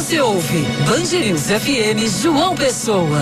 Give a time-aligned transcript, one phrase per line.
[0.00, 0.64] Você ouve
[1.12, 3.18] News FM João Pessoa.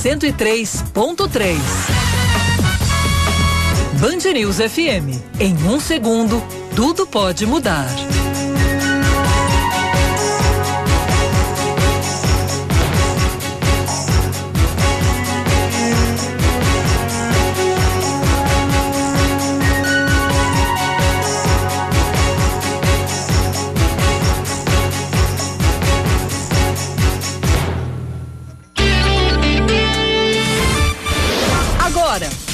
[0.00, 1.58] 103.3.
[3.98, 5.40] Band News FM.
[5.40, 6.40] Em um segundo,
[6.76, 7.88] tudo pode mudar.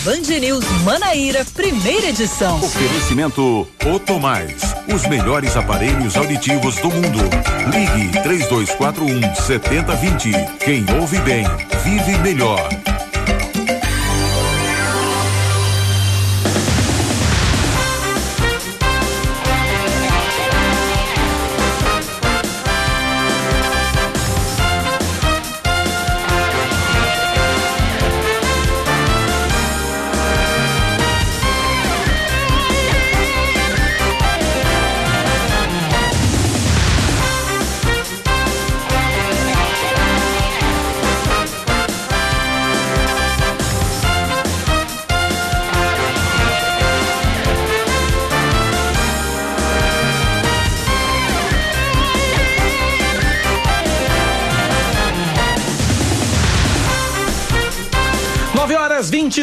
[0.09, 2.57] Band News Manaíra, primeira edição.
[2.65, 4.55] Oferecimento Oto Mais,
[4.91, 7.19] os melhores aparelhos auditivos do mundo.
[7.71, 10.31] Ligue 3241 7020.
[10.61, 11.45] Quem ouve bem,
[11.85, 12.88] vive melhor.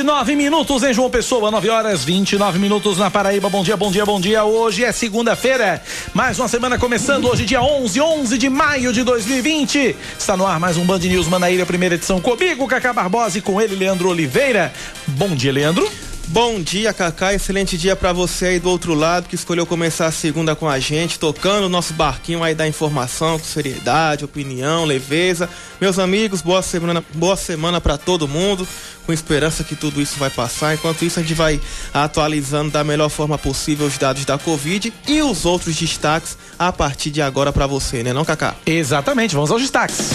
[0.05, 3.49] 29 minutos em João Pessoa, 9 horas 29 minutos na Paraíba.
[3.49, 4.43] Bom dia, bom dia, bom dia.
[4.43, 5.81] Hoje é segunda-feira,
[6.13, 7.27] mais uma semana começando.
[7.27, 9.95] Hoje, dia 11, 11 de maio de 2020.
[10.15, 13.59] Está no ar mais um Band News Manaíra, primeira edição comigo, Cacá Barbosa e com
[13.59, 14.71] ele, Leandro Oliveira.
[15.07, 15.89] Bom dia, Leandro.
[16.27, 17.33] Bom dia, Cacá.
[17.33, 20.79] Excelente dia para você aí do outro lado que escolheu começar a segunda com a
[20.79, 25.47] gente, tocando o nosso barquinho aí da informação com seriedade, opinião, leveza.
[25.79, 28.67] Meus amigos, boa semana, boa semana para todo mundo.
[29.05, 30.73] Com esperança que tudo isso vai passar.
[30.73, 31.61] Enquanto isso, a gente vai
[31.93, 37.11] atualizando da melhor forma possível os dados da Covid e os outros destaques a partir
[37.11, 38.55] de agora para você, né, não, Cacá?
[38.65, 40.09] Exatamente, vamos aos destaques.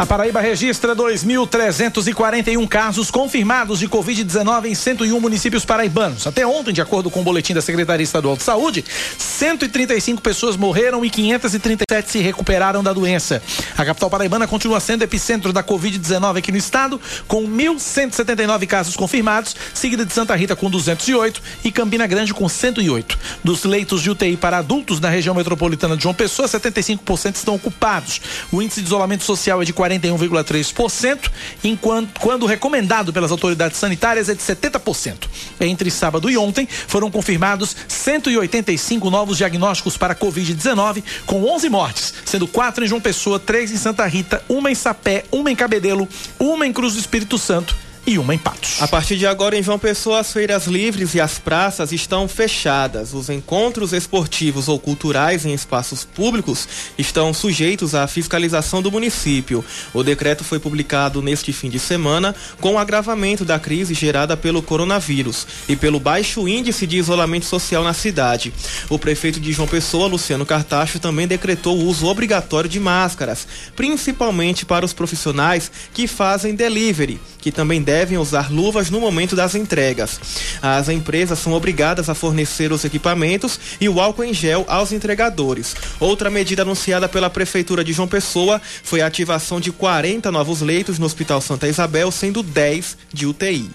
[0.00, 6.26] A Paraíba registra 2.341 casos confirmados de Covid-19 em 101 municípios paraibanos.
[6.26, 8.82] Até ontem, de acordo com o boletim da Secretaria Estadual de Saúde,
[9.18, 13.42] 135 pessoas morreram e 537 se recuperaram da doença.
[13.76, 19.54] A capital paraibana continua sendo epicentro da Covid-19 aqui no estado, com 1.179 casos confirmados,
[19.74, 23.18] seguida de Santa Rita com 208 e Campina Grande com 108.
[23.44, 28.18] Dos leitos de UTI para adultos na região metropolitana de João Pessoa, 75% estão ocupados.
[28.50, 31.30] O índice de isolamento social é de 41,3%,
[31.64, 35.28] enquanto quando recomendado pelas autoridades sanitárias é de 70%.
[35.60, 42.46] Entre sábado e ontem foram confirmados 185 novos diagnósticos para Covid-19, com 11 mortes, sendo
[42.46, 46.08] quatro em João Pessoa, três em Santa Rita, uma em Sapé, uma em Cabedelo,
[46.38, 48.82] uma em Cruz do Espírito Santo e uma em Patos.
[48.82, 53.14] A partir de agora, em João Pessoa, as feiras livres e as praças estão fechadas.
[53.14, 56.66] Os encontros esportivos ou culturais em espaços públicos
[56.98, 59.64] estão sujeitos à fiscalização do município.
[59.94, 64.60] O decreto foi publicado neste fim de semana com o agravamento da crise gerada pelo
[64.60, 68.52] coronavírus e pelo baixo índice de isolamento social na cidade.
[68.88, 73.46] O prefeito de João Pessoa, Luciano Cartacho, também decretou o uso obrigatório de máscaras,
[73.76, 79.54] principalmente para os profissionais que fazem delivery, que também devem usar luvas no momento das
[79.54, 80.20] entregas.
[80.62, 85.76] As empresas são obrigadas a fornecer os equipamentos e o álcool em gel aos entregadores.
[85.98, 90.98] Outra medida anunciada pela Prefeitura de João Pessoa foi a ativação de 40 novos leitos
[90.98, 93.70] no Hospital Santa Isabel, sendo 10 de UTI.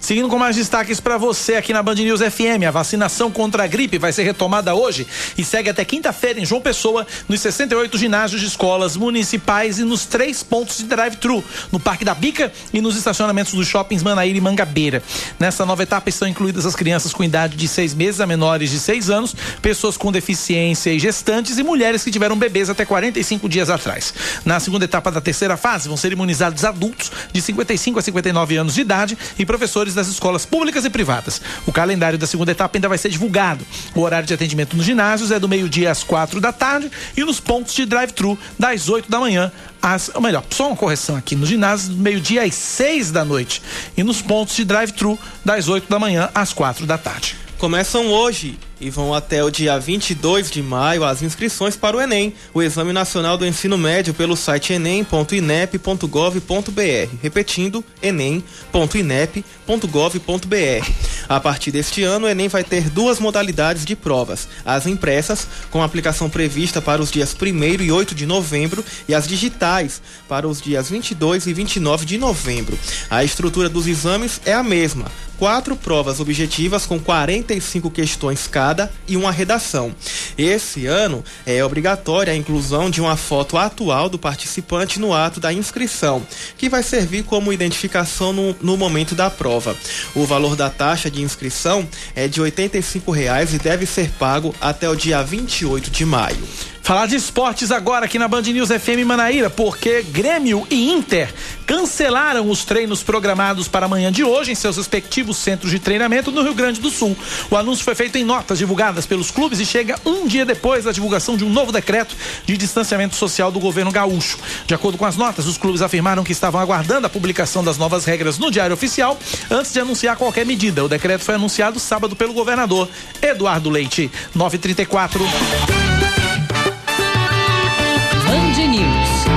[0.00, 3.66] Seguindo com mais destaques para você aqui na Band News FM, a vacinação contra a
[3.66, 8.40] gripe vai ser retomada hoje e segue até quinta-feira em João Pessoa, nos 68 ginásios
[8.40, 11.42] de escolas municipais e nos três pontos de drive-thru,
[11.72, 15.02] no Parque da Bica e nos estacionamentos dos shoppings Manaíra e Mangabeira.
[15.38, 18.78] Nessa nova etapa estão incluídas as crianças com idade de seis meses a menores de
[18.78, 23.70] seis anos, pessoas com deficiência e gestantes e mulheres que tiveram bebês até 45 dias
[23.70, 24.12] atrás.
[24.44, 28.74] Na segunda etapa da terceira fase vão ser imunizados adultos de 55 a 59 anos
[28.74, 31.40] de idade e professores das escolas públicas e privadas.
[31.64, 33.64] O calendário da segunda etapa ainda vai ser divulgado.
[33.94, 37.38] O horário de atendimento nos ginásios é do meio-dia às quatro da tarde e nos
[37.38, 40.10] pontos de drive-thru das 8 da manhã às.
[40.12, 41.36] Ou melhor, só uma correção aqui.
[41.36, 43.62] Nos ginásios do meio-dia às 6 da noite
[43.96, 47.36] e nos pontos de drive-thru das 8 da manhã às quatro da tarde.
[47.58, 52.34] Começam hoje e vão até o dia 22 de maio as inscrições para o Enem,
[52.52, 57.16] o Exame Nacional do Ensino Médio, pelo site enem.inep.gov.br.
[57.22, 60.90] Repetindo, enem.inep.gov.br.
[61.26, 65.82] A partir deste ano, o Enem vai ter duas modalidades de provas: as impressas, com
[65.82, 70.60] aplicação prevista para os dias 1 e 8 de novembro, e as digitais, para os
[70.60, 72.78] dias 22 e 29 de novembro.
[73.08, 79.16] A estrutura dos exames é a mesma quatro provas objetivas com 45 questões cada e
[79.16, 79.94] uma redação.
[80.36, 85.52] Esse ano é obrigatória a inclusão de uma foto atual do participante no ato da
[85.52, 86.26] inscrição,
[86.56, 89.76] que vai servir como identificação no, no momento da prova.
[90.14, 93.14] O valor da taxa de inscrição é de R$ 85
[93.54, 96.38] e deve ser pago até o dia 28 de maio.
[96.84, 101.32] Falar de esportes agora aqui na Band News FM Manaíra, porque Grêmio e Inter
[101.64, 106.42] cancelaram os treinos programados para amanhã de hoje em seus respectivos centros de treinamento no
[106.42, 107.16] Rio Grande do Sul.
[107.50, 110.92] O anúncio foi feito em notas divulgadas pelos clubes e chega um dia depois da
[110.92, 112.14] divulgação de um novo decreto
[112.44, 114.38] de distanciamento social do governo gaúcho.
[114.66, 118.04] De acordo com as notas, os clubes afirmaram que estavam aguardando a publicação das novas
[118.04, 119.18] regras no Diário Oficial
[119.50, 120.84] antes de anunciar qualquer medida.
[120.84, 122.90] O decreto foi anunciado sábado pelo governador
[123.22, 124.10] Eduardo Leite.
[124.34, 125.24] 934.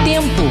[0.07, 0.41] Tempo.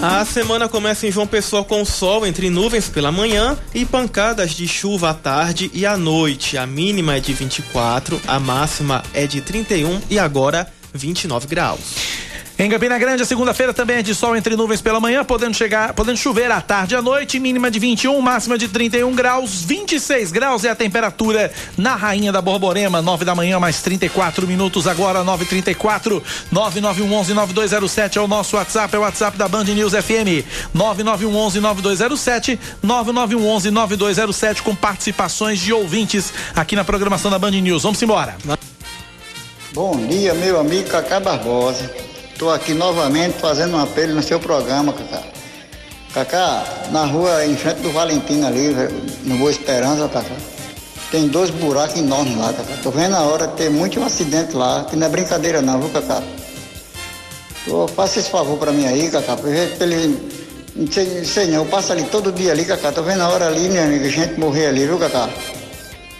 [0.00, 4.66] A semana começa em João Pessoa com sol entre nuvens pela manhã e pancadas de
[4.66, 6.56] chuva à tarde e à noite.
[6.56, 12.25] A mínima é de 24, a máxima é de 31 e agora 29 graus.
[12.58, 15.92] Em Campina Grande, a segunda-feira também é de sol entre nuvens pela manhã, podendo chegar,
[15.92, 20.32] podendo chover à tarde e à noite, mínima de 21, máxima de 31 graus, 26
[20.32, 25.22] graus é a temperatura na Rainha da Borborema, 9 da manhã, mais 34 minutos agora,
[25.22, 30.42] 9:34 9911 9207 é o nosso WhatsApp, é o WhatsApp da Band News FM.
[30.72, 37.82] 9911 9207 9911 9207 com participações de ouvintes aqui na programação da Band News.
[37.82, 38.34] Vamos embora.
[39.74, 42.15] Bom dia, meu amigo Cacá Barbosa.
[42.36, 45.22] Estou aqui novamente fazendo um apelo no seu programa, Cacá.
[46.12, 48.74] Cacá, na rua em frente do Valentino ali,
[49.24, 50.34] no Boa Esperança, Cacá.
[51.10, 52.74] Tem dois buracos enormes lá, Cacá.
[52.82, 55.88] Tô vendo a hora ter muito um acidente lá, que não é brincadeira não, viu,
[55.88, 56.22] Cacá?
[57.64, 60.20] Tô, faça esse favor pra mim aí, Cacá, pra ele.
[60.74, 62.92] Não sei, não sei não, eu passo ali todo dia ali, Cacá.
[62.92, 65.30] Tô vendo a hora ali, meu amigo, a gente morrer ali, viu, Cacá?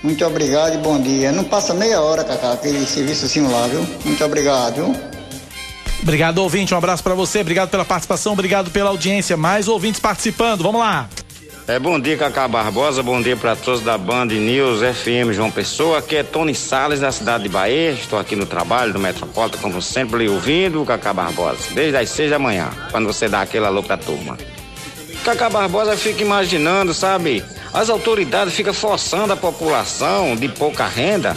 [0.02, 1.30] Muito obrigado e bom dia.
[1.30, 3.86] Não passa meia hora, Cacá, aquele serviço assim lá, viu?
[4.02, 5.15] Muito obrigado, viu?
[6.02, 6.74] Obrigado, ouvinte.
[6.74, 7.40] Um abraço para você.
[7.40, 8.32] Obrigado pela participação.
[8.32, 9.36] Obrigado pela audiência.
[9.36, 10.62] Mais ouvintes participando.
[10.62, 11.08] Vamos lá.
[11.68, 13.02] É, bom dia, Cacá Barbosa.
[13.02, 15.98] Bom dia para todos da Band News FM João Pessoa.
[15.98, 17.90] Aqui é Tony Salles, da cidade de Bahia.
[17.90, 22.30] Estou aqui no trabalho do Metropolitano, como sempre, ouvindo o Cacá Barbosa, desde as seis
[22.30, 24.38] da manhã, quando você dá aquele alô pra turma.
[25.24, 27.42] Cacá Barbosa fica imaginando, sabe?
[27.74, 31.36] As autoridades ficam forçando a população de pouca renda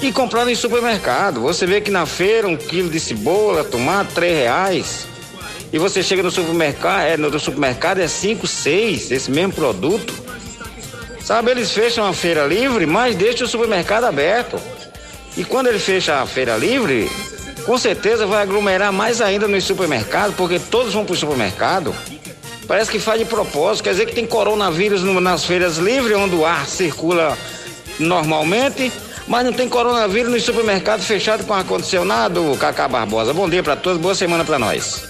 [0.00, 1.40] e comprando em supermercado.
[1.40, 5.06] Você vê que na feira um quilo de cebola, tomate, três reais.
[5.72, 10.14] E você chega no supermercado, é, no supermercado é cinco, seis, esse mesmo produto.
[11.22, 14.58] Sabe, eles fecham a feira livre, mas deixam o supermercado aberto.
[15.36, 17.10] E quando ele fecha a feira livre,
[17.66, 21.94] com certeza vai aglomerar mais ainda no supermercado, porque todos vão para o supermercado.
[22.66, 26.46] Parece que faz de propósito, quer dizer que tem coronavírus nas feiras livres, onde o
[26.46, 27.36] ar circula
[27.98, 28.90] normalmente
[29.28, 33.34] mas não tem coronavírus nos supermercados fechados com ar-condicionado, Cacá Barbosa.
[33.34, 35.06] Bom dia para todos, boa semana para nós.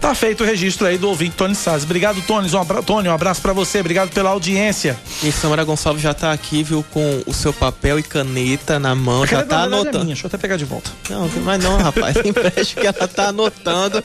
[0.00, 1.84] Tá feito o registro aí do ouvinte Tony Salles.
[1.84, 2.50] Obrigado, Tony.
[2.50, 3.80] Um abraço, Tony, um abraço para você.
[3.80, 4.98] Obrigado pela audiência.
[5.22, 9.26] E Samara Gonçalves já tá aqui, viu, com o seu papel e caneta na mão.
[9.26, 9.88] já tá anotando.
[9.88, 10.06] É minha.
[10.06, 10.90] Deixa eu até pegar de volta.
[11.10, 12.16] Não, mas não, rapaz.
[12.24, 14.02] Empreste que ela tá anotando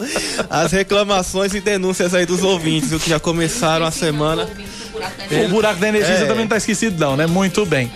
[0.49, 4.49] as reclamações e denúncias aí dos ouvintes, viu, que já começaram a semana.
[5.45, 6.25] O buraco da energia é.
[6.25, 7.25] também não tá esquecido, não, né?
[7.27, 7.91] Muito bem.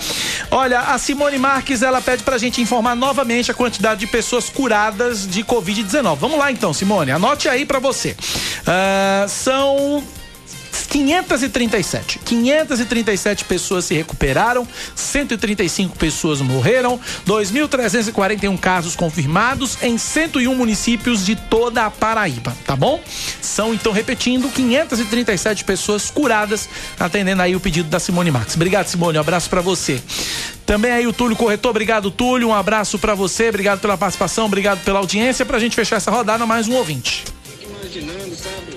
[0.51, 5.27] Olha, a Simone Marques, ela pede pra gente informar novamente a quantidade de pessoas curadas
[5.27, 6.15] de Covid-19.
[6.17, 8.15] Vamos lá então, Simone, anote aí pra você.
[8.61, 10.03] Uh, são
[10.89, 12.19] 537.
[12.19, 21.85] 537 pessoas se recuperaram, 135 pessoas morreram, 2.341 casos confirmados em 101 municípios de toda
[21.85, 23.01] a Paraíba, tá bom?
[23.41, 28.55] São, então, repetindo, 537 pessoas curadas, atendendo aí o pedido da Simone Max.
[28.55, 29.17] Obrigado, Simone.
[29.17, 30.01] Um abraço para você.
[30.65, 32.49] Também aí o Túlio Corretor, obrigado, Túlio.
[32.49, 35.45] Um abraço para você, obrigado pela participação, obrigado pela audiência.
[35.45, 37.25] Pra gente fechar essa rodada, mais um ouvinte.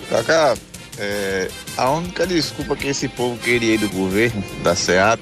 [0.09, 0.55] Cacá,
[0.99, 5.21] é, a única desculpa que esse povo queria do governo, da SEAP,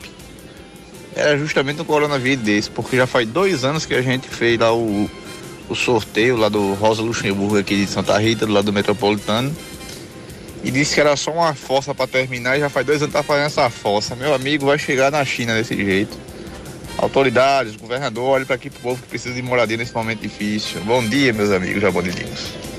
[1.15, 4.75] era justamente um coronavírus desse, porque já faz dois anos que a gente fez lá
[4.75, 5.11] o,
[5.69, 9.55] o sorteio lá do Rosa Luxemburgo aqui de Santa Rita, do lado do Metropolitano.
[10.63, 13.19] e disse que era só uma fossa para terminar e já faz dois anos que
[13.19, 14.15] tá fazendo essa fossa.
[14.15, 16.17] Meu amigo vai chegar na China desse jeito.
[16.99, 20.81] Autoridades, governador, olhe para aqui pro povo que precisa de moradia nesse momento difícil.
[20.85, 22.70] Bom dia, meus amigos jabonidinos.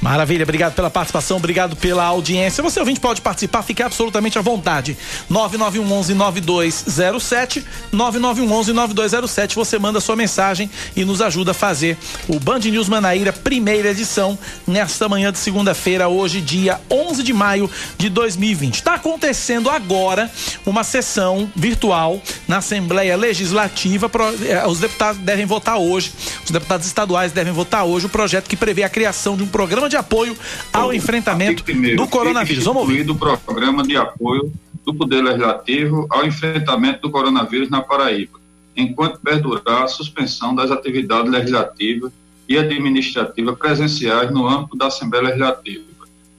[0.00, 2.62] Maravilha, obrigado pela participação, obrigado pela audiência.
[2.62, 4.96] Você ouvinte pode participar, fique absolutamente à vontade.
[5.30, 9.54] 9911-9207, 9911-9207.
[9.54, 14.38] Você manda sua mensagem e nos ajuda a fazer o Band News Manaíra, primeira edição,
[14.66, 18.76] nesta manhã de segunda-feira, hoje, dia 11 de maio de 2020.
[18.76, 20.30] Está acontecendo agora
[20.64, 24.10] uma sessão virtual na Assembleia Legislativa.
[24.46, 26.10] Eh, os deputados devem votar hoje,
[26.42, 29.89] os deputados estaduais devem votar hoje o projeto que prevê a criação de um programa
[29.90, 30.36] de apoio
[30.72, 31.62] ao enfrentamento
[31.96, 32.64] do coronavírus.
[32.64, 33.04] Vamos ouvir.
[33.04, 34.52] do programa de apoio
[34.84, 38.40] do Poder Legislativo ao enfrentamento do coronavírus na Paraíba,
[38.74, 42.12] enquanto perdurar a suspensão das atividades legislativas
[42.48, 45.84] e administrativas presenciais no âmbito da Assembleia Legislativa.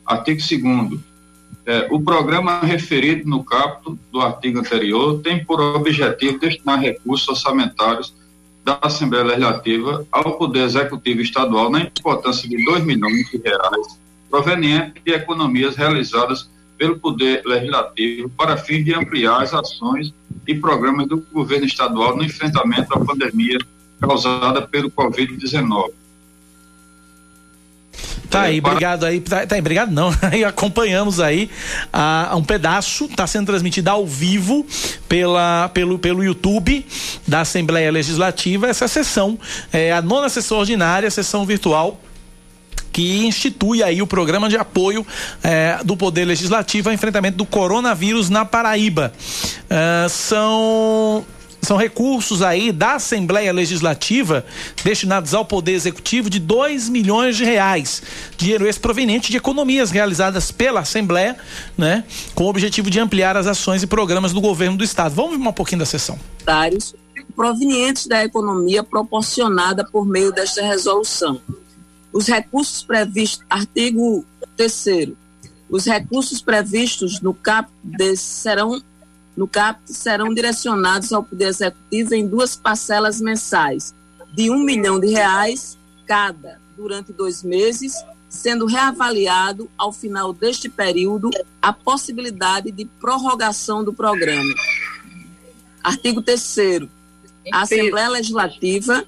[0.06, 1.12] Artigo 2
[1.66, 8.14] é, o programa referido no caput do artigo anterior tem por objetivo destinar recursos orçamentários
[8.64, 14.00] da Assembleia Legislativa ao Poder Executivo Estadual na importância de 2 milhões de reais
[14.30, 20.14] proveniente de economias realizadas pelo Poder Legislativo para fim de ampliar as ações
[20.48, 23.60] e programas do governo estadual no enfrentamento à pandemia
[24.00, 25.92] causada pelo Covid-19.
[28.32, 29.20] Tá aí, obrigado aí.
[29.20, 30.10] Tá, tá aí, obrigado não.
[30.32, 31.50] Aí acompanhamos aí
[31.92, 34.66] a, um pedaço, está sendo transmitido ao vivo
[35.10, 36.86] pela, pelo, pelo YouTube
[37.28, 39.38] da Assembleia Legislativa, essa sessão,
[39.74, 42.00] é a nona sessão ordinária, sessão virtual
[42.92, 45.06] que institui aí o programa de apoio
[45.42, 49.14] é, do Poder Legislativo ao enfrentamento do coronavírus na Paraíba.
[49.70, 51.26] É, são
[51.62, 54.46] são recursos aí da Assembleia Legislativa
[54.84, 58.02] destinados ao Poder Executivo de 2 milhões de reais.
[58.38, 61.38] Dinheiro esse proveniente de economias realizadas pela Assembleia,
[61.78, 62.04] né?
[62.34, 65.14] Com o objetivo de ampliar as ações e programas do governo do Estado.
[65.14, 66.18] Vamos ver um pouquinho da sessão.
[67.36, 71.40] Provenientes da economia proporcionada por meio desta resolução.
[72.12, 74.26] Os recursos previstos, artigo
[74.58, 75.14] 3
[75.72, 77.70] os recursos previstos no CAP
[78.18, 78.84] serão
[79.36, 83.94] no CAPT serão direcionados ao Poder Executivo em duas parcelas mensais,
[84.34, 87.94] de um milhão de reais cada, durante dois meses,
[88.30, 91.30] sendo reavaliado ao final deste período
[91.62, 94.54] a possibilidade de prorrogação do programa.
[95.84, 96.88] Artigo 3
[97.52, 99.06] A Assembleia Legislativa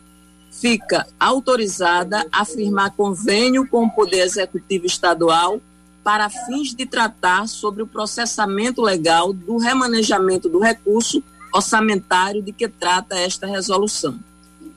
[0.51, 5.61] fica autorizada a firmar convênio com o Poder Executivo Estadual
[6.03, 12.67] para fins de tratar sobre o processamento legal do remanejamento do recurso orçamentário de que
[12.67, 14.19] trata esta resolução.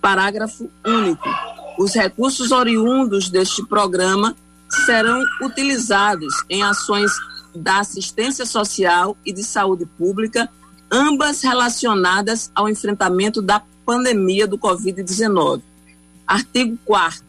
[0.01, 1.29] Parágrafo único.
[1.79, 4.37] Os recursos oriundos deste programa
[4.85, 7.11] serão utilizados em ações
[7.55, 10.49] da assistência social e de saúde pública,
[10.91, 15.63] ambas relacionadas ao enfrentamento da pandemia do Covid-19.
[16.27, 17.25] Artigo 4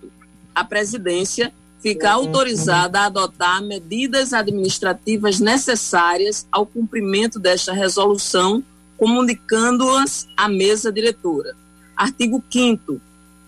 [0.54, 8.64] A presidência fica autorizada a adotar medidas administrativas necessárias ao cumprimento desta resolução,
[8.98, 11.56] comunicando-as à mesa diretora.
[11.96, 13.00] Artigo 5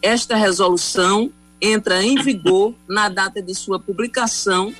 [0.02, 1.32] Esta resolução
[1.62, 4.74] entra em vigor na data de sua publicação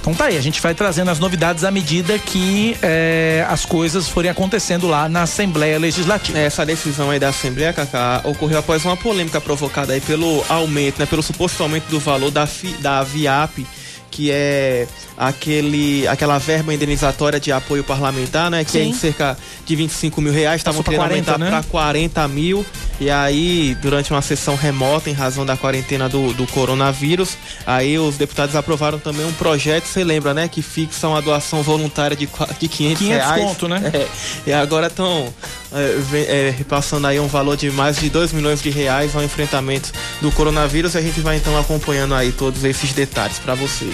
[0.00, 4.08] então tá aí, a gente vai trazendo as novidades à medida que é, as coisas
[4.08, 6.38] forem acontecendo lá na Assembleia Legislativa.
[6.38, 11.06] Essa decisão aí da Assembleia, Cacá, ocorreu após uma polêmica provocada aí pelo aumento, né,
[11.06, 12.48] pelo suposto aumento do valor da,
[12.80, 13.66] da VIAP
[14.10, 14.86] que é
[15.16, 18.64] aquele, aquela verba indenizatória de apoio parlamentar, né?
[18.64, 18.78] Que Sim.
[18.78, 21.50] é em cerca de 25 mil reais, estavam querendo 40, aumentar né?
[21.50, 22.64] para 40 mil.
[23.00, 27.36] E aí, durante uma sessão remota, em razão da quarentena do, do coronavírus,
[27.66, 30.48] aí os deputados aprovaram também um projeto, você lembra, né?
[30.48, 33.58] Que fixa uma doação voluntária de, de 500, 500 reais.
[33.62, 33.90] Né?
[33.94, 34.08] É,
[34.46, 35.32] e agora estão
[35.72, 39.92] é, é, passando aí um valor de mais de 2 milhões de reais ao enfrentamento
[40.20, 40.94] do coronavírus.
[40.94, 43.92] E a gente vai então acompanhando aí todos esses detalhes para você.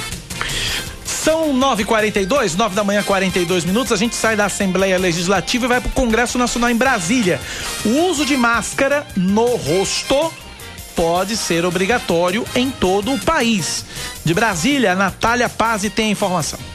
[1.05, 3.93] São 9h42, 9 da manhã, 42 minutos.
[3.93, 7.41] A gente sai da Assembleia Legislativa e vai para o Congresso Nacional em Brasília.
[7.85, 10.31] O uso de máscara no rosto
[10.95, 13.85] pode ser obrigatório em todo o país.
[14.25, 16.74] De Brasília, Natália Paz tem a informação.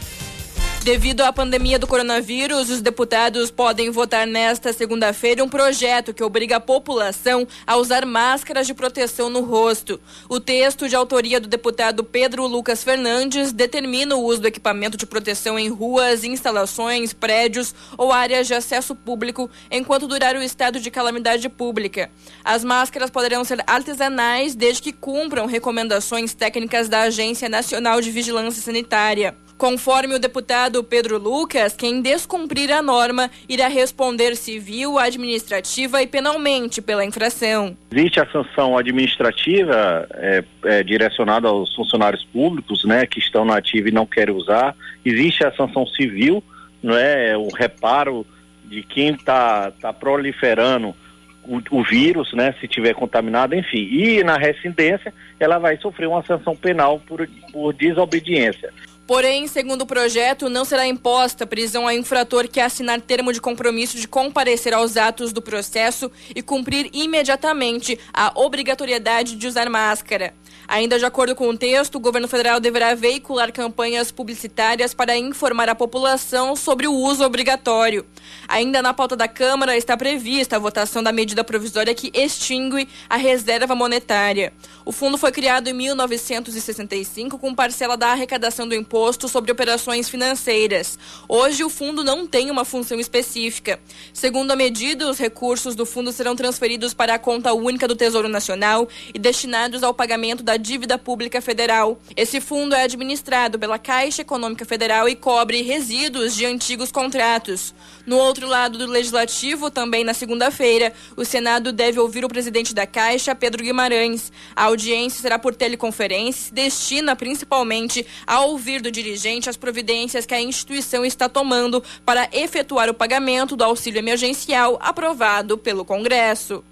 [0.84, 6.56] Devido à pandemia do coronavírus, os deputados podem votar nesta segunda-feira um projeto que obriga
[6.56, 10.00] a população a usar máscaras de proteção no rosto.
[10.30, 15.06] O texto, de autoria do deputado Pedro Lucas Fernandes, determina o uso do equipamento de
[15.06, 20.90] proteção em ruas, instalações, prédios ou áreas de acesso público enquanto durar o estado de
[20.90, 22.10] calamidade pública.
[22.44, 28.62] As máscaras poderão ser artesanais desde que cumpram recomendações técnicas da Agência Nacional de Vigilância
[28.62, 29.36] Sanitária.
[29.60, 36.82] Conforme o deputado Pedro Lucas, quem descumprir a norma irá responder civil, administrativa e penalmente
[36.82, 37.76] pela infração.
[37.92, 43.90] Existe a sanção administrativa é, é, direcionada aos funcionários públicos, né, que estão na ativa
[43.90, 44.74] e não querem usar.
[45.04, 46.42] Existe a sanção civil,
[46.82, 48.26] não é, o reparo
[48.64, 50.96] de quem está tá proliferando
[51.44, 53.90] o, o, vírus, né, se tiver contaminado, enfim.
[53.92, 58.72] E na residência, ela vai sofrer uma sanção penal por, por desobediência.
[59.10, 63.98] Porém, segundo o projeto, não será imposta prisão a infrator que assinar termo de compromisso
[63.98, 70.36] de comparecer aos atos do processo e cumprir imediatamente a obrigatoriedade de usar máscara.
[70.70, 75.68] Ainda de acordo com o texto, o governo federal deverá veicular campanhas publicitárias para informar
[75.68, 78.06] a população sobre o uso obrigatório.
[78.48, 83.16] Ainda na pauta da Câmara está prevista a votação da medida provisória que extingue a
[83.16, 84.54] reserva monetária.
[84.86, 91.00] O fundo foi criado em 1965 com parcela da arrecadação do imposto sobre operações financeiras.
[91.28, 93.80] Hoje, o fundo não tem uma função específica.
[94.14, 98.30] Segundo a medida, os recursos do fundo serão transferidos para a conta única do Tesouro
[98.30, 102.00] Nacional e destinados ao pagamento da dívida pública federal.
[102.16, 107.74] Esse fundo é administrado pela Caixa Econômica Federal e cobre resíduos de antigos contratos.
[108.06, 112.86] No outro lado do legislativo, também na segunda-feira, o Senado deve ouvir o presidente da
[112.86, 114.32] Caixa, Pedro Guimarães.
[114.56, 120.42] A audiência será por teleconferência destina principalmente a ouvir do dirigente as providências que a
[120.42, 126.64] instituição está tomando para efetuar o pagamento do auxílio emergencial aprovado pelo Congresso.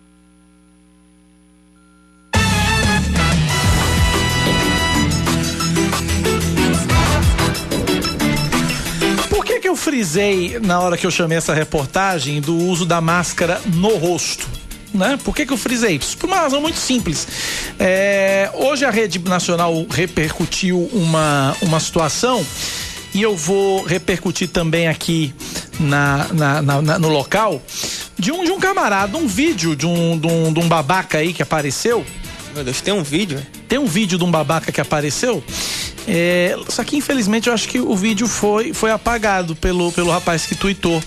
[9.68, 13.98] Que, eu frisei na hora que eu chamei essa reportagem do uso da máscara no
[13.98, 14.48] rosto?
[14.94, 15.20] Né?
[15.22, 16.18] Por que, que eu frisei isso?
[16.18, 17.28] Por uma razão muito simples.
[17.78, 22.46] É, hoje a rede nacional repercutiu uma, uma situação
[23.14, 25.34] e eu vou repercutir também aqui
[25.78, 27.62] na, na, na, na no local
[28.18, 31.34] de um, de um camarada, um vídeo de um, de um, de um babaca aí
[31.34, 32.06] que apareceu.
[32.56, 33.46] Meu Deus, tem um vídeo?
[33.68, 35.44] Tem um vídeo de um babaca que apareceu
[36.08, 40.46] é, só que infelizmente eu acho que o vídeo foi, foi apagado pelo, pelo rapaz
[40.46, 41.04] que tweetou.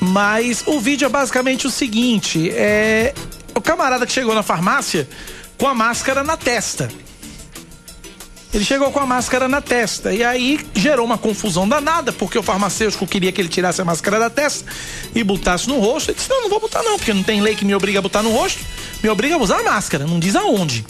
[0.00, 3.12] Mas o vídeo é basicamente o seguinte: é
[3.54, 5.08] o camarada que chegou na farmácia
[5.58, 6.88] com a máscara na testa.
[8.52, 12.42] Ele chegou com a máscara na testa e aí gerou uma confusão danada, porque o
[12.42, 14.70] farmacêutico queria que ele tirasse a máscara da testa
[15.12, 16.10] e botasse no rosto.
[16.10, 18.02] Ele disse: Não, não vou botar não, porque não tem lei que me obriga a
[18.02, 18.60] botar no rosto,
[19.02, 20.86] me obriga a usar a máscara, não diz aonde,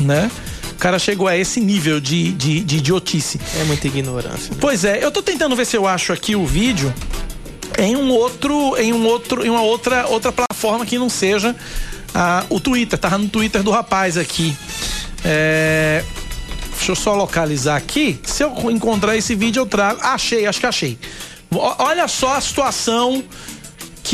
[0.00, 0.28] né?
[0.74, 3.40] O cara chegou a esse nível de, de, de idiotice.
[3.58, 4.50] É muita ignorância.
[4.50, 4.58] Né?
[4.60, 6.92] Pois é, eu tô tentando ver se eu acho aqui o vídeo
[7.78, 11.54] em um outro, em um outro, em uma outra, outra plataforma que não seja
[12.14, 12.98] ah, o Twitter.
[12.98, 14.56] Tava no Twitter do rapaz aqui.
[15.24, 16.04] É,
[16.74, 18.20] deixa eu só localizar aqui.
[18.24, 20.00] Se eu encontrar esse vídeo, eu trago.
[20.02, 20.98] achei, acho que achei.
[21.50, 23.22] Olha só a situação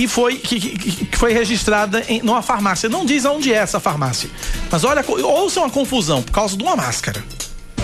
[0.01, 2.89] que foi, que, que, que foi registrada em numa farmácia.
[2.89, 4.31] Não diz aonde é essa farmácia.
[4.71, 7.23] Mas olha, ouça uma confusão por causa de uma máscara.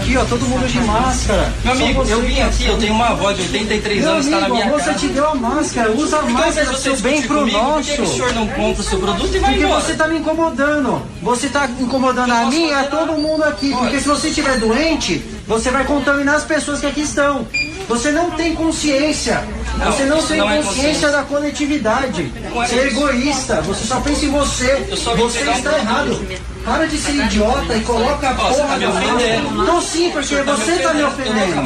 [0.00, 1.52] Aqui, ó, todo mundo de máscara.
[1.62, 4.48] Meu amigo, eu vim aqui, eu tenho uma avó de 83 Meu anos, amigo, tá
[4.48, 4.98] na minha você casa.
[4.98, 7.88] Você te deu a máscara, usa a então, máscara pro seu bem pro comigo, nosso.
[7.88, 9.80] Por que, o senhor não compra o seu produto e vai Porque embora?
[9.82, 11.02] você tá me incomodando.
[11.22, 13.70] Você tá incomodando a mim e a todo mundo aqui.
[13.72, 17.46] Porque se você estiver doente, você vai contaminar as pessoas que aqui estão.
[17.88, 19.44] Você não tem consciência.
[19.78, 22.32] Não, você não tem não é consciência da coletividade.
[22.52, 23.62] Você é egoísta.
[23.62, 24.88] Você só pensa em você.
[25.16, 26.26] Você está errado.
[26.64, 29.50] Para de ser idiota e coloca a porra tá me ofendendo.
[29.52, 31.62] Não sim, porque você está me ofendendo.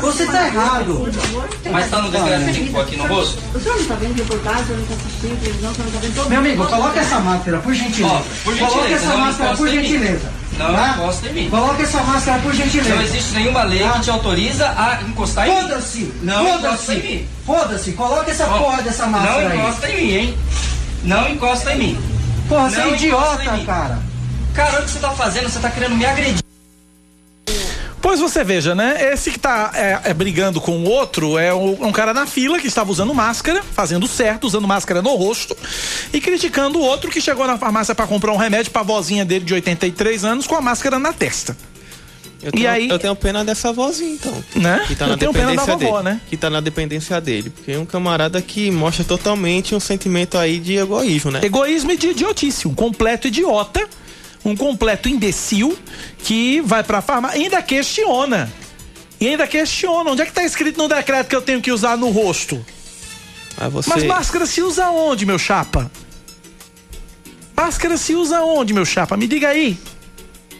[0.00, 1.12] Você está errado.
[1.72, 3.42] Mas está no desenho de aqui no rosto?
[3.54, 6.14] O senhor não está vendo reportagem, não está assistindo televisão, o senhor não está vendo
[6.14, 8.22] todo Meu amigo, coloca essa máscara, por gentileza.
[8.44, 8.74] por gentileza.
[8.74, 10.43] Coloca essa máscara, por gentileza.
[10.58, 10.94] Não tá?
[10.96, 11.50] encosta em mim.
[11.50, 12.94] Coloque essa máscara, por gentileza.
[12.94, 15.60] Não existe nenhuma lei que te autoriza a encostar em mim.
[15.62, 16.14] Foda-se!
[16.22, 17.28] Não Foda-se!
[17.44, 17.92] Foda-se!
[17.92, 19.92] Coloque essa oh, porra dessa máscara Não encosta aí.
[19.92, 20.38] em mim, hein?
[21.02, 21.98] Não encosta em mim.
[22.48, 23.98] Porra, você é idiota, cara.
[24.54, 26.44] Cara, olha o que você tá fazendo, você tá querendo me agredir.
[28.04, 29.14] Pois você veja, né?
[29.14, 32.58] Esse que tá é, é, brigando com o outro é um, um, cara na fila
[32.58, 35.56] que estava usando máscara, fazendo certo, usando máscara no rosto
[36.12, 39.46] e criticando o outro que chegou na farmácia para comprar um remédio pra vozinha dele
[39.46, 41.56] de 83 anos com a máscara na testa.
[42.42, 44.44] Eu tenho, e aí, eu tenho pena dessa vozinha, então.
[44.54, 44.84] né?
[44.86, 46.14] Que tá Eu na tenho pena da vovó, dele.
[46.14, 46.20] né?
[46.28, 47.48] Que tá na dependência dele.
[47.48, 51.40] Porque é um camarada que mostra totalmente um sentimento aí de egoísmo, né?
[51.42, 53.88] Egoísmo e de idiotice, um completo idiota,
[54.44, 55.78] um completo imbecil
[56.18, 58.52] que vai pra farmácia ainda questiona.
[59.20, 60.10] E ainda questiona.
[60.10, 62.64] Onde é que tá escrito no decreto que eu tenho que usar no rosto?
[63.56, 63.90] Mas, você...
[63.90, 65.90] Mas máscara se usa onde, meu chapa?
[67.56, 69.16] Máscara se usa onde, meu chapa?
[69.16, 69.78] Me diga aí.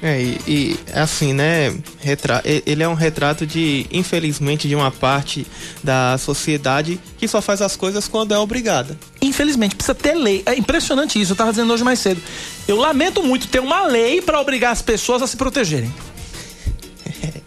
[0.04, 1.74] É, e, e, assim, né?
[1.98, 2.42] Retra...
[2.44, 5.46] Ele é um retrato de, infelizmente, de uma parte
[5.82, 8.98] da sociedade que só faz as coisas quando é obrigada.
[9.22, 10.42] Infelizmente, precisa ter lei.
[10.44, 12.20] É impressionante isso, eu tava dizendo hoje mais cedo.
[12.68, 15.92] Eu lamento muito ter uma lei pra obrigar as pessoas a se protegerem.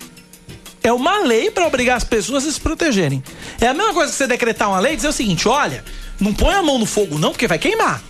[0.84, 3.22] É uma lei pra obrigar as pessoas a se protegerem.
[3.60, 5.84] É a mesma coisa que você decretar uma lei e dizer o seguinte: olha,
[6.17, 8.02] não põe a mão no fogo, não, porque vai queimar.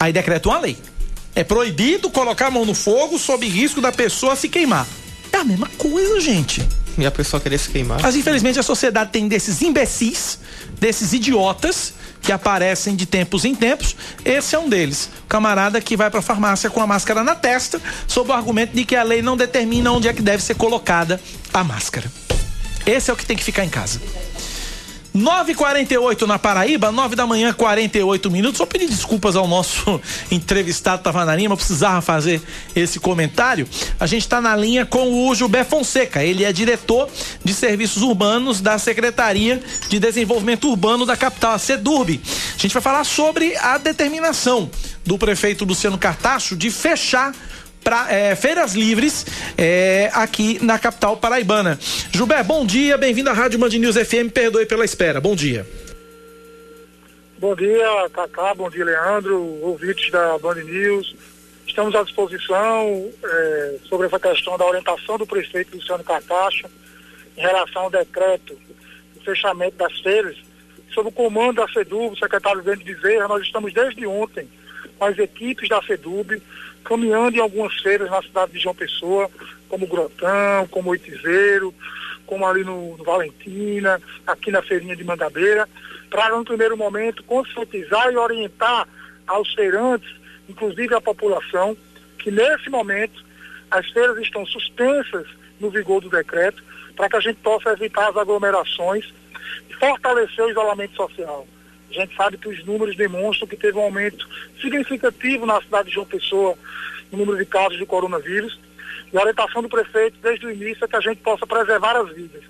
[0.00, 0.76] Aí decreta uma lei.
[1.34, 4.86] É proibido colocar a mão no fogo sob risco da pessoa se queimar.
[5.32, 6.66] É a mesma coisa, gente.
[6.98, 8.00] E a pessoa querer se queimar.
[8.02, 10.38] Mas infelizmente a sociedade tem desses imbecis,
[10.78, 13.96] desses idiotas que aparecem de tempos em tempos.
[14.24, 15.10] Esse é um deles.
[15.24, 18.84] O camarada que vai pra farmácia com a máscara na testa, sob o argumento de
[18.84, 21.20] que a lei não determina onde é que deve ser colocada
[21.52, 22.10] a máscara.
[22.86, 24.00] Esse é o que tem que ficar em casa.
[25.14, 28.58] 9h48 na Paraíba, 9 da manhã, 48 minutos.
[28.58, 30.00] Só pedir desculpas ao nosso
[30.32, 32.40] entrevistado Tavanarima, eu precisava fazer
[32.74, 33.68] esse comentário.
[34.00, 36.24] A gente está na linha com o Gilber Fonseca.
[36.24, 37.08] Ele é diretor
[37.44, 42.20] de serviços urbanos da Secretaria de Desenvolvimento Urbano da capital, a SEDURB.
[42.56, 44.70] A gente vai falar sobre a determinação
[45.04, 47.34] do prefeito Luciano Cartacho de fechar
[47.82, 49.26] pra, é, feiras livres
[49.58, 51.78] é, aqui na capital paraibana.
[52.12, 55.66] Gilber, bom dia, bem-vindo à Rádio Band News FM, perdoe pela espera, bom dia.
[57.38, 61.14] Bom dia, Cacá, bom dia, Leandro, ouvintes da Band News.
[61.66, 66.68] Estamos à disposição eh, sobre essa questão da orientação do prefeito Luciano Cartacho
[67.36, 68.56] em relação ao decreto
[69.14, 70.36] do fechamento das feiras.
[70.92, 74.46] Sob o comando da FEDUB, o secretário Vendo Bezerra, nós estamos desde ontem
[74.98, 76.42] com as equipes da FEDUB
[76.84, 79.30] caminhando em algumas feiras na cidade de João Pessoa,
[79.68, 81.74] como Grotão, como Oitizeiro,
[82.26, 85.68] como ali no, no Valentina, aqui na feirinha de Mangabeira,
[86.10, 88.86] para no primeiro momento conscientizar e orientar
[89.26, 90.10] aos feirantes,
[90.48, 91.76] inclusive a população,
[92.18, 93.24] que nesse momento
[93.70, 95.26] as feiras estão suspensas
[95.58, 96.62] no vigor do decreto,
[96.96, 99.12] para que a gente possa evitar as aglomerações
[99.70, 101.46] e fortalecer o isolamento social.
[101.92, 104.26] A gente sabe que os números demonstram que teve um aumento
[104.60, 106.56] significativo na cidade de João Pessoa
[107.10, 108.58] no número de casos de coronavírus.
[109.12, 112.08] E a orientação do prefeito desde o início é que a gente possa preservar as
[112.14, 112.42] vidas,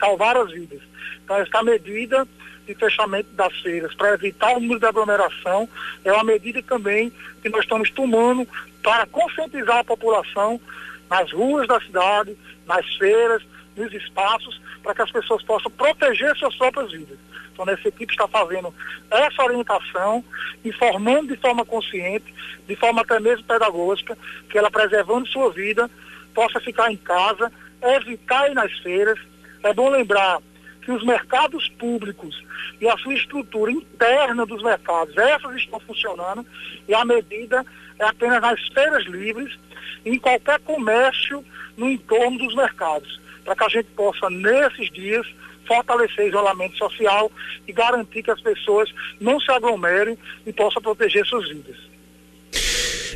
[0.00, 0.80] salvar as vidas.
[1.22, 2.26] Então, essa medida
[2.66, 5.68] de fechamento das feiras para evitar o número de aglomeração
[6.04, 8.46] é uma medida também que nós estamos tomando
[8.82, 10.60] para conscientizar a população
[11.08, 13.42] nas ruas da cidade, nas feiras,
[13.76, 17.27] nos espaços, para que as pessoas possam proteger suas próprias vidas.
[17.58, 18.72] Então, essa equipe está fazendo
[19.10, 20.24] essa orientação,
[20.64, 22.32] informando de forma consciente,
[22.68, 24.16] de forma até mesmo pedagógica,
[24.48, 25.90] que ela preservando sua vida,
[26.32, 27.50] possa ficar em casa,
[27.82, 29.18] evitar ir nas feiras.
[29.64, 30.38] É bom lembrar
[30.82, 32.40] que os mercados públicos
[32.80, 36.46] e a sua estrutura interna dos mercados, essas estão funcionando
[36.86, 37.66] e a medida
[37.98, 39.58] é apenas nas feiras livres
[40.06, 41.44] em qualquer comércio
[41.76, 45.26] no entorno dos mercados, para que a gente possa, nesses dias,
[45.68, 47.30] fortalecer o isolamento social
[47.66, 51.76] e garantir que as pessoas não se aglomerem e possam proteger suas vidas.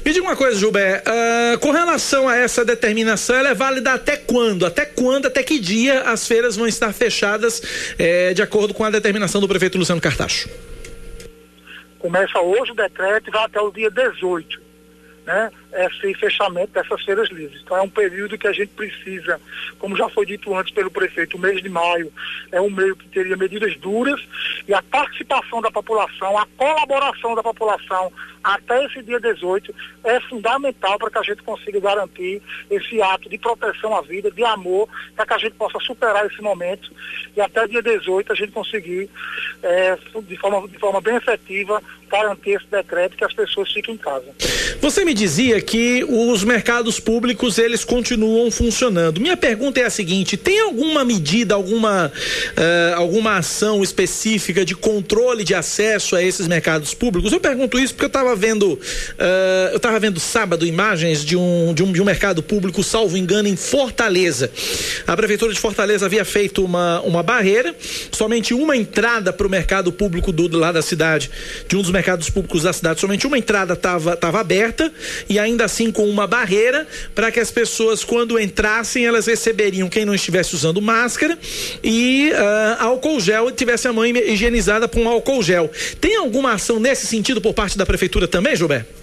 [0.05, 4.17] Me diga uma coisa, Gilber, ah, com relação a essa determinação, ela é válida até
[4.17, 4.67] quando?
[4.67, 8.91] Até quando, até que dia as feiras vão estar fechadas eh, de acordo com a
[8.91, 10.49] determinação do prefeito Luciano Cartacho?
[12.01, 14.61] Começa hoje o decreto e vai até o dia 18,
[15.25, 15.51] né?
[15.73, 17.61] Esse fechamento dessas feiras livres.
[17.63, 19.41] Então é um período que a gente precisa,
[19.79, 22.13] como já foi dito antes pelo prefeito, o mês de maio
[22.51, 24.21] é um mês que teria medidas duras
[24.69, 29.73] e a participação da população, a colaboração da população até esse dia 18
[30.05, 34.45] é fundamental para que a gente consiga garantir esse ato de proteção à vida, de
[34.45, 36.91] amor, para que a gente possa superar esse momento
[37.37, 39.09] e até dia 18 a gente conseguir,
[39.63, 43.99] eh, de, forma, de forma bem efetiva, garantir esse decreto que as pessoas fiquem em
[43.99, 44.27] casa.
[44.81, 49.21] Você me dizia que os mercados públicos eles continuam funcionando.
[49.21, 52.13] Minha pergunta é a seguinte: tem alguma medida, alguma,
[52.57, 57.33] eh, alguma ação específica de controle de acesso a esses mercados públicos?
[57.33, 58.79] Eu pergunto isso porque eu estava vendo,
[59.19, 63.17] eh, eu estava vendo sábado imagens de um, de um de um mercado público, salvo
[63.17, 64.51] engano, em Fortaleza.
[65.07, 67.75] A prefeitura de Fortaleza havia feito uma, uma barreira,
[68.11, 71.31] somente uma entrada para o mercado público do, do lá da cidade,
[71.69, 74.93] de um dos mercados públicos da cidade, somente uma entrada estava tava aberta aberta
[75.29, 80.05] e ainda assim com uma barreira para que as pessoas, quando entrassem, elas receberiam quem
[80.05, 81.39] não estivesse usando máscara
[81.83, 85.71] e uh, álcool gel e tivesse a mão higienizada com álcool gel.
[86.01, 89.03] Tem alguma ação nesse sentido por parte da prefeitura também, Gilberto?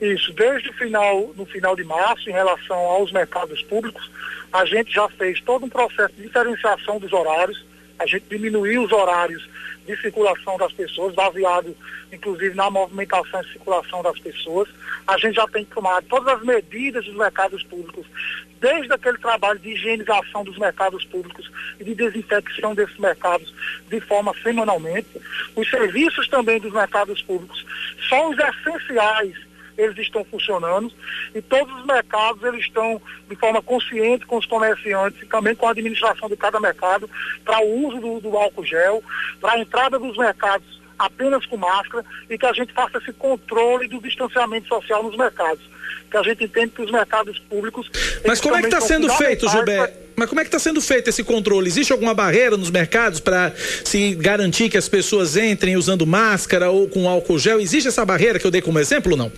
[0.00, 4.10] Isso, desde o final, no final de março, em relação aos mercados públicos,
[4.52, 7.64] a gente já fez todo um processo de diferenciação dos horários,
[7.98, 9.48] a gente diminuiu os horários
[9.86, 11.76] de circulação das pessoas, baseado
[12.12, 14.68] inclusive na movimentação e circulação das pessoas.
[15.06, 18.06] A gente já tem tomado todas as medidas dos mercados públicos,
[18.60, 23.54] desde aquele trabalho de higienização dos mercados públicos e de desinfecção desses mercados
[23.88, 25.20] de forma semanalmente.
[25.54, 27.64] Os serviços também dos mercados públicos
[28.08, 29.34] são os essenciais
[29.76, 30.92] eles estão funcionando
[31.34, 35.66] e todos os mercados eles estão de forma consciente com os comerciantes e também com
[35.66, 37.08] a administração de cada mercado
[37.44, 39.02] para o uso do, do álcool gel,
[39.40, 43.88] para a entrada dos mercados apenas com máscara e que a gente faça esse controle
[43.88, 45.62] do distanciamento social nos mercados.
[46.10, 47.90] Que a gente entende que os mercados públicos.
[48.24, 49.92] Mas como é que está sendo feito, Gilberto?
[49.92, 50.04] Pra...
[50.16, 51.66] Mas como é que está sendo feito esse controle?
[51.66, 53.52] Existe alguma barreira nos mercados para
[53.84, 57.60] se garantir que as pessoas entrem usando máscara ou com álcool gel?
[57.60, 59.32] Existe essa barreira que eu dei como exemplo ou não?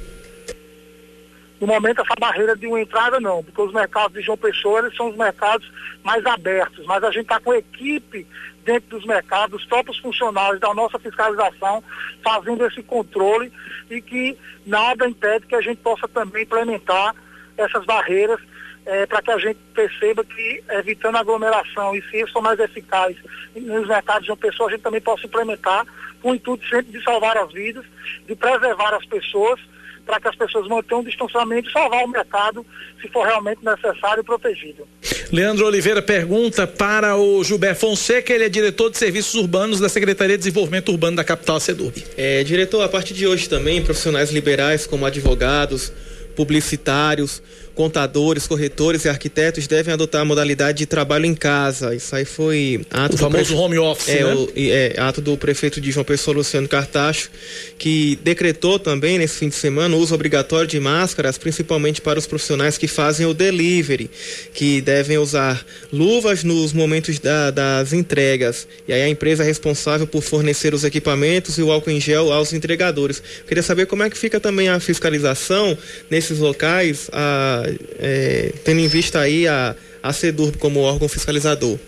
[1.60, 4.96] No momento, essa barreira de uma entrada não, porque os mercados de João Pessoa eles
[4.96, 5.70] são os mercados
[6.04, 8.26] mais abertos, mas a gente está com equipe
[8.62, 11.82] dentro dos mercados, os próprios funcionários da nossa fiscalização
[12.22, 13.50] fazendo esse controle
[13.88, 17.14] e que nada impede que a gente possa também implementar
[17.56, 18.40] essas barreiras
[18.84, 23.16] é, para que a gente perceba que evitando aglomeração e se isso for mais eficaz
[23.54, 25.86] nos mercados de uma pessoa, a gente também possa implementar
[26.20, 27.84] com o intuito sempre de salvar as vidas,
[28.26, 29.60] de preservar as pessoas
[30.06, 32.64] para que as pessoas mantenham o distanciamento e salvar o mercado
[33.02, 34.86] se for realmente necessário e protegido.
[35.32, 40.38] Leandro Oliveira pergunta para o Gilberto Fonseca, ele é diretor de serviços urbanos da Secretaria
[40.38, 42.04] de Desenvolvimento Urbano da capital SEDURB.
[42.16, 45.92] É, diretor, a partir de hoje também, profissionais liberais como advogados,
[46.36, 47.42] publicitários,
[47.76, 51.94] contadores, corretores e arquitetos devem adotar a modalidade de trabalho em casa.
[51.94, 53.54] Isso aí foi ato o famoso prefe...
[53.54, 54.34] home office, é, né?
[54.34, 57.30] o, é, ato do prefeito de João Pessoa, Luciano Cartacho,
[57.78, 62.26] que decretou também nesse fim de semana o uso obrigatório de máscaras, principalmente para os
[62.26, 64.10] profissionais que fazem o delivery,
[64.54, 65.62] que devem usar
[65.92, 68.66] luvas nos momentos da, das entregas.
[68.88, 72.32] E aí a empresa é responsável por fornecer os equipamentos e o álcool em gel
[72.32, 73.22] aos entregadores.
[73.46, 75.76] Queria saber como é que fica também a fiscalização
[76.08, 77.65] nesses locais, a
[77.98, 81.78] é, tendo em vista aí a, a CEDURB como órgão fiscalizador?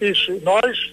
[0.00, 0.92] Isso, nós,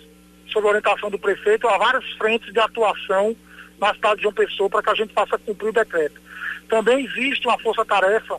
[0.52, 3.36] sob orientação do prefeito, há várias frentes de atuação
[3.80, 6.22] na cidade de João Pessoa para que a gente faça cumprir o decreto.
[6.70, 8.38] Também existe uma força-tarefa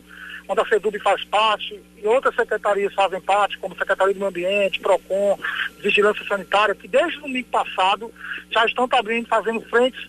[0.49, 4.81] onde a CEDUB faz parte e outras secretarias fazem parte, como Secretaria do Meio Ambiente,
[4.81, 5.39] PROCON,
[5.81, 8.13] Vigilância Sanitária, que desde o domingo passado
[8.51, 10.07] já estão abrindo, fazendo frentes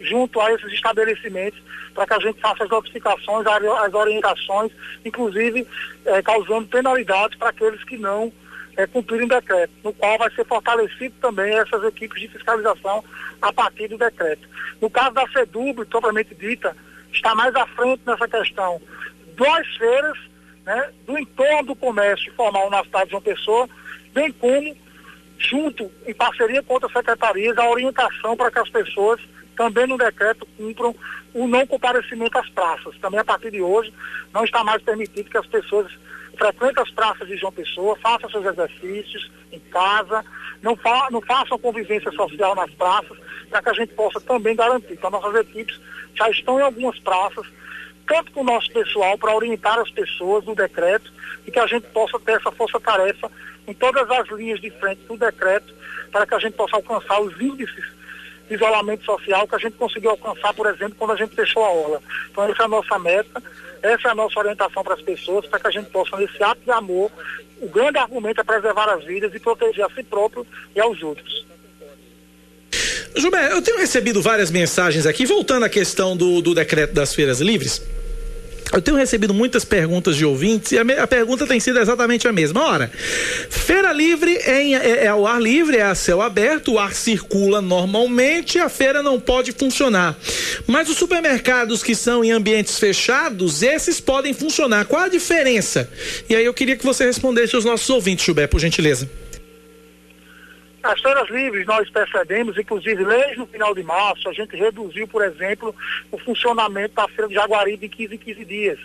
[0.00, 1.60] junto a esses estabelecimentos
[1.94, 4.72] para que a gente faça as notificações, as orientações,
[5.04, 5.66] inclusive
[6.04, 8.32] eh, causando penalidades para aqueles que não
[8.76, 13.04] eh, cumprirem o decreto, no qual vai ser fortalecido também essas equipes de fiscalização
[13.42, 14.48] a partir do decreto.
[14.80, 16.76] No caso da FEDUB, propriamente dita,
[17.12, 18.80] está mais à frente nessa questão
[19.36, 20.18] das feiras,
[20.64, 23.68] né, do entorno do comércio informal na cidade de João Pessoa,
[24.12, 24.76] bem como,
[25.38, 29.20] junto, em parceria com outras secretarias, a orientação para que as pessoas
[29.58, 30.94] também no decreto cumpram
[31.34, 32.96] o não comparecimento às praças.
[32.98, 33.92] Também a partir de hoje
[34.32, 35.92] não está mais permitido que as pessoas
[36.38, 40.24] frequentem as praças de João Pessoa, façam seus exercícios em casa,
[40.62, 43.18] não, fa não façam convivência social nas praças,
[43.50, 44.92] para que a gente possa também garantir.
[44.92, 45.80] Então nossas equipes
[46.14, 47.44] já estão em algumas praças,
[48.06, 51.12] tanto com o nosso pessoal, para orientar as pessoas do decreto
[51.44, 53.28] e que a gente possa ter essa força-tarefa
[53.66, 55.74] em todas as linhas de frente do decreto,
[56.12, 57.97] para que a gente possa alcançar os índices
[58.50, 62.02] isolamento social que a gente conseguiu alcançar, por exemplo, quando a gente fechou a aula.
[62.30, 63.42] Então essa é a nossa meta,
[63.82, 66.60] essa é a nossa orientação para as pessoas, para que a gente possa, nesse ato
[66.62, 67.10] de amor,
[67.60, 71.46] o grande argumento é preservar as vidas e proteger a si próprio e aos outros.
[73.16, 77.40] Gilberto, eu tenho recebido várias mensagens aqui, voltando à questão do, do decreto das feiras
[77.40, 77.82] livres.
[78.72, 82.28] Eu tenho recebido muitas perguntas de ouvintes e a, me, a, pergunta tem sido exatamente
[82.28, 82.62] a mesma.
[82.62, 82.90] Ora,
[83.48, 86.94] feira livre é, em, é, é, ao ar livre, é a céu aberto, o ar
[86.94, 90.16] circula normalmente, a feira não pode funcionar.
[90.66, 94.84] Mas os supermercados que são em ambientes fechados, esses podem funcionar.
[94.84, 95.88] Qual a diferença?
[96.28, 99.08] E aí eu queria que você respondesse aos nossos ouvintes, Gilberto, por gentileza.
[100.88, 105.22] As feiras livres nós percebemos, inclusive desde no final de março, a gente reduziu, por
[105.22, 105.76] exemplo,
[106.10, 108.78] o funcionamento da feira de Jaguaribe em 15 em 15 dias.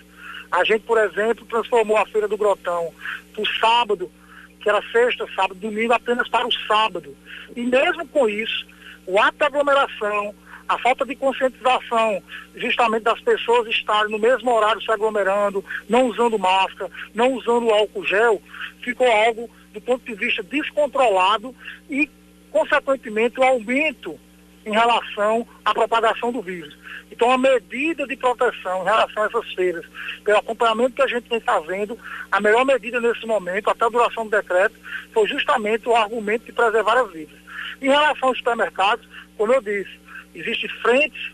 [0.52, 2.94] A gente, por exemplo, transformou a feira do Grotão
[3.34, 4.12] do sábado,
[4.60, 7.16] que era sexta, sábado, domingo, apenas para o sábado.
[7.56, 8.68] E mesmo com isso,
[9.08, 10.36] o ato de aglomeração,
[10.68, 12.22] a falta de conscientização
[12.54, 18.06] justamente das pessoas estarem no mesmo horário se aglomerando, não usando máscara, não usando álcool
[18.06, 18.42] gel,
[18.82, 21.54] ficou algo do ponto de vista descontrolado
[21.90, 22.10] e,
[22.52, 24.20] consequentemente, o aumento
[24.66, 26.78] em relação à propagação do vírus.
[27.12, 29.86] Então, a medida de proteção em relação a essas feiras,
[30.24, 31.98] pelo acompanhamento que a gente vem fazendo,
[32.32, 34.76] a melhor medida nesse momento, até a duração do decreto,
[35.14, 37.38] foi justamente o argumento de preservar as vidas.
[37.82, 39.08] Em relação aos supermercados,
[39.38, 40.00] como eu disse,
[40.34, 41.33] existem frentes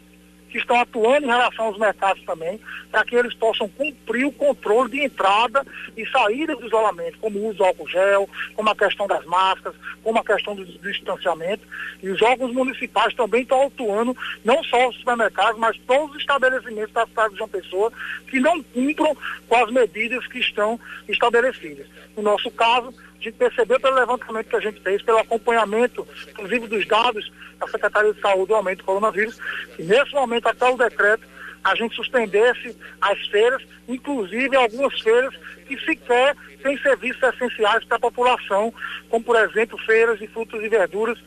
[0.49, 2.59] que estão atuando em relação aos mercados também,
[2.91, 7.47] para que eles possam cumprir o controle de entrada e saída do isolamento, como o
[7.49, 11.65] uso do álcool gel, como a questão das máscaras, como a questão do, distanciamento.
[12.01, 16.93] E os órgãos municipais também estão atuando, não só os supermercados, mas todos os estabelecimentos
[16.93, 17.91] da cidade de João Pessoa
[18.27, 19.15] que não cumpram
[19.47, 21.87] com as medidas que estão estabelecidas.
[22.15, 26.67] No nosso caso, a gente percebeu pelo levantamento que a gente fez, pelo acompanhamento, inclusive
[26.67, 29.37] dos dados da Secretaria de Saúde do aumento do coronavírus,
[29.75, 31.27] que nesse momento, até o decreto,
[31.63, 35.35] a gente suspendesse as feiras, inclusive algumas feiras
[35.67, 38.73] que sequer têm serviços essenciais para a população,
[39.09, 41.19] como por exemplo feiras de frutas e verduras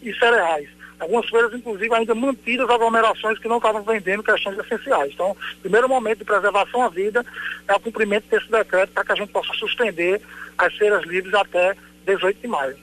[0.00, 0.68] e cereais.
[1.02, 5.12] Algumas feiras, inclusive, ainda mantidas aglomerações que não estavam vendendo questões essenciais.
[5.12, 7.26] Então, primeiro momento de preservação à vida
[7.66, 10.22] é o cumprimento desse decreto para que a gente possa suspender
[10.56, 11.74] as feiras livres até
[12.06, 12.76] 18 de maio.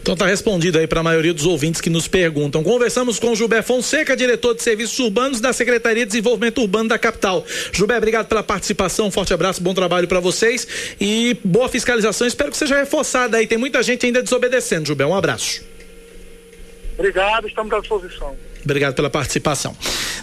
[0.00, 2.62] Então tá respondido aí para a maioria dos ouvintes que nos perguntam.
[2.62, 6.98] Conversamos com o Gilber Fonseca, diretor de Serviços Urbanos da Secretaria de Desenvolvimento Urbano da
[6.98, 7.44] capital.
[7.72, 12.26] Gilber, obrigado pela participação, um forte abraço, bom trabalho para vocês e boa fiscalização.
[12.26, 13.46] Espero que seja reforçada aí.
[13.46, 15.06] Tem muita gente ainda desobedecendo, Gilber.
[15.08, 15.69] Um abraço.
[17.00, 18.36] Obrigado, estamos à disposição.
[18.62, 19.74] Obrigado pela participação.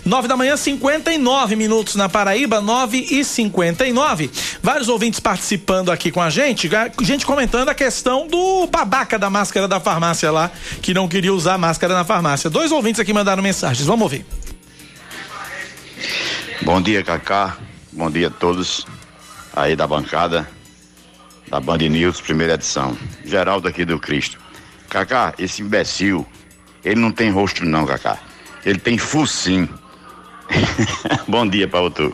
[0.05, 4.29] 9 da manhã, 59 minutos na Paraíba, 9 e 59.
[4.61, 6.69] Vários ouvintes participando aqui com a gente,
[7.01, 11.57] gente comentando a questão do babaca da máscara da farmácia lá, que não queria usar
[11.57, 12.47] máscara na farmácia.
[12.47, 14.23] Dois ouvintes aqui mandaram mensagens, vamos ouvir.
[16.61, 17.57] Bom dia, Cacá.
[17.91, 18.85] Bom dia a todos
[19.51, 20.47] aí da bancada
[21.49, 22.95] da Band News, primeira edição.
[23.25, 24.37] Geraldo aqui do Cristo.
[24.87, 26.23] Cacá, esse imbecil,
[26.87, 28.17] ele não tem rosto não, Cacá.
[28.65, 29.69] Ele tem focinho.
[31.27, 32.13] Bom dia, Paulo Tu.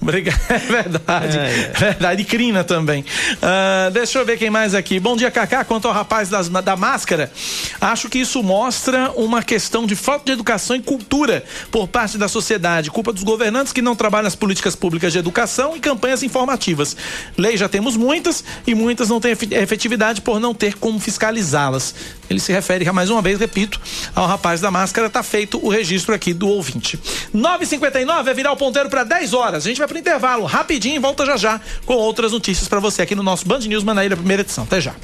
[0.00, 1.38] Obrigado, é verdade.
[1.38, 1.72] É, é.
[1.78, 3.02] Verdade, e crina também.
[3.02, 5.00] Uh, deixa eu ver quem mais aqui.
[5.00, 5.64] Bom dia, Cacá.
[5.64, 7.32] Quanto ao rapaz das, da máscara,
[7.80, 12.28] acho que isso mostra uma questão de falta de educação e cultura por parte da
[12.28, 12.90] sociedade.
[12.90, 16.96] Culpa dos governantes que não trabalham nas políticas públicas de educação e campanhas informativas.
[17.38, 21.94] Leis já temos muitas e muitas não têm efetividade por não ter como fiscalizá-las.
[22.32, 23.80] Ele se refere, mais uma vez, repito,
[24.14, 25.08] ao rapaz da máscara.
[25.08, 26.98] Tá feito o registro aqui do ouvinte.
[27.34, 29.64] 9h59 é virar o ponteiro para 10 horas.
[29.64, 33.02] A gente vai pro intervalo rapidinho e volta já já com outras notícias para você
[33.02, 34.64] aqui no nosso Band News Manaíra, primeira edição.
[34.64, 34.94] Até já.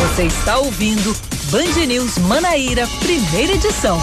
[0.00, 1.16] Você está ouvindo
[1.50, 4.00] Band News Manaíra, primeira edição.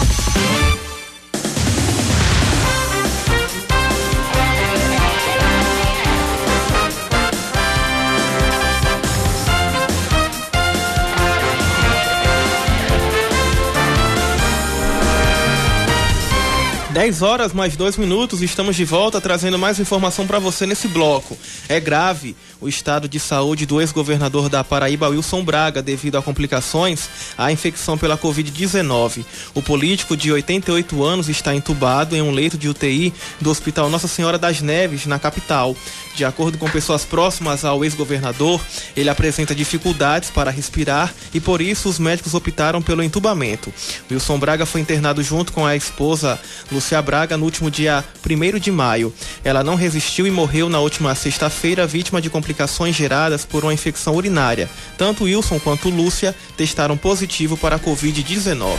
[16.92, 21.38] 10 horas mais 2 minutos, estamos de volta trazendo mais informação para você nesse bloco.
[21.66, 27.08] É grave o estado de saúde do ex-governador da Paraíba, Wilson Braga, devido a complicações
[27.36, 29.24] à infecção pela Covid-19.
[29.54, 34.06] O político de 88 anos está entubado em um leito de UTI do Hospital Nossa
[34.06, 35.74] Senhora das Neves, na capital.
[36.14, 38.60] De acordo com pessoas próximas ao ex-governador,
[38.94, 43.72] ele apresenta dificuldades para respirar e por isso os médicos optaram pelo entubamento.
[44.10, 46.38] Wilson Braga foi internado junto com a esposa
[46.82, 49.14] Lúcia Braga no último dia 1 de maio.
[49.44, 54.16] Ela não resistiu e morreu na última sexta-feira, vítima de complicações geradas por uma infecção
[54.16, 54.68] urinária.
[54.98, 58.78] Tanto Wilson quanto Lúcia testaram positivo para a Covid-19.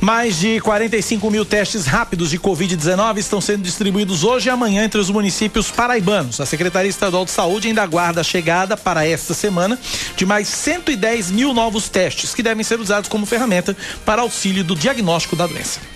[0.00, 5.00] Mais de 45 mil testes rápidos de Covid-19 estão sendo distribuídos hoje e amanhã entre
[5.00, 6.40] os municípios paraibanos.
[6.40, 9.78] A Secretaria Estadual de Saúde ainda aguarda a chegada para esta semana
[10.16, 14.74] de mais 110 mil novos testes, que devem ser usados como ferramenta para auxílio do
[14.74, 15.93] diagnóstico da doença.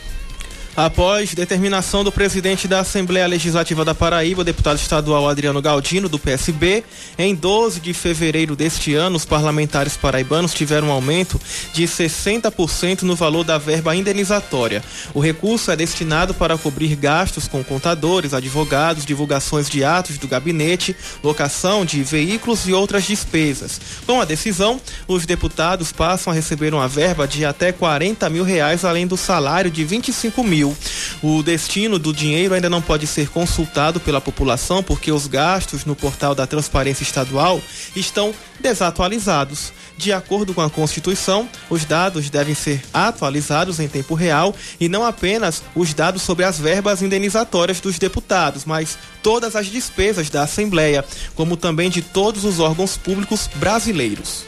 [0.79, 6.21] Após determinação do presidente da Assembleia Legislativa da Paraíba, o deputado estadual Adriano Galdino, do
[6.21, 6.85] PSB,
[7.19, 11.41] em 12 de fevereiro deste ano, os parlamentares paraibanos tiveram um aumento
[11.75, 14.81] de 60% no valor da verba indenizatória.
[15.13, 20.95] O recurso é destinado para cobrir gastos com contadores, advogados, divulgações de atos do gabinete,
[21.25, 23.81] locação de veículos e outras despesas.
[24.07, 28.85] Com a decisão, os deputados passam a receber uma verba de até 40 mil reais,
[28.85, 30.68] além do salário de 25 mil.
[30.73, 30.99] Civil.
[31.23, 35.97] O destino do dinheiro ainda não pode ser consultado pela população porque os gastos no
[35.97, 37.61] portal da Transparência Estadual
[37.97, 39.73] estão desatualizados.
[39.97, 45.05] De acordo com a Constituição, os dados devem ser atualizados em tempo real e não
[45.05, 51.05] apenas os dados sobre as verbas indenizatórias dos deputados, mas todas as despesas da Assembleia,
[51.35, 54.45] como também de todos os órgãos públicos brasileiros.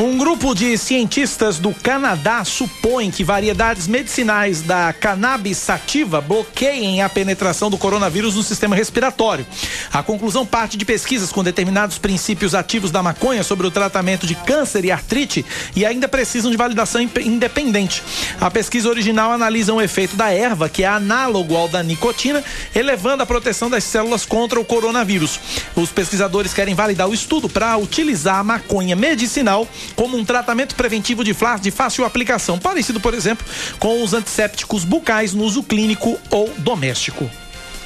[0.00, 7.08] Um grupo de cientistas do Canadá supõe que variedades medicinais da cannabis sativa bloqueiem a
[7.08, 9.44] penetração do coronavírus no sistema respiratório.
[9.92, 14.36] A conclusão parte de pesquisas com determinados princípios ativos da maconha sobre o tratamento de
[14.36, 15.44] câncer e artrite
[15.74, 18.00] e ainda precisam de validação independente.
[18.40, 23.24] A pesquisa original analisa o efeito da erva, que é análogo ao da nicotina, elevando
[23.24, 25.40] a proteção das células contra o coronavírus.
[25.74, 31.24] Os pesquisadores querem validar o estudo para utilizar a maconha medicinal como um tratamento preventivo
[31.24, 33.46] de, de fácil aplicação, parecido, por exemplo,
[33.78, 37.30] com os antissépticos bucais no uso clínico ou doméstico.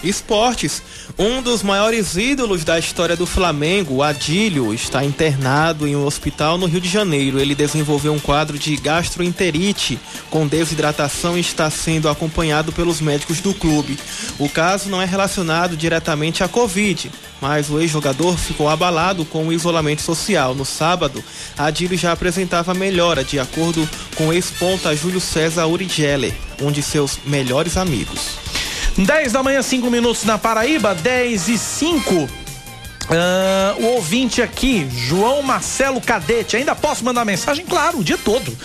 [0.02, 0.82] Esportes.
[1.18, 6.66] Um dos maiores ídolos da história do Flamengo, Adílio, está internado em um hospital no
[6.66, 7.38] Rio de Janeiro.
[7.38, 9.98] Ele desenvolveu um quadro de gastroenterite
[10.30, 13.98] com desidratação e está sendo acompanhado pelos médicos do clube.
[14.38, 19.52] O caso não é relacionado diretamente à Covid, mas o ex-jogador ficou abalado com o
[19.52, 20.54] isolamento social.
[20.54, 21.22] No sábado,
[21.56, 27.18] Adílio já apresentava melhora, de acordo com o ex-ponta Júlio César Urigeller, um de seus
[27.26, 28.51] melhores amigos.
[28.98, 32.14] 10 da manhã, 5 minutos na Paraíba, 10 e 5.
[32.14, 37.64] Uh, o ouvinte aqui, João Marcelo Cadete, ainda posso mandar mensagem?
[37.66, 38.56] Claro, o dia todo.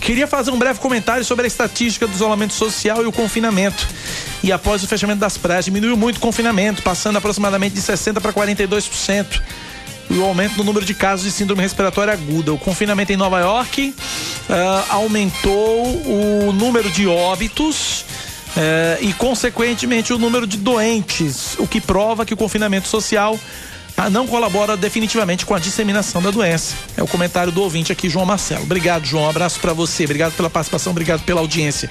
[0.00, 3.86] Queria fazer um breve comentário sobre a estatística do isolamento social e o confinamento.
[4.42, 8.32] E após o fechamento das praias, diminuiu muito o confinamento, passando aproximadamente de 60% para
[8.32, 9.40] 42%
[10.08, 12.52] o aumento no número de casos de síndrome respiratória aguda.
[12.52, 13.92] O confinamento em Nova York
[14.48, 18.04] uh, aumentou o número de óbitos
[18.56, 23.38] é, e, consequentemente, o número de doentes, o que prova que o confinamento social
[23.96, 26.74] ah, não colabora definitivamente com a disseminação da doença.
[26.96, 28.62] É o comentário do ouvinte aqui, João Marcelo.
[28.62, 29.24] Obrigado, João.
[29.24, 30.04] Um abraço para você.
[30.04, 31.90] Obrigado pela participação, obrigado pela audiência.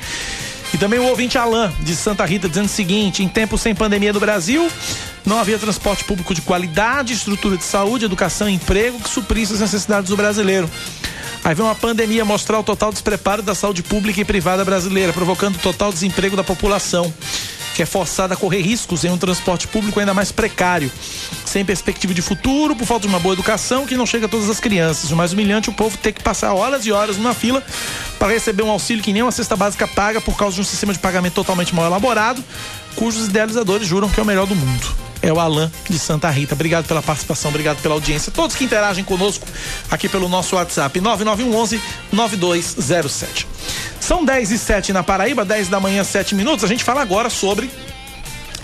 [0.75, 4.11] E também o ouvinte Alain, de Santa Rita, dizendo o seguinte: em tempos sem pandemia
[4.11, 4.69] no Brasil,
[5.25, 9.61] não havia transporte público de qualidade, estrutura de saúde, educação e emprego que suprisse as
[9.61, 10.69] necessidades do brasileiro.
[11.45, 15.57] Aí vem uma pandemia mostrar o total despreparo da saúde pública e privada brasileira, provocando
[15.59, 17.13] total desemprego da população,
[17.75, 20.89] que é forçada a correr riscos em um transporte público ainda mais precário,
[21.45, 24.49] sem perspectiva de futuro, por falta de uma boa educação que não chega a todas
[24.49, 25.11] as crianças.
[25.11, 27.61] O mais humilhante o povo ter que passar horas e horas numa fila
[28.17, 30.93] para receber um auxílio que nem uma cesta básica paga por causa de um sistema
[30.93, 32.41] de pagamento totalmente mal elaborado,
[32.95, 36.53] cujos idealizadores juram que é o melhor do mundo é o Alan de Santa Rita.
[36.53, 38.31] Obrigado pela participação, obrigado pela audiência.
[38.31, 39.47] Todos que interagem conosco
[39.89, 43.47] aqui pelo nosso WhatsApp 9911 9207.
[43.99, 46.63] São 10 e 7 na Paraíba, 10 da manhã, 7 minutos.
[46.63, 47.71] A gente fala agora sobre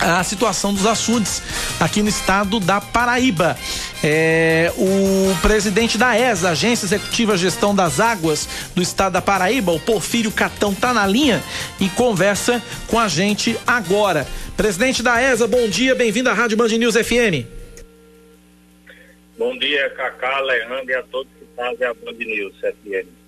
[0.02, 1.40] a situação dos açudes
[1.78, 3.56] aqui no estado da Paraíba.
[4.02, 9.78] É, o presidente da ESA, Agência Executiva Gestão das Águas do estado da Paraíba, o
[9.78, 11.42] Porfírio Catão, tá na linha
[11.80, 14.26] e conversa com a gente agora.
[14.56, 17.46] Presidente da ESA, bom dia, bem-vindo à Rádio Band News FM.
[19.38, 23.21] Bom dia, Cacá, Leandro e a todos que fazem a Band News FM.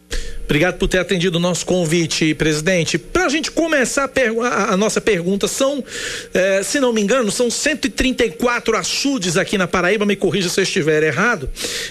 [0.45, 2.99] Obrigado por ter atendido o nosso convite, presidente.
[2.99, 4.11] Para a gente começar
[4.43, 5.83] a, a, nossa pergunta, são,
[6.35, 10.65] eh, se não me engano, são 134 açudes aqui na Paraíba, me corrija se eu
[10.65, 11.49] estiver errado.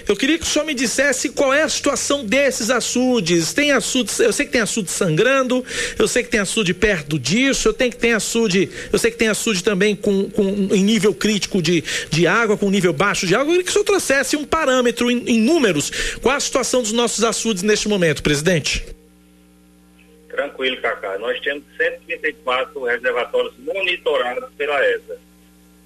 [0.08, 3.54] Eu queria que o senhor me dissesse qual é a situação desses açudes.
[3.54, 5.66] Tem açudes, eu sei que tem açude sangrando,
[5.97, 9.18] eu sei que tem açude perto disso, eu, tenho que tem açude, eu sei que
[9.18, 13.34] tem açude também com, com, em nível crítico de, de água, com nível baixo de
[13.34, 13.45] água.
[13.45, 15.91] Eu queria que o senhor trouxesse um parâmetro em, em números.
[16.22, 18.43] Qual a situação dos nossos açudes neste momento, presidente?
[18.44, 18.86] Presidente?
[20.28, 21.18] Tranquilo, Cacá.
[21.18, 25.18] Nós temos 134 reservatórios monitorados pela ESA.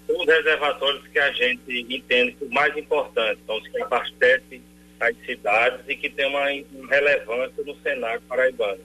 [0.07, 4.61] Os reservatórios que a gente entende que mais importante, são os que abastecem
[4.99, 6.45] as cidades e que têm uma
[6.89, 8.79] relevância no cenário paraibano.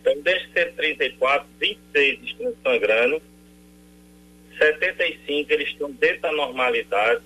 [0.00, 3.22] Então, desde 134, 26 estão sangrando,
[4.58, 7.20] 75 eles estão dentro da normalidade,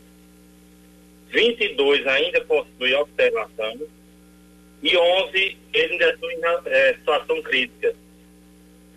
[1.30, 3.78] 22 ainda possuem observação,
[4.84, 7.94] e 11 eles ainda estão em é, situação crítica.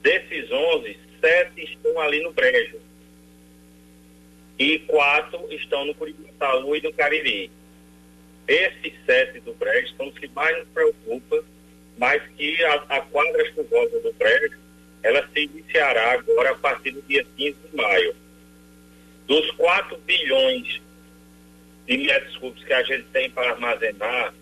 [0.04, 2.78] Desses 11, 7 estão ali no Brejo.
[4.60, 7.50] E 4 estão no Curitibaú e no Cariri.
[8.46, 11.42] Esses 7 do Brejo são os que mais nos preocupam,
[11.98, 14.58] mas que a, a quadra chuvosa do Brejo,
[15.04, 18.14] ela se iniciará agora a partir do dia 15 de maio.
[19.26, 20.82] Dos 4 bilhões
[21.86, 24.34] de metros cúbicos que a gente tem para armazenar,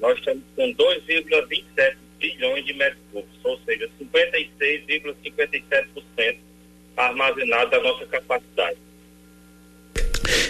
[0.00, 6.36] nós estamos com 2,27 bilhões de metros cúbicos, ou seja, 56,57%
[6.96, 8.78] armazenado da nossa capacidade.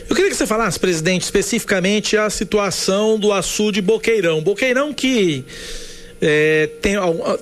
[0.09, 4.41] Eu queria que você falasse, presidente, especificamente a situação do açude Boqueirão.
[4.41, 5.45] Boqueirão que
[6.21, 6.95] é, tem,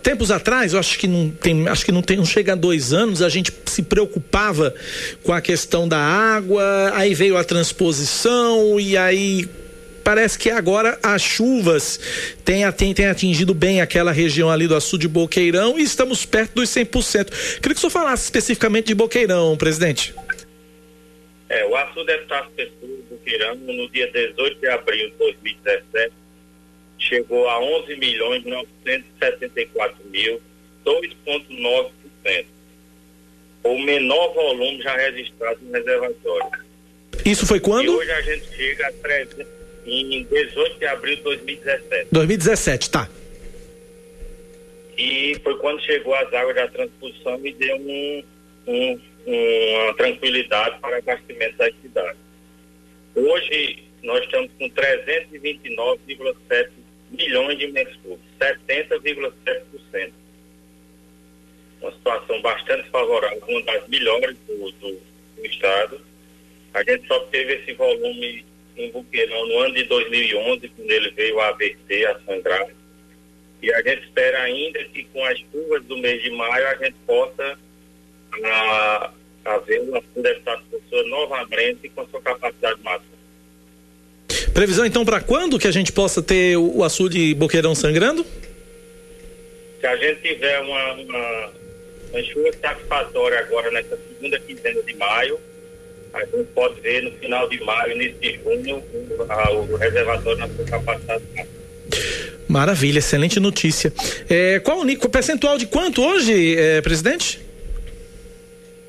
[0.02, 2.92] tempos atrás, eu acho que não tem, acho que não, tem, não chega a dois
[2.92, 4.74] anos, a gente se preocupava
[5.22, 6.62] com a questão da água,
[6.94, 9.48] aí veio a transposição e aí
[10.04, 11.98] parece que agora as chuvas
[12.44, 16.68] têm, têm, atingido bem aquela região ali do açude de Boqueirão e estamos perto dos
[16.68, 17.58] 100%.
[17.60, 20.14] Queria que o senhor falasse especificamente de Boqueirão, presidente.
[21.48, 26.12] É, o açude Epitácio Pessoa Boqueirão, no dia 18 de abril de 2017,
[26.98, 30.40] chegou a 11 milhões 974 mil,
[30.84, 32.46] 2,9%.
[33.62, 36.64] O menor volume já registrado no reservatório.
[37.24, 37.84] Isso foi quando?
[37.84, 39.46] E hoje a gente chega a 300,
[39.86, 42.08] em 18 de abril de 2017.
[42.10, 43.08] 2017, tá.
[44.96, 48.22] E foi quando chegou as águas da transposição e deu um,
[48.66, 52.20] um, uma tranquilidade para abastecimento das cidades.
[53.14, 56.70] Hoje nós estamos com 329,7
[57.10, 60.12] milhões de metros cúbicos, 70,7%.
[61.80, 65.00] Uma situação bastante favorável, uma das melhores do, do,
[65.36, 65.98] do estado.
[66.72, 68.44] A gente só teve esse volume
[68.76, 72.66] em Buqueirão no ano de 2011, quando ele veio a AVC, a sangrar.
[73.62, 76.96] E a gente espera ainda que com as chuvas do mês de maio a gente
[77.06, 77.58] possa
[78.44, 79.10] a,
[79.44, 83.14] haver uma dessas pessoas novamente com sua capacidade máxima.
[84.52, 88.24] Previsão então para quando que a gente possa ter o, o açude Boqueirão sangrando?
[89.80, 91.52] Se a gente tiver uma, uma,
[92.12, 95.38] uma chuva satisfatória agora nessa segunda quinzena de maio,
[96.14, 98.82] a gente pode ver no final de maio, início de junho,
[99.50, 101.24] o, reservatório na sua capacidade
[102.46, 103.92] Maravilha, excelente notícia.
[104.28, 107.40] É, qual o percentual de quanto hoje, é, presidente?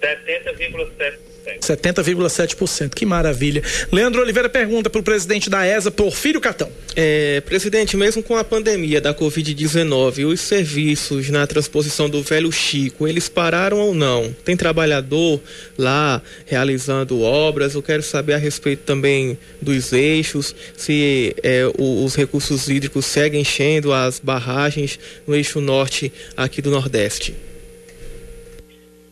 [0.01, 1.17] 70,7%.
[1.59, 2.93] 70,7%.
[2.93, 3.61] Que maravilha.
[3.91, 6.69] Leandro Oliveira pergunta para o presidente da ESA, Porfírio Catão.
[6.95, 13.07] É, presidente, mesmo com a pandemia da Covid-19, os serviços na transposição do velho Chico,
[13.07, 14.33] eles pararam ou não?
[14.43, 15.41] Tem trabalhador
[15.77, 17.75] lá realizando obras?
[17.75, 23.41] Eu quero saber a respeito também dos eixos, se é, o, os recursos hídricos seguem
[23.41, 27.35] enchendo as barragens no eixo norte aqui do Nordeste.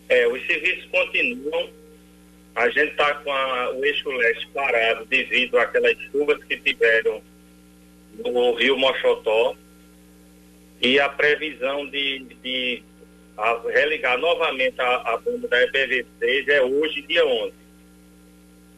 [0.09, 1.69] É, os serviços continuam
[2.55, 7.21] a gente está com a, o eixo leste parado devido àquelas chuvas que tiveram
[8.23, 9.55] no rio Mochotó
[10.79, 12.83] e a previsão de, de
[13.37, 17.53] a, religar novamente a, a bomba da EPVC já é hoje, dia 11.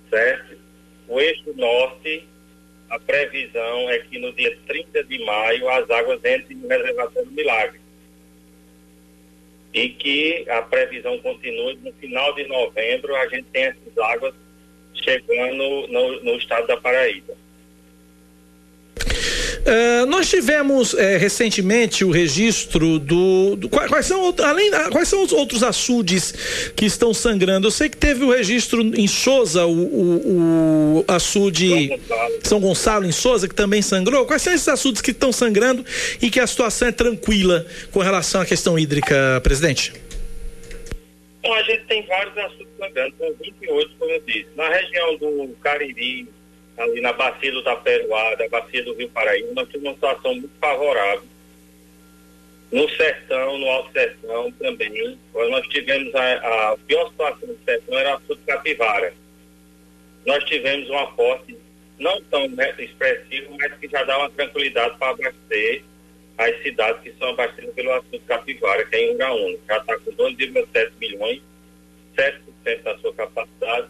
[0.09, 0.57] Certo?
[1.07, 2.28] O eixo norte,
[2.89, 7.36] a previsão é que no dia 30 de maio as águas entrem no reservatório do
[7.36, 7.84] Milagre
[9.76, 14.34] e que a previsão continue no final de novembro a gente tem essas águas
[14.93, 17.36] chegando no, no estado da Paraíba.
[19.66, 25.34] Uh, nós tivemos uh, recentemente o registro do, do quais, são além quais são os
[25.34, 26.32] outros açudes
[26.76, 27.66] que estão sangrando.
[27.66, 32.39] Eu sei que teve o registro em Souza, o, o, o açude São Gonçalo.
[32.43, 34.28] São Gonçalo em Souza que também sangrou.
[34.28, 35.84] Quais são esses açudes que estão sangrando
[36.22, 39.93] e que a situação é tranquila com relação à questão hídrica, presidente?
[41.41, 44.47] Bom, a gente tem vários açudes sangrando, são 28, como eu disse.
[44.55, 46.28] Na região do Cariri,
[46.78, 50.51] ali na bacia do Taperoá, da bacia do Rio Paraíba, nós temos uma situação muito
[50.59, 51.23] favorável.
[52.71, 58.15] No sertão, no alto sertão também, nós tivemos a, a pior situação do sertão era
[58.15, 59.13] a sul capivara.
[60.26, 61.55] Nós tivemos um aporte
[61.97, 62.45] não tão
[62.78, 65.84] expressivo, mas que já dá uma tranquilidade para abastecer
[66.38, 69.57] as cidades que são abastecidas pelo açude capivara, que é em Ungaúna.
[69.67, 71.41] Já está com 2,7 milhões,
[72.17, 73.88] 7% da sua capacidade,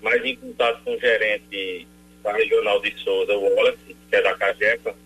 [0.00, 1.86] mas em contato com o gerente
[2.24, 4.96] da Regional de Souza, Wallace, que é da Cajepa,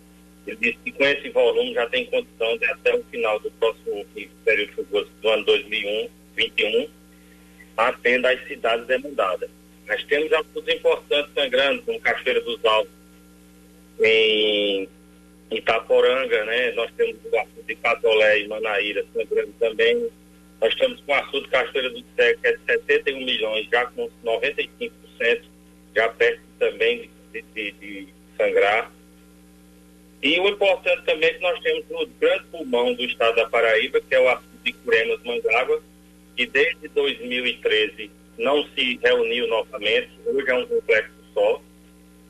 [0.46, 4.06] ele disse que com esse volume já tem condição de até o final do próximo
[4.44, 6.88] período chuvoso do ano 2021
[7.76, 9.50] atender as cidades demandadas.
[9.86, 12.92] Nós temos assuntos importantes sangrando, como Cachoeira dos Altos,
[14.00, 14.88] em
[15.50, 16.72] Itaporanga, né?
[16.72, 20.08] Nós temos o assunto de Catolé e Manaíra sangrando também.
[20.60, 25.42] Nós com o assunto Cachoeira do Cego, que é de 71 milhões, já com 95%
[25.98, 28.92] já perto também de, de, de, sangrar.
[30.22, 34.00] E o importante também é que nós temos o grande pulmão do estado da Paraíba,
[34.00, 35.82] que é o açude de Curemas Mangágua,
[36.36, 41.60] que desde 2013 não se reuniu novamente, hoje é um complexo só,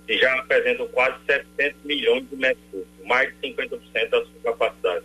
[0.08, 5.04] e já apresenta quase 700 milhões de metros mais de 50% da sua capacidade.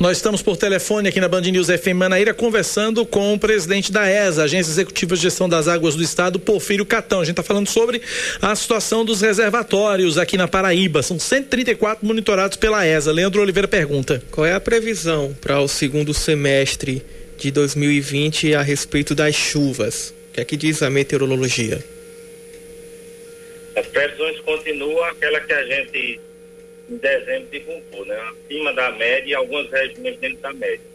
[0.00, 4.10] Nós estamos por telefone aqui na Band News FM Manaíra conversando com o presidente da
[4.10, 7.20] ESA, Agência Executiva de Gestão das Águas do Estado, Porfírio Catão.
[7.20, 8.02] A gente está falando sobre
[8.42, 11.00] a situação dos reservatórios aqui na Paraíba.
[11.00, 13.12] São 134 monitorados pela ESA.
[13.12, 17.00] Leandro Oliveira pergunta: Qual é a previsão para o segundo semestre
[17.38, 20.12] de 2020 a respeito das chuvas?
[20.30, 21.82] O que é que diz a meteorologia?
[23.76, 26.20] As previsões continuam aquela que a gente
[26.88, 28.16] em dezembro divulgou, né?
[28.16, 30.94] Acima da média e algumas regiões dentro da média.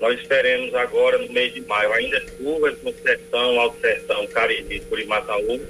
[0.00, 5.60] Nós esperamos agora, no mês de maio, ainda chuvas no sertão, alto sertão, Cariri, Curimataú,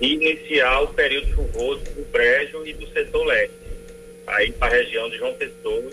[0.00, 3.54] e iniciar o período chuvoso do Brejo e do setor leste,
[4.26, 5.90] aí para a região de João Pessoa.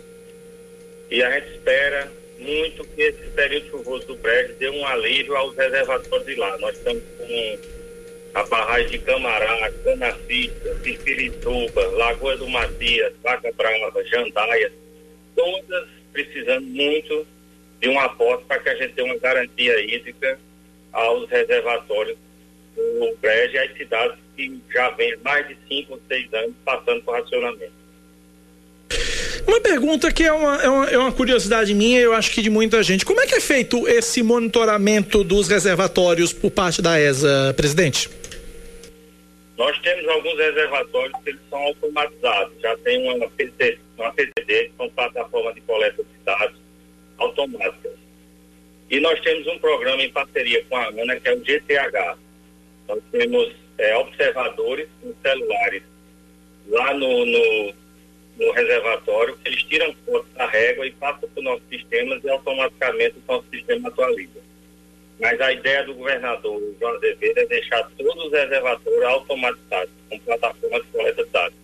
[1.09, 5.55] E a gente espera muito que esse período chuvoso do Brejo dê um alívio aos
[5.55, 6.57] reservatórios de lá.
[6.57, 7.57] Nós estamos com
[8.33, 14.71] a barragem de Camará, Canacista, Pirituba, Lagoa do Matias, Vaca Brava, Jandaia,
[15.35, 17.25] todas precisando muito
[17.79, 20.39] de um aporte para que a gente tenha uma garantia hídrica
[20.93, 22.17] aos reservatórios
[22.75, 27.01] do Brejo e às cidades que já vêm mais de 5 ou 6 anos passando
[27.03, 27.81] por racionamento.
[29.47, 32.49] Uma pergunta que é uma, é uma, é uma curiosidade minha, eu acho que de
[32.49, 33.05] muita gente.
[33.05, 38.09] Como é que é feito esse monitoramento dos reservatórios por parte da ESA, presidente?
[39.57, 42.59] Nós temos alguns reservatórios que eles são automatizados.
[42.61, 43.77] Já tem uma, uma PCD,
[44.47, 46.57] que são plataformas de coleta de dados
[47.17, 47.93] automáticas.
[48.89, 52.17] E nós temos um programa em parceria com a ANA, que é o GTH.
[52.87, 55.83] Nós temos é, observadores com celulares
[56.67, 57.73] lá no, no,
[58.37, 63.15] no reservatório, eles tiram foto da régua e passam para o nosso sistema e automaticamente
[63.17, 64.39] o nosso sistema atualiza.
[65.21, 70.81] Mas a ideia do governador João Azevedo é deixar todos os reservatórios automatizados, com plataformas
[70.81, 71.61] de coleta de dados.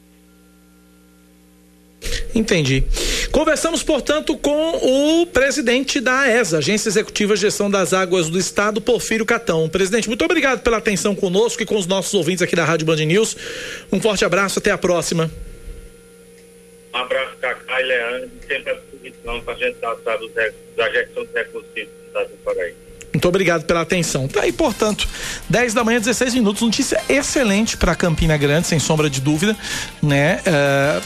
[2.36, 2.84] Entendi.
[3.32, 8.80] Conversamos, portanto, com o presidente da ESA, Agência Executiva de Gestão das Águas do Estado,
[8.80, 9.68] Porfírio Catão.
[9.68, 12.98] Presidente, muito obrigado pela atenção conosco e com os nossos ouvintes aqui da Rádio Band
[12.98, 13.36] News.
[13.92, 15.32] Um forte abraço, até a próxima.
[16.94, 20.32] Um abraço, Cacá e Leandro, sempre à disposição para a gente tratar dos,
[20.76, 22.88] da gestão dos recursos do Estado do Paraíba.
[23.18, 24.28] Muito obrigado pela atenção.
[24.28, 25.08] Tá aí, portanto,
[25.50, 26.62] 10 da manhã, 16 minutos.
[26.62, 29.58] Notícia excelente para Campina Grande, sem sombra de dúvida,
[30.04, 30.40] né?
[30.46, 31.02] Uh,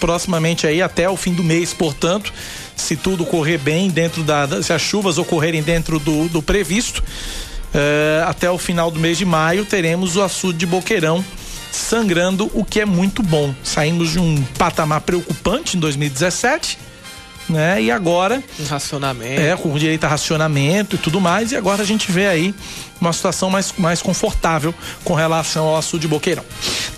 [0.00, 2.32] proximamente aí até o fim do mês, portanto,
[2.74, 8.26] se tudo correr bem dentro da, se as chuvas ocorrerem dentro do, do previsto, uh,
[8.26, 11.22] até o final do mês de maio teremos o açude de Boqueirão
[11.70, 13.54] sangrando, o que é muito bom.
[13.62, 16.78] Saímos de um patamar preocupante em 2017
[17.50, 17.82] né?
[17.82, 18.42] E agora.
[18.58, 19.40] Um racionamento.
[19.40, 21.52] É, com direito a racionamento e tudo mais.
[21.52, 22.54] E agora a gente vê aí
[23.00, 24.74] uma situação mais, mais confortável
[25.04, 26.44] com relação ao açude de Boqueirão.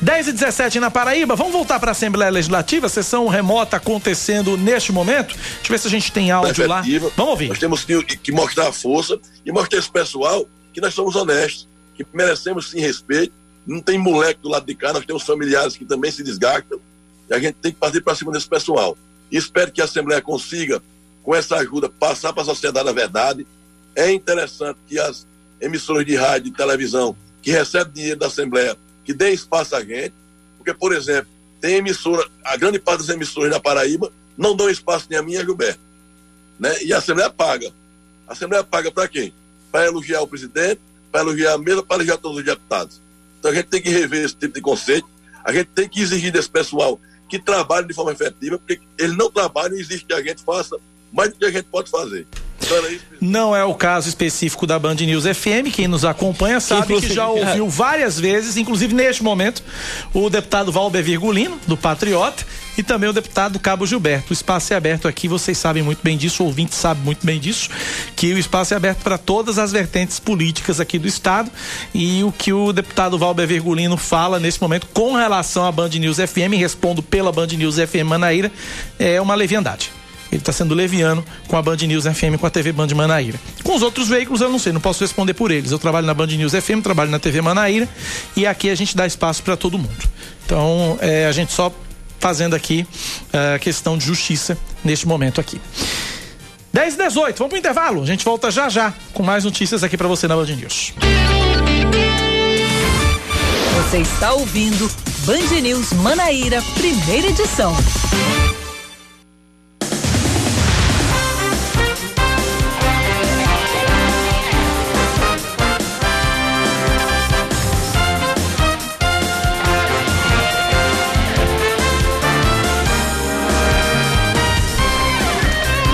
[0.00, 4.92] 10 e 17 na Paraíba, vamos voltar para a Assembleia Legislativa, sessão remota acontecendo neste
[4.92, 5.34] momento.
[5.34, 6.82] Deixa eu ver se a gente tem áudio lá.
[7.16, 7.48] Vamos ouvir.
[7.48, 11.68] Nós temos que, que mostrar a força e mostrar esse pessoal que nós somos honestos,
[11.94, 13.32] que merecemos sim respeito.
[13.64, 16.80] Não tem moleque do lado de cá, nós temos familiares que também se desgastam.
[17.30, 18.96] E a gente tem que partir para cima desse pessoal.
[19.32, 20.82] Espero que a Assembleia consiga,
[21.22, 23.46] com essa ajuda, passar para a sociedade a verdade.
[23.96, 25.26] É interessante que as
[25.60, 30.14] emissoras de rádio e televisão que recebem dinheiro da Assembleia, que dê espaço a gente,
[30.58, 31.30] porque, por exemplo,
[31.60, 35.44] tem emissora, a grande parte das emissoras da Paraíba não dão espaço nem a minha,
[35.44, 35.80] Gilberto.
[36.58, 36.82] Né?
[36.82, 37.72] E a Assembleia paga.
[38.28, 39.32] A Assembleia paga para quem?
[39.70, 40.80] Para elogiar o presidente,
[41.10, 43.00] para elogiar a mesa, para elogiar todos os deputados.
[43.38, 45.08] Então a gente tem que rever esse tipo de conceito,
[45.44, 47.00] a gente tem que exigir desse pessoal
[47.32, 50.76] que trabalhem de forma efetiva, porque ele não trabalha e existe que a gente faça
[51.10, 52.26] mais do que a gente pode fazer.
[53.20, 55.72] Não é o caso específico da Band News FM.
[55.72, 59.62] Quem nos acompanha sabe que já ouviu várias vezes, inclusive neste momento,
[60.12, 62.44] o deputado Valber Virgulino, do Patriota,
[62.76, 64.30] e também o deputado Cabo Gilberto.
[64.30, 67.38] O espaço é aberto aqui, vocês sabem muito bem disso, o ouvinte sabe muito bem
[67.38, 67.68] disso,
[68.16, 71.50] que o espaço é aberto para todas as vertentes políticas aqui do Estado.
[71.94, 76.16] E o que o deputado Valber Virgulino fala nesse momento com relação à Band News
[76.16, 78.50] FM, respondo pela Band News FM Manaíra,
[78.98, 79.90] é uma leviandade
[80.32, 83.38] ele está sendo leviano com a Band News FM, com a TV Band Manaíra.
[83.62, 85.70] Com os outros veículos eu não sei, não posso responder por eles.
[85.70, 87.86] Eu trabalho na Band News FM, trabalho na TV Manaíra
[88.34, 90.08] e aqui a gente dá espaço para todo mundo.
[90.46, 91.70] Então, é, a gente só
[92.18, 92.86] fazendo aqui
[93.32, 95.60] a uh, questão de justiça neste momento aqui.
[96.72, 98.02] 10 e 18, vamos pro intervalo.
[98.02, 100.94] A gente volta já já com mais notícias aqui para você na Band News.
[103.90, 104.90] Você está ouvindo
[105.26, 107.76] Band News Manaíra, primeira edição.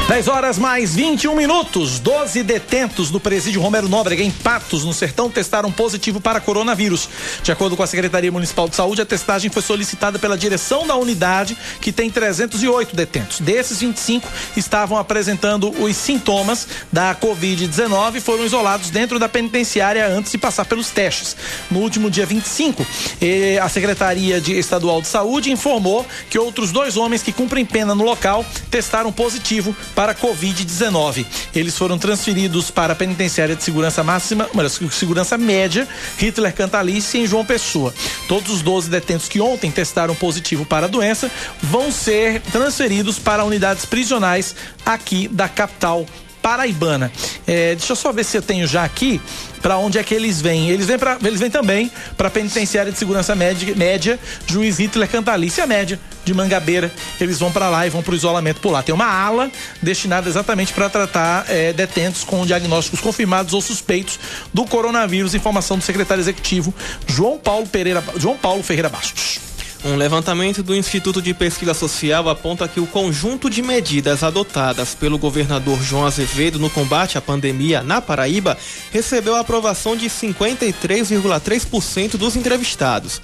[0.08, 1.98] 10 horas mais 21 minutos.
[2.00, 7.10] 12 detentos do presídio Romero Nóbrega em Patos, no Sertão, testaram positivo para coronavírus.
[7.42, 10.96] De acordo com a Secretaria Municipal de Saúde, a testagem foi solicitada pela direção da
[10.96, 13.40] unidade, que tem 308 detentos.
[13.40, 20.32] Desses, 25 estavam apresentando os sintomas da Covid-19 e foram isolados dentro da penitenciária antes
[20.32, 21.36] de passar pelos testes.
[21.70, 22.84] No último dia 25,
[23.20, 27.94] eh, a Secretaria de Estadual de Saúde informou que outros dois homens que cumprem pena
[27.94, 31.26] no local testaram positivo para Covid-19.
[31.52, 34.48] Eles foram transferidos para a penitenciária de segurança máxima,
[34.92, 37.92] segurança média, Hitler Cantalice em João Pessoa.
[38.28, 41.28] Todos os 12 detentos que ontem testaram positivo para a doença
[41.60, 44.54] vão ser transferidos para unidades prisionais
[44.86, 46.06] aqui da capital
[46.48, 47.12] paraibana.
[47.46, 49.20] É, deixa eu só ver se eu tenho já aqui
[49.60, 50.70] para onde é que eles vêm.
[50.70, 55.06] Eles vêm, pra, eles vêm também para a penitenciária de segurança média, média Juiz Hitler
[55.06, 56.90] Cantalice, a média de Mangabeira.
[57.20, 58.82] Eles vão para lá e vão para o isolamento por lá.
[58.82, 59.50] Tem uma ala
[59.82, 64.18] destinada exatamente para tratar é, detentos com diagnósticos confirmados ou suspeitos
[64.54, 65.34] do coronavírus.
[65.34, 66.72] Informação do secretário executivo
[67.06, 69.47] João Paulo Pereira, João Paulo Ferreira Bastos.
[69.88, 75.16] Um levantamento do Instituto de Pesquisa Social aponta que o conjunto de medidas adotadas pelo
[75.16, 78.58] governador João Azevedo no combate à pandemia na Paraíba
[78.92, 83.18] recebeu a aprovação de 53,3% dos entrevistados.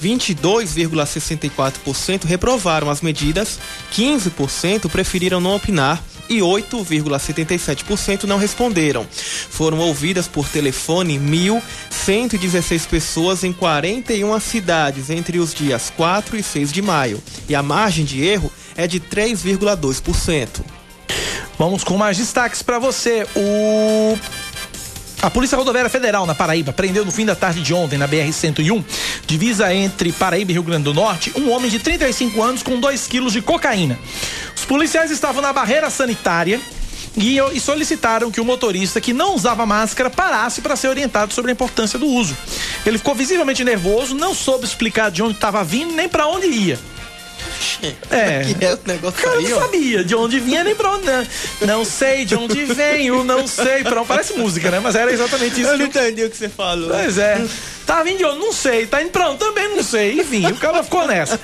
[0.00, 3.58] 22,64% reprovaram as medidas,
[3.92, 9.04] 15% preferiram não opinar e 8,77% não responderam.
[9.50, 16.03] Foram ouvidas por telefone 1.116 pessoas em 41 cidades entre os dias 4
[16.34, 17.22] e 6 de maio.
[17.48, 20.60] E a margem de erro é de 3,2%.
[21.58, 23.26] Vamos com mais destaques para você.
[23.36, 24.18] O
[25.24, 28.84] a Polícia Rodoviária Federal na Paraíba prendeu no fim da tarde de ontem na BR-101,
[29.26, 33.06] divisa entre Paraíba e Rio Grande do Norte, um homem de 35 anos com 2
[33.06, 33.98] quilos de cocaína.
[34.54, 36.60] Os policiais estavam na barreira sanitária
[37.16, 41.50] e, e solicitaram que o motorista que não usava máscara parasse para ser orientado sobre
[41.50, 42.36] a importância do uso.
[42.84, 46.78] Ele ficou visivelmente nervoso, não soube explicar de onde estava vindo nem para onde ia.
[48.10, 48.42] É.
[48.44, 51.06] Que é o negócio cara aí, não sabia de onde vinha nem pra onde.
[51.06, 51.26] Não,
[51.66, 54.08] não sei de onde venho, não sei pra onde.
[54.08, 54.80] Parece música, né?
[54.80, 55.70] Mas era exatamente isso.
[55.70, 56.90] Eu não entendi o que você falou.
[56.90, 57.44] Pois é.
[57.86, 58.38] Tá vindo de onde?
[58.38, 58.86] Não sei.
[58.86, 59.38] Tá indo pra onde?
[59.38, 60.20] Também não sei.
[60.20, 61.40] Enfim, o cara ficou nessa.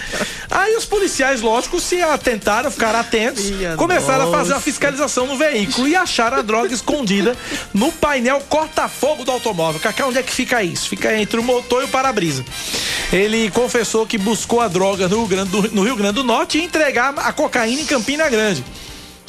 [0.50, 4.36] Aí os policiais, lógico, se atentaram, ficaram atentos, Ia começaram nossa.
[4.36, 7.36] a fazer a fiscalização no veículo e acharam a droga escondida
[7.72, 9.80] no painel corta-fogo do automóvel.
[9.80, 10.88] Cacá, onde é que fica isso?
[10.88, 12.44] Fica entre o motor e o para-brisa.
[13.12, 16.58] Ele confessou que buscou a droga no Rio Grande do, no Rio Grande do Norte
[16.58, 18.64] e entregar a cocaína em Campina Grande.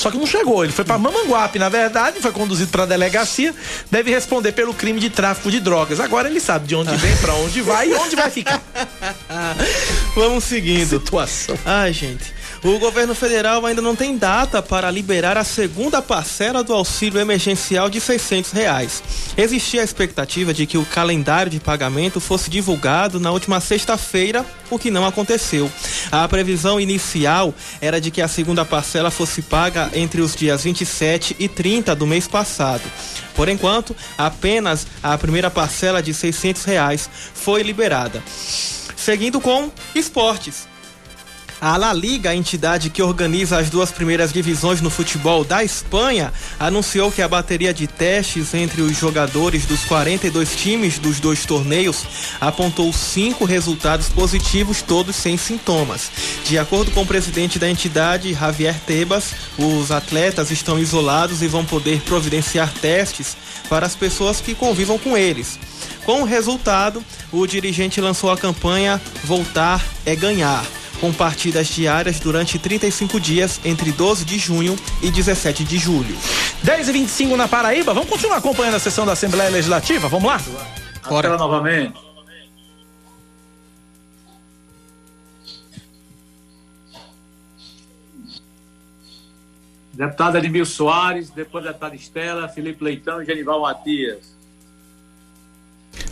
[0.01, 0.63] Só que não chegou.
[0.63, 3.53] Ele foi para Mamanguape, na verdade, foi conduzido para a delegacia,
[3.91, 5.99] deve responder pelo crime de tráfico de drogas.
[5.99, 8.59] Agora ele sabe de onde vem, para onde vai e onde vai ficar.
[10.15, 10.89] Vamos seguindo.
[10.89, 11.55] Situação.
[11.63, 12.40] Ai, gente.
[12.64, 17.89] O governo federal ainda não tem data para liberar a segunda parcela do auxílio emergencial
[17.89, 19.01] de 600 reais.
[19.36, 24.78] Existia a expectativa de que o calendário de pagamento fosse divulgado na última sexta-feira, o
[24.78, 25.72] que não aconteceu.
[26.12, 27.51] A previsão inicial
[27.82, 32.05] era de que a segunda parcela fosse paga entre os dias 27 e 30 do
[32.05, 32.84] mês passado.
[33.34, 38.22] Por enquanto, apenas a primeira parcela de 600 reais foi liberada.
[38.95, 40.70] Seguindo com esportes.
[41.62, 46.34] A La Liga, a entidade que organiza as duas primeiras divisões no futebol da Espanha,
[46.59, 52.03] anunciou que a bateria de testes entre os jogadores dos 42 times dos dois torneios
[52.41, 56.09] apontou cinco resultados positivos, todos sem sintomas.
[56.45, 61.64] De acordo com o presidente da entidade, Javier Tebas, os atletas estão isolados e vão
[61.64, 63.38] poder providenciar testes
[63.70, 65.59] para as pessoas que convivam com eles.
[66.05, 70.66] Com o resultado, o dirigente lançou a campanha Voltar é Ganhar
[71.01, 76.15] com partidas diárias durante 35 dias entre 12 de junho e 17 de julho.
[76.63, 77.91] 10 e 25 na Paraíba.
[77.91, 80.07] Vamos continuar acompanhando a sessão da Assembleia Legislativa?
[80.07, 80.39] Vamos lá?
[81.09, 81.35] Bora.
[81.35, 81.99] novamente.
[89.93, 94.35] Deputado Edmil Soares, depois deputada Estela, Felipe Leitão e Genival Matias.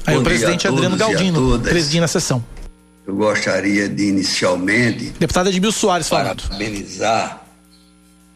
[0.05, 2.43] Aí Bom o presidente Adriano Galdino, presidindo a sessão.
[3.09, 5.09] Eu gostaria de inicialmente.
[5.17, 7.43] Deputado Edmil Soares, parabenizar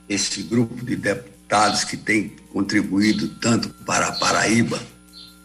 [0.10, 4.82] esse grupo de deputados que tem contribuído tanto para a Paraíba,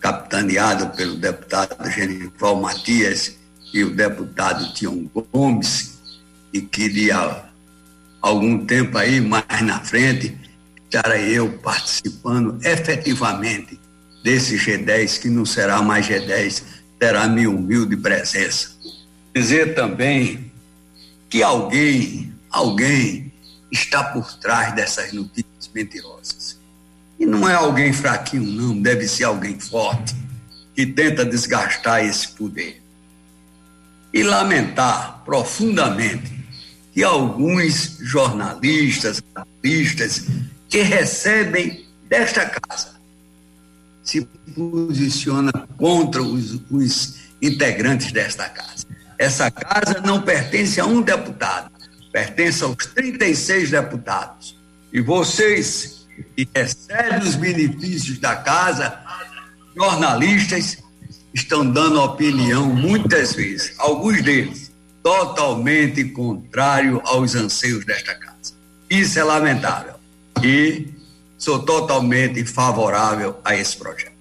[0.01, 3.37] capitaneado pelo deputado Genival Matias
[3.75, 5.99] e o deputado Tião Gomes,
[6.51, 7.11] e que de
[8.23, 10.39] algum tempo aí, mais na frente,
[10.85, 13.79] estarei eu participando efetivamente
[14.25, 16.63] desse G10, que não será mais G10,
[16.99, 18.78] terá minha humilde presença
[19.39, 20.51] dizer também
[21.31, 23.33] que alguém, alguém
[23.71, 26.59] está por trás dessas notícias mentirosas.
[27.19, 30.15] E não é alguém fraquinho, não, deve ser alguém forte,
[30.75, 32.83] que tenta desgastar esse poder.
[34.13, 36.33] E lamentar profundamente
[36.93, 40.27] que alguns jornalistas, artistas,
[40.69, 42.99] que recebem desta casa,
[44.03, 48.88] se posiciona contra os, os integrantes desta casa.
[49.19, 51.71] Essa casa não pertence a um deputado,
[52.13, 54.57] pertence aos 36 deputados.
[54.93, 56.07] E vocês
[56.37, 58.99] que recebem os benefícios da casa,
[59.77, 60.79] jornalistas,
[61.35, 68.55] estão dando opinião muitas vezes, alguns deles, totalmente contrário aos anseios desta casa.
[68.89, 69.95] Isso é lamentável.
[70.43, 70.89] E
[71.37, 74.18] sou totalmente favorável a esse projeto.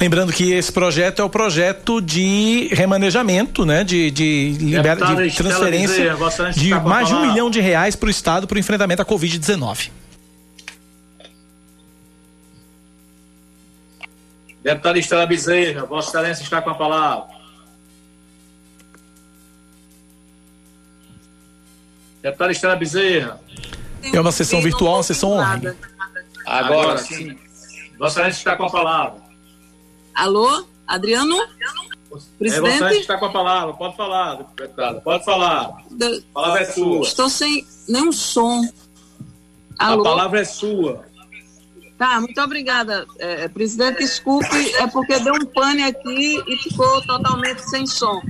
[0.00, 3.82] Lembrando que esse projeto é o projeto de remanejamento, né?
[3.82, 4.96] De, de, liber...
[4.96, 6.16] de transferência
[6.54, 9.90] de mais de um milhão de reais para o Estado para o enfrentamento à Covid-19.
[14.62, 17.38] Deputada Estela Bezerra, Vossa Excelência está com a palavra.
[22.22, 23.40] Deputada Estela Bezerra.
[24.12, 25.74] É uma sessão virtual, uma sessão online.
[26.46, 27.36] Agora sim.
[27.98, 29.27] Vossa Excelência está com a palavra.
[30.18, 31.36] Alô, Adriano?
[32.36, 32.82] Presidente?
[32.82, 35.62] É, você está com a palavra, pode falar, deputada, pode falar.
[35.62, 37.02] A palavra é sua.
[37.02, 38.68] Estou sem nenhum som.
[39.78, 40.00] Alô?
[40.00, 41.04] A palavra é sua.
[41.96, 43.98] Tá, muito obrigada, é, presidente.
[43.98, 48.20] Desculpe, é porque deu um pane aqui e ficou totalmente sem som.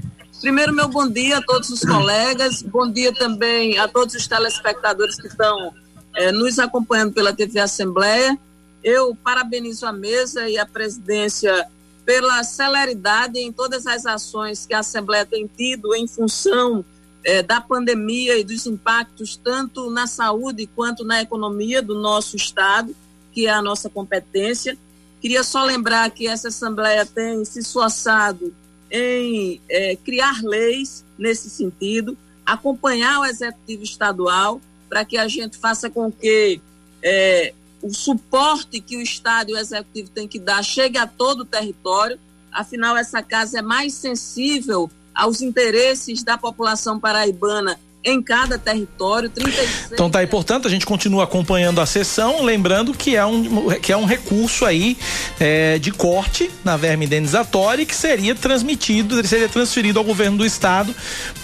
[0.42, 5.18] Primeiro, meu bom dia a todos os colegas, bom dia também a todos os telespectadores
[5.18, 5.72] que estão
[6.14, 8.38] é, nos acompanhando pela TV Assembleia.
[8.84, 11.66] Eu parabenizo a mesa e a presidência
[12.08, 16.82] pela celeridade em todas as ações que a Assembleia tem tido em função
[17.22, 22.96] eh, da pandemia e dos impactos tanto na saúde quanto na economia do nosso Estado,
[23.30, 24.74] que é a nossa competência.
[25.20, 28.54] Queria só lembrar que essa Assembleia tem se esforçado
[28.90, 35.90] em eh, criar leis nesse sentido, acompanhar o Executivo Estadual para que a gente faça
[35.90, 36.58] com que
[37.02, 37.52] eh,
[37.82, 41.44] o suporte que o Estado e o Executivo tem que dar chegue a todo o
[41.44, 42.18] território.
[42.52, 49.28] Afinal, essa casa é mais sensível aos interesses da população paraibana em cada território.
[49.28, 53.70] 36 então tá aí, portanto, a gente continua acompanhando a sessão, lembrando que é um,
[53.80, 54.96] que é um recurso aí
[55.40, 60.94] é, de corte na verba indenizatória que seria transmitido, seria transferido ao governo do estado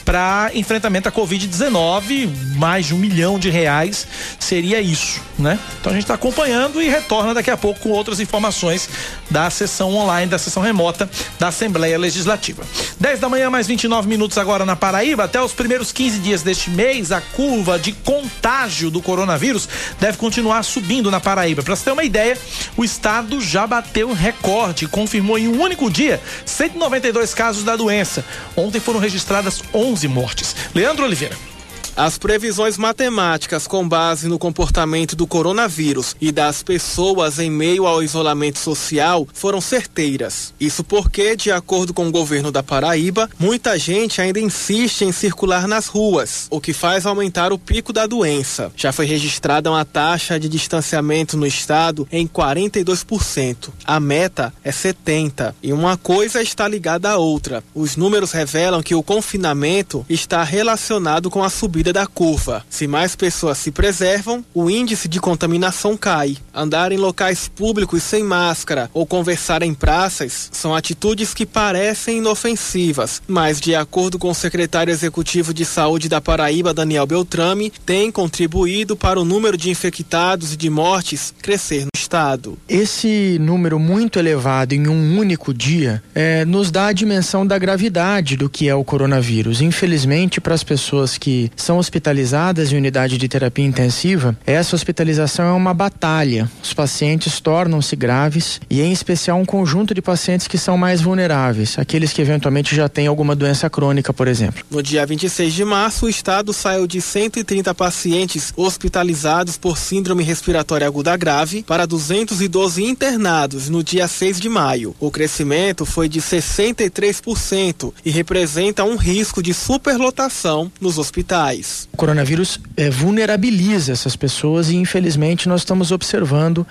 [0.04, 4.06] para enfrentamento à Covid-19, mais de um milhão de reais
[4.38, 5.58] seria isso, né?
[5.80, 8.88] Então a gente está acompanhando e retorna daqui a pouco com outras informações
[9.30, 12.62] da sessão online, da sessão remota da Assembleia Legislativa.
[13.00, 15.24] 10 da manhã, mais 29 minutos agora na Paraíba.
[15.24, 19.68] Até os primeiros 15 dias deste mês, a curva de contágio do coronavírus
[19.98, 21.62] deve continuar subindo na Paraíba.
[21.62, 22.38] Para você ter uma ideia,
[22.76, 28.24] o estado já bateu recorde, confirmou em um único dia 192 casos da doença.
[28.56, 30.56] Ontem foram registradas 11 11 mortes.
[30.74, 31.53] Leandro Oliveira.
[31.96, 38.02] As previsões matemáticas com base no comportamento do coronavírus e das pessoas em meio ao
[38.02, 40.52] isolamento social foram certeiras.
[40.58, 45.68] Isso porque, de acordo com o governo da Paraíba, muita gente ainda insiste em circular
[45.68, 48.72] nas ruas, o que faz aumentar o pico da doença.
[48.74, 53.68] Já foi registrada uma taxa de distanciamento no estado em 42%.
[53.84, 55.54] A meta é 70%.
[55.62, 57.62] E uma coisa está ligada à outra.
[57.72, 62.64] Os números revelam que o confinamento está relacionado com a subida subida da curva.
[62.70, 66.36] Se mais pessoas se preservam, o índice de contaminação cai.
[66.54, 73.20] Andar em locais públicos sem máscara ou conversar em praças são atitudes que parecem inofensivas,
[73.28, 78.96] mas, de acordo com o secretário executivo de saúde da Paraíba, Daniel Beltrame, tem contribuído
[78.96, 82.56] para o número de infectados e de mortes crescer estado.
[82.68, 88.36] Esse número muito elevado em um único dia é, nos dá a dimensão da gravidade
[88.36, 89.60] do que é o coronavírus.
[89.60, 95.52] Infelizmente, para as pessoas que são hospitalizadas em unidade de terapia intensiva, essa hospitalização é
[95.52, 96.48] uma batalha.
[96.62, 101.76] Os pacientes tornam-se graves e, em especial, um conjunto de pacientes que são mais vulneráveis,
[101.80, 104.62] aqueles que eventualmente já têm alguma doença crônica, por exemplo.
[104.70, 110.86] No dia 26 de março, o estado saiu de 130 pacientes hospitalizados por síndrome respiratória
[110.86, 114.94] aguda grave para 200 212 internados no dia 6 de maio.
[115.00, 121.88] O crescimento foi de 63% e representa um risco de superlotação nos hospitais.
[121.92, 126.66] O coronavírus é, vulnerabiliza essas pessoas e, infelizmente, nós estamos observando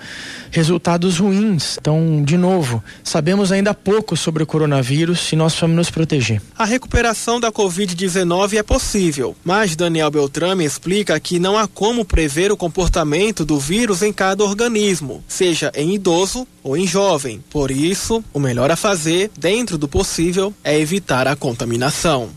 [0.50, 1.78] resultados ruins.
[1.80, 6.40] Então, de novo, sabemos ainda pouco sobre o coronavírus e nós precisamos nos proteger.
[6.56, 12.52] A recuperação da Covid-19 é possível, mas Daniel Beltrame explica que não há como prever
[12.52, 17.42] o comportamento do vírus em cada organismo, seja em idoso ou em jovem.
[17.50, 22.30] Por isso, o melhor a fazer, dentro do possível, é evitar a contaminação.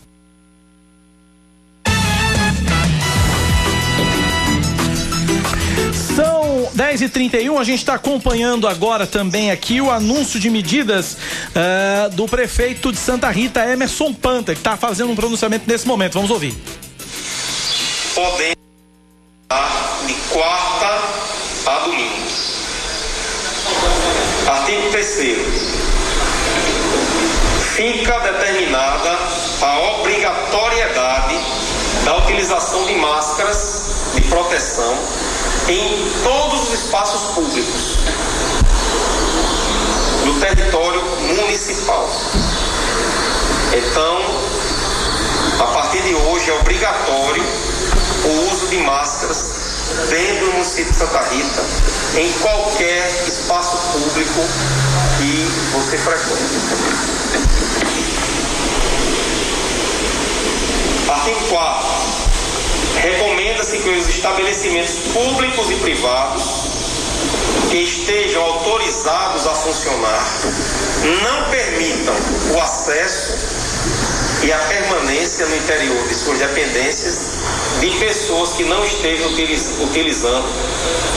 [6.15, 12.27] São 10h31, a gente está acompanhando agora também aqui o anúncio de medidas uh, do
[12.27, 16.13] prefeito de Santa Rita, Emerson Panta, que está fazendo um pronunciamento nesse momento.
[16.13, 16.55] Vamos ouvir.
[18.15, 18.57] Podemos
[20.07, 21.01] de quarta
[21.67, 22.16] a domingo.
[24.67, 25.17] Artigo 3
[27.73, 29.17] Fica determinada
[29.61, 31.39] a obrigatoriedade
[32.03, 34.93] da utilização de máscaras de proteção
[35.69, 37.99] em todos os espaços públicos
[40.25, 41.01] do território
[41.37, 42.09] municipal.
[43.71, 44.21] Então,
[45.61, 47.43] a partir de hoje é obrigatório
[48.25, 49.45] o uso de máscaras
[50.09, 51.63] dentro do município de Santa Rita,
[52.15, 54.41] em qualquer espaço público
[55.17, 57.57] que você frequente.
[61.09, 61.87] Artigo 4.
[63.01, 66.43] Recomenda-se que os estabelecimentos públicos e privados
[67.69, 70.25] que estejam autorizados a funcionar
[71.23, 72.15] não permitam
[72.55, 73.33] o acesso
[74.43, 77.31] e a permanência no interior de suas dependências
[77.79, 80.45] de pessoas que não estejam utiliz utilizando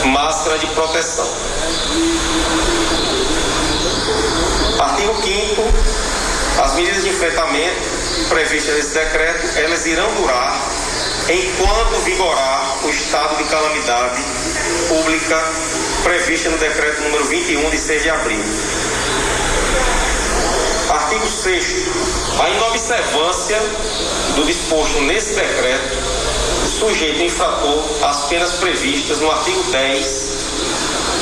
[0.05, 1.27] máscara de proteção.
[4.79, 6.01] Artigo 5
[6.63, 10.61] as medidas de enfrentamento previstas nesse decreto, elas irão durar
[11.29, 14.21] enquanto vigorar o estado de calamidade
[14.87, 15.43] pública
[16.03, 18.43] prevista no decreto número 21 de 6 de abril.
[20.91, 21.87] Artigo 6
[22.39, 23.57] a inobservância
[24.35, 25.97] do disposto nesse decreto
[26.79, 30.31] sujeita o infrator às penas previstas no artigo 10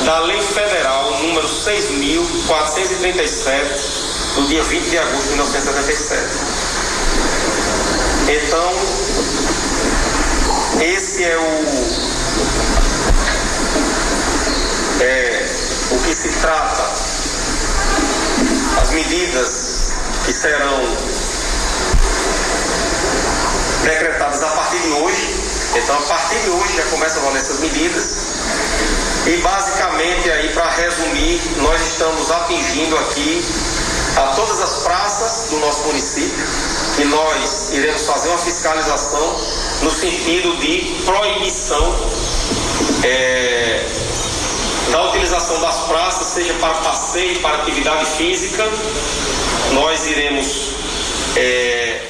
[0.04, 4.00] da Lei Federal número 6.437
[4.36, 6.22] do dia 20 de agosto de 1977.
[8.28, 8.72] Então,
[10.80, 11.64] esse é o
[15.02, 15.46] é,
[15.90, 16.84] o que se trata,
[18.80, 19.59] as medidas
[20.30, 20.80] que serão
[23.82, 25.34] decretadas a partir de hoje.
[25.74, 28.04] Então, a partir de hoje já começam a valer essas medidas.
[29.26, 33.44] E basicamente aí para resumir, nós estamos atingindo aqui
[34.18, 36.46] a todas as praças do nosso município
[36.98, 39.36] e nós iremos fazer uma fiscalização
[39.82, 42.08] no sentido de proibição
[43.02, 43.84] é,
[44.92, 48.64] da utilização das praças, seja para passeio, para atividade física.
[49.72, 50.74] Nós iremos
[51.36, 52.00] é,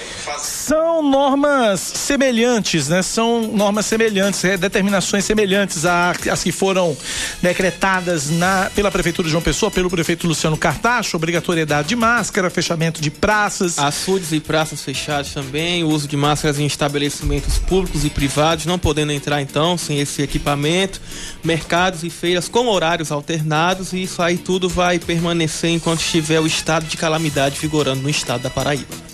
[0.71, 3.03] são normas semelhantes, né?
[3.03, 6.97] São normas semelhantes, é, determinações semelhantes às que foram
[7.43, 13.01] decretadas na, pela Prefeitura de João Pessoa, pelo prefeito Luciano Cartacho, obrigatoriedade de máscara, fechamento
[13.01, 13.81] de praças.
[13.81, 18.79] Açudes e praças fechadas também, o uso de máscaras em estabelecimentos públicos e privados, não
[18.79, 21.01] podendo entrar então sem esse equipamento,
[21.43, 26.47] mercados e feiras com horários alternados e isso aí tudo vai permanecer enquanto estiver o
[26.47, 29.11] estado de calamidade vigorando no estado da Paraíba.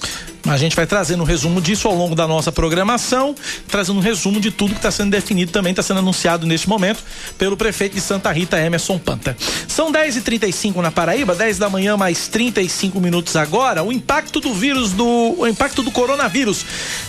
[0.49, 3.34] A gente vai trazendo um resumo disso ao longo da nossa programação,
[3.68, 7.03] trazendo um resumo de tudo que está sendo definido também, está sendo anunciado neste momento
[7.36, 9.36] pelo prefeito de Santa Rita, Emerson Panta.
[9.66, 13.82] São 10h35 na Paraíba, 10 da manhã, mais 35 minutos agora.
[13.82, 16.64] O impacto do vírus, do, o impacto do coronavírus.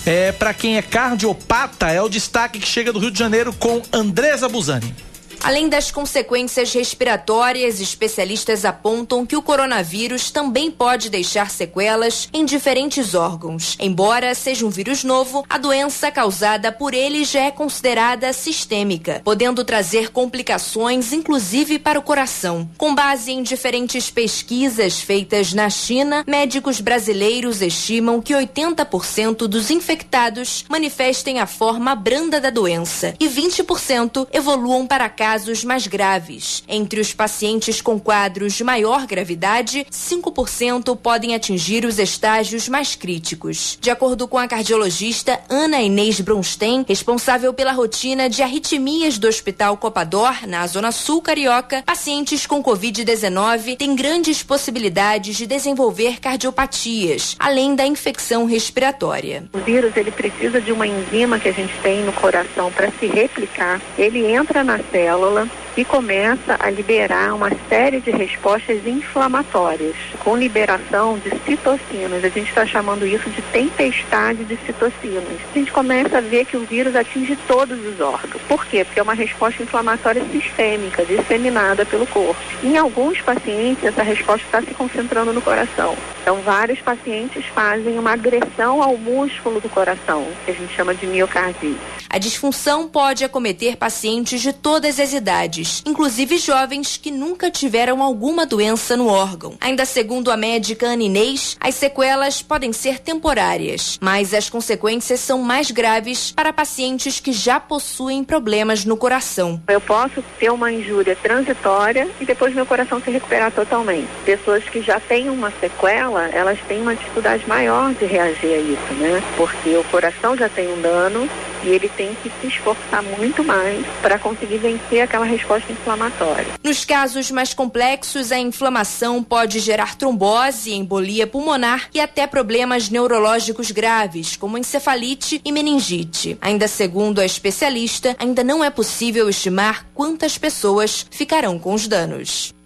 [0.05, 3.81] É, Para quem é cardiopata, é o destaque que chega do Rio de Janeiro com
[3.93, 5.06] Andresa Buzani.
[5.43, 13.13] Além das consequências respiratórias, especialistas apontam que o coronavírus também pode deixar sequelas em diferentes
[13.13, 13.77] órgãos.
[13.79, 19.63] Embora seja um vírus novo, a doença causada por ele já é considerada sistêmica, podendo
[19.63, 22.69] trazer complicações, inclusive para o coração.
[22.77, 30.65] Com base em diferentes pesquisas feitas na China, médicos brasileiros estimam que 80% dos infectados
[30.69, 36.63] manifestem a forma branda da doença e 20% evoluam para cá casos mais graves.
[36.69, 43.77] Entre os pacientes com quadros de maior gravidade, 5% podem atingir os estágios mais críticos.
[43.81, 49.75] De acordo com a cardiologista Ana Inês Bronstein, responsável pela rotina de arritmias do Hospital
[49.75, 57.75] Copador, na Zona Sul Carioca, pacientes com Covid-19 têm grandes possibilidades de desenvolver cardiopatias, além
[57.75, 59.43] da infecção respiratória.
[59.51, 63.07] O vírus ele precisa de uma enzima que a gente tem no coração para se
[63.07, 63.81] replicar.
[63.97, 70.35] Ele entra na célula célula e começa a liberar uma série de respostas inflamatórias, com
[70.35, 72.23] liberação de citocinas.
[72.23, 75.39] A gente está chamando isso de tempestade de citocinas.
[75.51, 78.41] A gente começa a ver que o vírus atinge todos os órgãos.
[78.47, 78.83] Por quê?
[78.83, 82.41] Porque é uma resposta inflamatória sistêmica, disseminada pelo corpo.
[82.63, 85.95] Em alguns pacientes, essa resposta está se concentrando no coração.
[86.23, 91.05] Então, vários pacientes fazem uma agressão ao músculo do coração, que a gente chama de
[91.05, 91.79] miocardite.
[92.09, 98.45] A disfunção pode acometer pacientes de todas as idades, inclusive jovens que nunca tiveram alguma
[98.45, 99.55] doença no órgão.
[99.59, 105.41] Ainda segundo a médica Ana Inês, as sequelas podem ser temporárias, mas as consequências são
[105.41, 109.61] mais graves para pacientes que já possuem problemas no coração.
[109.67, 114.07] Eu posso ter uma injúria transitória e depois meu coração se recuperar totalmente.
[114.25, 118.93] Pessoas que já têm uma sequela, elas têm uma dificuldade maior de reagir a isso,
[118.99, 119.23] né?
[119.35, 121.29] Porque o coração já tem um dano
[121.63, 126.53] e ele tem que se esforçar muito mais para conseguir vencer aquela resposta inflamatória.
[126.63, 133.71] Nos casos mais complexos, a inflamação pode gerar trombose, embolia pulmonar e até problemas neurológicos
[133.71, 136.37] graves, como encefalite e meningite.
[136.41, 142.56] Ainda segundo a especialista, ainda não é possível estimar quantas pessoas ficarão com os danos.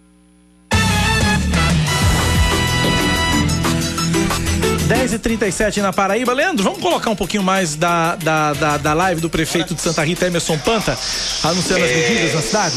[4.82, 6.32] 10 e 37 na Paraíba.
[6.32, 10.02] Leandro, vamos colocar um pouquinho mais da, da, da, da live do prefeito de Santa
[10.04, 10.98] Rita, Emerson Panta,
[11.44, 12.74] anunciando as medidas na cidade?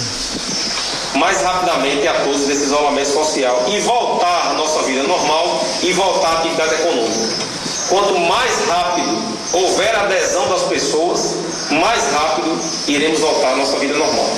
[1.16, 6.28] mais rapidamente a todos desse isolamento social e voltar à nossa vida normal e voltar
[6.28, 7.46] à atividade econômica.
[7.90, 9.18] Quanto mais rápido
[9.54, 11.38] houver adesão das pessoas,
[11.72, 14.30] mais rápido iremos voltar à nossa vida normal.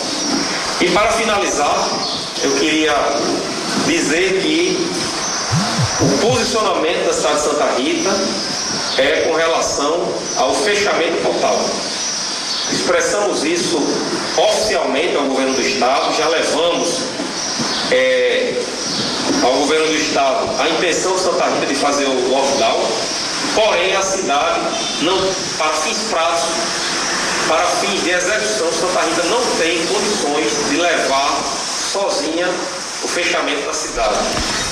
[0.79, 1.89] E para finalizar,
[2.43, 2.93] eu queria
[3.87, 4.77] dizer que
[5.99, 8.09] o posicionamento da cidade de Santa Rita
[8.99, 11.59] é com relação ao fechamento total.
[12.71, 13.81] Expressamos isso
[14.37, 17.03] oficialmente ao governo do Estado, já levamos
[17.91, 18.53] é,
[19.41, 22.81] ao governo do Estado a intenção de Santa Rita de fazer o lockdown,
[23.55, 24.59] porém a cidade,
[25.01, 25.17] não,
[25.57, 26.53] para fins práticos,
[27.47, 31.43] para fins de execução, Santa Rita não tem condições de levar
[31.91, 32.47] sozinha
[33.17, 34.15] fechamento da cidade.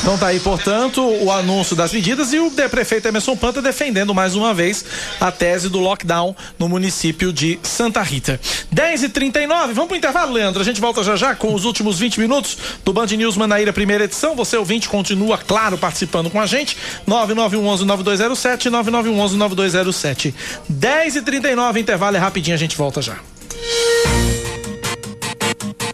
[0.01, 4.35] Então tá aí, portanto, o anúncio das medidas e o prefeito Emerson Panta defendendo mais
[4.35, 4.85] uma vez
[5.19, 8.39] a tese do lockdown no município de Santa Rita.
[8.71, 10.61] 10 e 39 vamos pro intervalo, Leandro.
[10.61, 14.03] A gente volta já já com os últimos 20 minutos do Band News Manaíra, primeira
[14.03, 14.35] edição.
[14.35, 16.77] Você, ouvinte, continua, claro, participando com a gente.
[17.07, 20.33] 9911-9207, 9911-9207.
[20.69, 23.15] 10 e 39 intervalo é rapidinho, a gente volta já.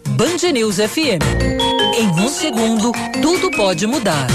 [0.06, 1.71] Band News FM.
[1.94, 2.90] Em um segundo,
[3.20, 4.26] tudo pode mudar.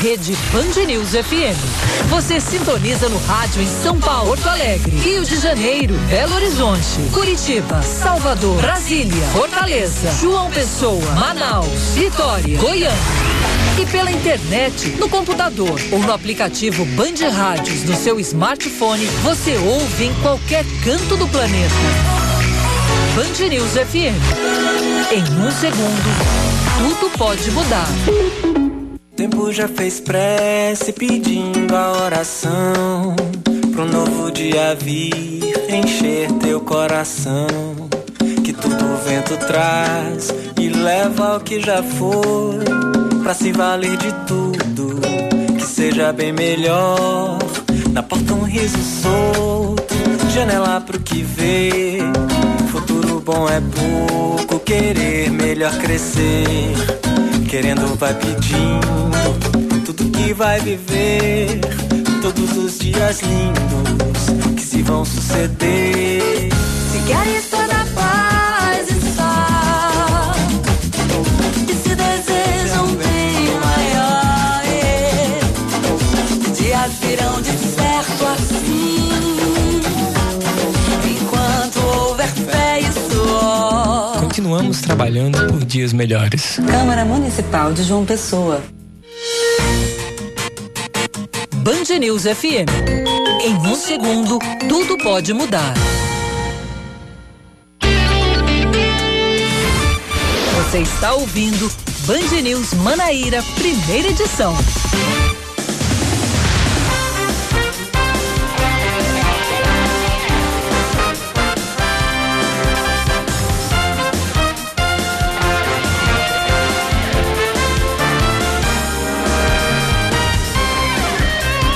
[0.00, 2.08] Rede Band News FM.
[2.08, 7.82] Você sintoniza no rádio em São Paulo, Porto Alegre, Rio de Janeiro, Belo Horizonte, Curitiba,
[7.82, 12.90] Salvador, Brasília, Fortaleza, João Pessoa, Manaus, Vitória, Goiânia.
[13.78, 20.06] E pela internet, no computador ou no aplicativo Band Rádios no seu smartphone, você ouve
[20.06, 22.11] em qualquer canto do planeta.
[23.14, 24.16] Band News FM.
[25.12, 26.08] Em um segundo,
[26.78, 27.86] tudo pode mudar.
[29.14, 33.14] Tempo já fez prece pedindo a oração
[33.72, 37.46] pro novo dia vir encher teu coração.
[38.42, 42.64] Que tudo o vento traz e leva ao que já foi,
[43.22, 44.98] pra se valer de tudo,
[45.58, 47.38] que seja bem melhor.
[47.92, 49.94] Na porta um riso solto,
[50.32, 51.98] janela pro que vê.
[53.24, 56.74] Bom é pouco, querer melhor crescer.
[57.48, 61.60] Querendo vai pedindo tudo que vai viver.
[62.20, 66.50] Todos os dias lindos que se vão suceder.
[66.90, 67.51] Se queres
[84.52, 86.60] continuamos trabalhando por dias melhores.
[86.66, 88.62] Câmara Municipal de João Pessoa.
[91.56, 92.68] Band News FM.
[93.44, 94.38] Em um segundo,
[94.68, 95.72] tudo pode mudar.
[100.54, 101.70] Você está ouvindo
[102.06, 104.54] Band News Manaíra, primeira edição.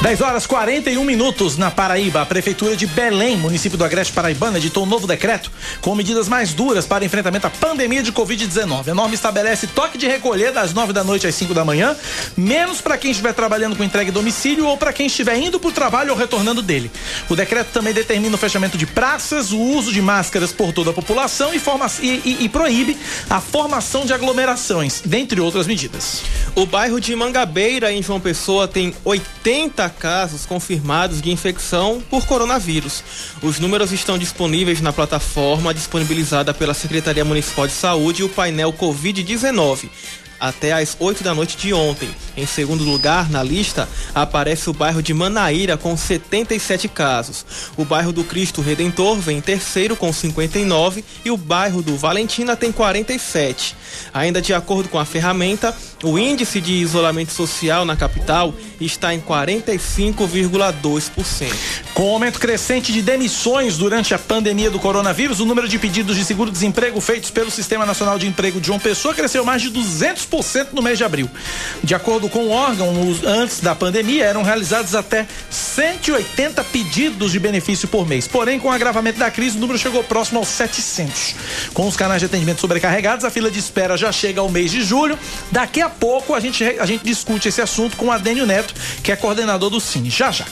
[0.02, 2.20] Dez horas 41 minutos na Paraíba.
[2.20, 5.51] A Prefeitura de Belém, município do Agreste Paraibano, editou um novo decreto
[5.81, 8.89] com medidas mais duras para enfrentamento à pandemia de Covid-19.
[8.89, 11.97] A norma estabelece toque de recolher das 9 da noite às 5 da manhã,
[12.36, 15.70] menos para quem estiver trabalhando com entrega em domicílio ou para quem estiver indo para
[15.70, 16.90] o trabalho ou retornando dele.
[17.28, 20.94] O decreto também determina o fechamento de praças, o uso de máscaras por toda a
[20.94, 22.97] população e, forma, e, e, e proíbe
[23.28, 26.23] a formação de aglomerações, dentre outras medidas.
[26.55, 33.02] O bairro de Mangabeira, em João Pessoa, tem 80 casos confirmados de infecção por coronavírus.
[33.43, 38.73] Os números estão disponíveis na plataforma disponibilizada pela Secretaria Municipal de Saúde e o painel
[38.73, 39.89] Covid-19
[40.39, 42.09] até às 8 da noite de ontem.
[42.36, 47.44] Em segundo lugar na lista aparece o bairro de Manaíra com 77 casos.
[47.77, 52.56] O bairro do Cristo Redentor vem em terceiro com 59 e o bairro do Valentina
[52.56, 53.77] tem 47.
[54.12, 59.20] Ainda de acordo com a ferramenta, o índice de isolamento social na capital está em
[59.20, 61.52] 45,2%.
[61.94, 66.16] Com o aumento crescente de demissões durante a pandemia do coronavírus, o número de pedidos
[66.16, 70.68] de seguro-desemprego feitos pelo Sistema Nacional de Emprego de João Pessoa cresceu mais de 200%
[70.73, 71.31] no mês de abril.
[71.82, 72.93] De acordo com o órgão,
[73.24, 78.28] antes da pandemia eram realizados até 180 pedidos de benefício por mês.
[78.28, 81.35] Porém, com o agravamento da crise, o número chegou próximo aos 700.
[81.73, 84.82] Com os canais de atendimento sobrecarregados, a fila de espera já chega ao mês de
[84.82, 85.18] julho.
[85.51, 89.16] Daqui a pouco a gente, a gente discute esse assunto com Adênio Neto, que é
[89.16, 90.10] coordenador do Cine.
[90.10, 90.47] Já já.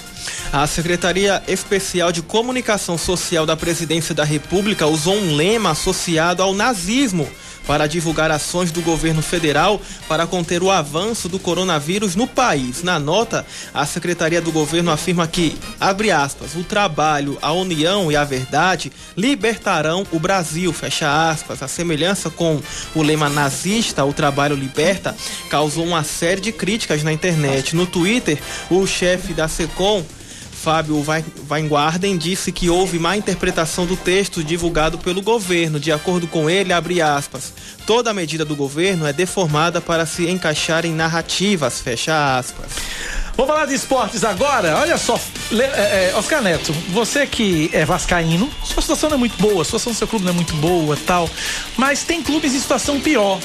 [0.53, 6.55] A Secretaria Especial de Comunicação Social da Presidência da República usou um lema associado ao
[6.55, 7.29] nazismo
[7.67, 12.83] para divulgar ações do governo federal para conter o avanço do coronavírus no país.
[12.83, 18.17] Na nota, a Secretaria do Governo afirma que, abre aspas, o trabalho, a união e
[18.17, 21.63] a verdade libertarão o Brasil, fecha aspas.
[21.63, 22.61] A semelhança com
[22.95, 25.15] o lema nazista, o trabalho liberta,
[25.49, 27.75] causou uma série de críticas na internet.
[27.75, 28.39] No Twitter,
[28.71, 30.05] o chefe da SECOM,
[30.65, 31.05] Fábio
[31.51, 35.79] Weingarten disse que houve má interpretação do texto divulgado pelo governo.
[35.79, 37.53] De acordo com ele, abre aspas,
[37.87, 42.65] toda medida do governo é deformada para se encaixar em narrativas, fecha aspas.
[43.37, 44.79] Vamos falar de esportes agora?
[44.79, 45.21] Olha só,
[45.53, 49.65] é, é, Oscar Neto, você que é vascaíno, sua situação não é muito boa, a
[49.67, 51.29] situação do seu clube não é muito boa tal,
[51.77, 53.39] mas tem clubes em situação pior.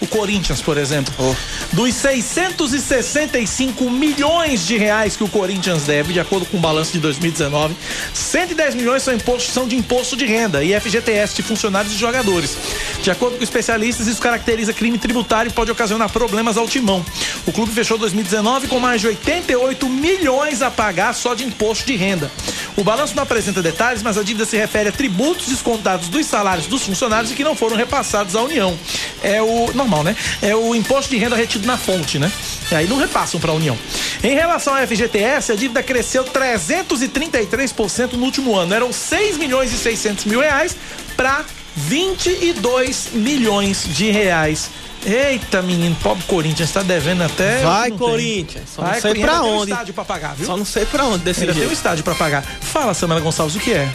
[0.00, 1.12] O Corinthians, por exemplo.
[1.18, 1.34] Oh.
[1.74, 7.00] Dos 665 milhões de reais que o Corinthians deve, de acordo com o balanço de
[7.00, 7.74] 2019,
[8.12, 12.56] 110 milhões são, imposto, são de imposto de renda e FGTS de funcionários e jogadores.
[13.02, 17.04] De acordo com especialistas, isso caracteriza crime tributário e pode ocasionar problemas ao timão.
[17.46, 21.96] O clube fechou 2019 com mais de 88 milhões a pagar só de imposto de
[21.96, 22.30] renda.
[22.76, 26.66] O balanço não apresenta detalhes, mas a dívida se refere a tributos descontados dos salários
[26.66, 28.78] dos funcionários e que não foram repassados à União.
[29.22, 30.16] É o normal, né?
[30.42, 32.30] É o imposto de renda retido na fonte, né?
[32.70, 33.78] E aí não repassam para a União.
[34.22, 38.74] Em relação ao FGTS, a dívida cresceu 333% no último ano.
[38.74, 40.76] Eram 6 milhões e 600 mil reais
[41.16, 41.44] para
[41.76, 44.70] 22 milhões de reais.
[45.04, 47.62] Eita, menino, pobre Corinthians, tá devendo até.
[47.62, 48.64] Vai, Corinthians.
[48.74, 49.46] Só Vai, não sei pra onde.
[49.46, 50.46] Tem um estádio pra pagar, viu?
[50.46, 51.64] Só não sei pra onde desse Ainda jeito.
[51.64, 52.42] tem um estádio pra pagar.
[52.42, 53.88] Fala, Samara Gonçalves, o que é?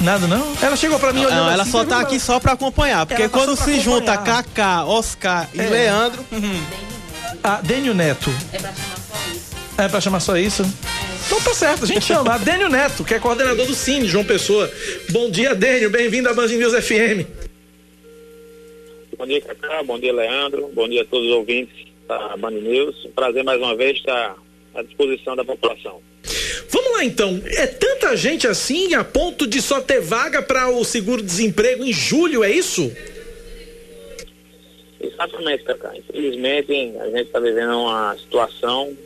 [0.00, 0.52] Nada não?
[0.62, 3.06] Ela chegou pra mim não, olhando ela assim, só tá aqui só pra acompanhar.
[3.06, 5.68] Porque quando se junta Kaká, Oscar e É.
[5.68, 6.24] Leandro.
[7.42, 8.30] Ah, Dênio Neto.
[8.52, 9.54] É pra chamar só isso.
[9.78, 10.62] É pra chamar só isso?
[11.26, 12.34] Então tá certo, a gente chama.
[12.34, 14.70] A Dênio Neto, que é coordenador do Cine, João Pessoa.
[15.10, 15.90] Bom dia, Dênio.
[15.90, 17.26] Bem-vindo à Band News FM.
[19.18, 19.82] Bom dia, Cacá.
[19.82, 20.70] Bom dia, Leandro.
[20.74, 21.74] Bom dia a todos os ouvintes
[22.06, 22.94] da Band News.
[23.14, 24.34] Prazer mais uma vez estar
[24.74, 26.00] à disposição da população.
[26.68, 27.40] Vamos lá então.
[27.44, 32.42] É tanta gente assim a ponto de só ter vaga para o seguro-desemprego em julho,
[32.42, 32.92] é isso?
[35.00, 35.92] Exatamente, Cacá.
[35.96, 38.96] Infelizmente, a gente está vivendo uma situação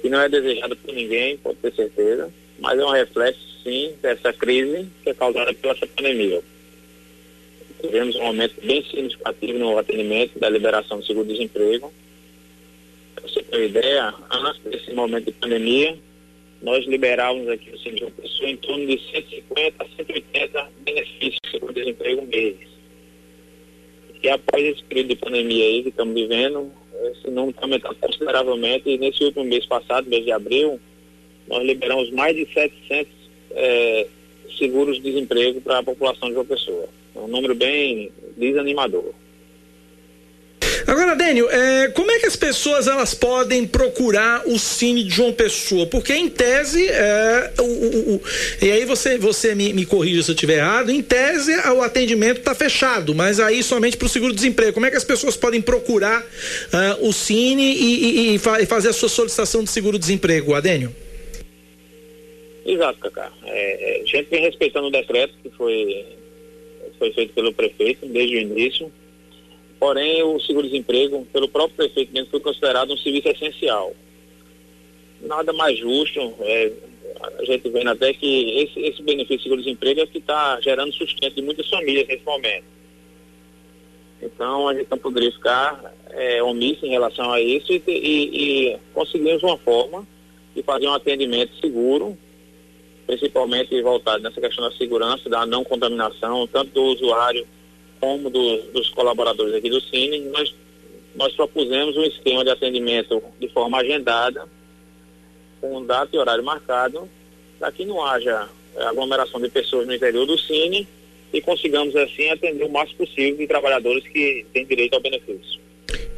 [0.00, 4.32] que não é desejada por ninguém, pode ter certeza, mas é um reflexo, sim, dessa
[4.32, 6.40] crise que é causada pela essa pandemia.
[7.80, 11.92] Tivemos um aumento bem significativo no atendimento da liberação do seguro-desemprego.
[13.14, 15.96] Para você ter uma ideia, antes desse momento de pandemia,
[16.62, 21.50] nós liberávamos aqui no Centro de Pessoa em torno de 150 a 180 benefícios de
[21.50, 22.56] seguro-desemprego mês.
[24.22, 26.72] E após esse período de pandemia aí que estamos vivendo,
[27.12, 30.80] esse número está aumentando consideravelmente e nesse último mês passado, mês de abril,
[31.46, 33.12] nós liberamos mais de 700
[33.52, 34.06] eh,
[34.58, 36.88] seguros de desemprego para a população de João Pessoa.
[37.14, 39.14] É um número bem desanimador.
[40.88, 45.34] Agora, Dênio, é, como é que as pessoas elas podem procurar o Cine de João
[45.34, 45.86] Pessoa?
[45.86, 48.22] Porque em tese, é, o, o, o-
[48.62, 52.38] e aí você, você me, me corrija se eu estiver errado, em tese o atendimento
[52.38, 54.72] está fechado, mas aí somente para o seguro-desemprego.
[54.72, 56.24] Como é que as pessoas podem procurar
[56.72, 60.96] ah, o Cine e, e- e fa- e fazer a sua solicitação de seguro-desemprego, Adênio?
[62.64, 63.30] Exato, Cacá.
[63.44, 66.06] É, é, a gente vem respeitando o decreto que foi,
[66.98, 68.90] foi feito pelo prefeito desde o início.
[69.78, 73.94] Porém, o seguro-desemprego, pelo próprio prefeito mesmo, foi considerado um serviço essencial.
[75.20, 76.72] Nada mais justo, é,
[77.38, 81.42] a gente vendo até que esse, esse benefício seguro-desemprego é que está gerando sustento de
[81.42, 82.64] muitas famílias nesse momento.
[84.20, 88.78] Então, a gente não poderia ficar é, omisso em relação a isso e, e, e
[88.92, 90.06] conseguimos uma forma
[90.56, 92.18] de fazer um atendimento seguro,
[93.06, 97.46] principalmente voltado nessa questão da segurança, da não contaminação, tanto do usuário
[98.00, 100.20] como do- dos colaboradores aqui do Cine.
[100.20, 100.54] Nós,
[101.16, 104.44] nós propusemos um esquema de atendimento de forma agendada,
[105.60, 107.08] com data e horário marcado,
[107.58, 110.86] para que não haja eh, aglomeração de pessoas no interior do Cine
[111.32, 115.58] e consigamos, assim, atender o máximo possível de trabalhadores que têm direito ao benefício.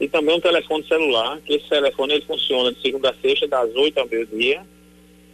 [0.00, 3.72] e também um telefone celular, que esse telefone ele funciona de segunda a sexta, das
[3.74, 4.62] 8 ao meio-dia.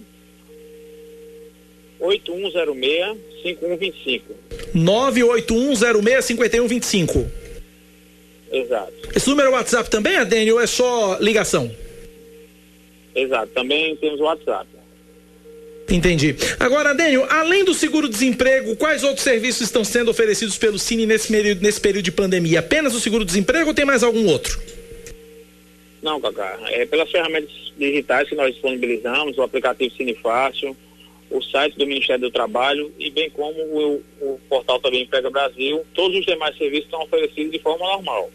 [2.01, 4.35] 8106 5125.
[4.74, 7.27] 981065125.
[8.51, 11.70] Exato, Esse número é WhatsApp também, Adênio, ou é só ligação?
[13.15, 13.52] exato.
[13.52, 14.66] Também temos o WhatsApp.
[15.90, 16.36] Entendi.
[16.60, 21.60] Agora, Adênio, além do seguro-desemprego, quais outros serviços estão sendo oferecidos pelo Cine nesse período,
[21.62, 22.60] nesse período de pandemia?
[22.60, 24.59] Apenas o seguro-desemprego ou tem mais algum outro?
[26.02, 26.59] Não, Cacá.
[26.69, 30.76] É pelas ferramentas digitais que nós disponibilizamos, o aplicativo Cine Fácil,
[31.30, 35.84] o site do Ministério do Trabalho e bem como o, o portal também Emprega Brasil,
[35.94, 38.30] todos os demais serviços estão oferecidos de forma normal.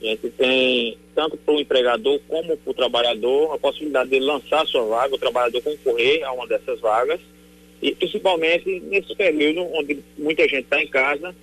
[0.00, 4.66] A gente tem, tanto para o empregador como para o trabalhador, a possibilidade de lançar
[4.66, 7.20] sua vaga, o trabalhador concorrer a uma dessas vagas.
[7.80, 11.34] E principalmente nesse período onde muita gente está em casa,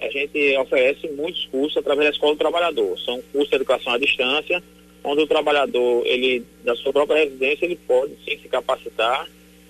[0.00, 2.98] a gente oferece muitos cursos através da Escola do Trabalhador.
[3.00, 4.62] São cursos de educação à distância,
[5.04, 9.26] onde o trabalhador, ele, da sua própria residência, ele pode sim se capacitar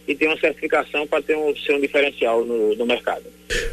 [0.06, 3.24] e ter uma certificação para ter um, ser um diferencial no, no mercado.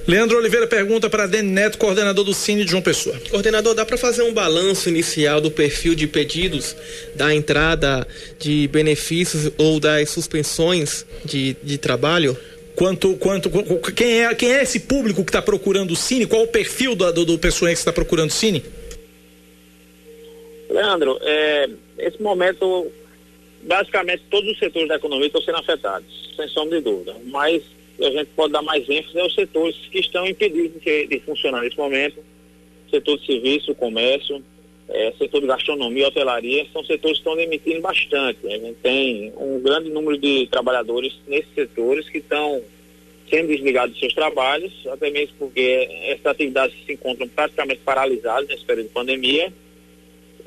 [0.07, 3.17] Leandro Oliveira pergunta para Adênio Neto, coordenador do Cine de João Pessoa.
[3.29, 6.75] Coordenador, dá para fazer um balanço inicial do perfil de pedidos,
[7.15, 8.05] da entrada
[8.39, 12.37] de benefícios ou das suspensões de, de trabalho?
[12.75, 16.25] Quanto, quanto, qu- qu- quem é, quem é esse público que está procurando o Cine?
[16.25, 18.61] Qual o perfil do, do, do pessoal que está procurando o Cine?
[20.69, 21.69] Leandro, é,
[21.99, 22.91] esse momento,
[23.63, 27.15] basicamente todos os setores da economia estão sendo afetados, sem sombra de dúvida.
[27.25, 27.63] Mas
[27.99, 31.77] a gente pode dar mais ênfase aos setores que estão impedidos de, de funcionar nesse
[31.77, 32.23] momento.
[32.89, 34.43] Setor de serviço, comércio,
[34.89, 38.45] é, setor de gastronomia, hotelaria, são setores que estão demitindo bastante.
[38.45, 42.61] A gente tem um grande número de trabalhadores nesses setores que estão
[43.29, 48.63] sendo desligados dos seus trabalhos, até mesmo porque essas atividades se encontram praticamente paralisadas nesse
[48.63, 49.51] período de pandemia.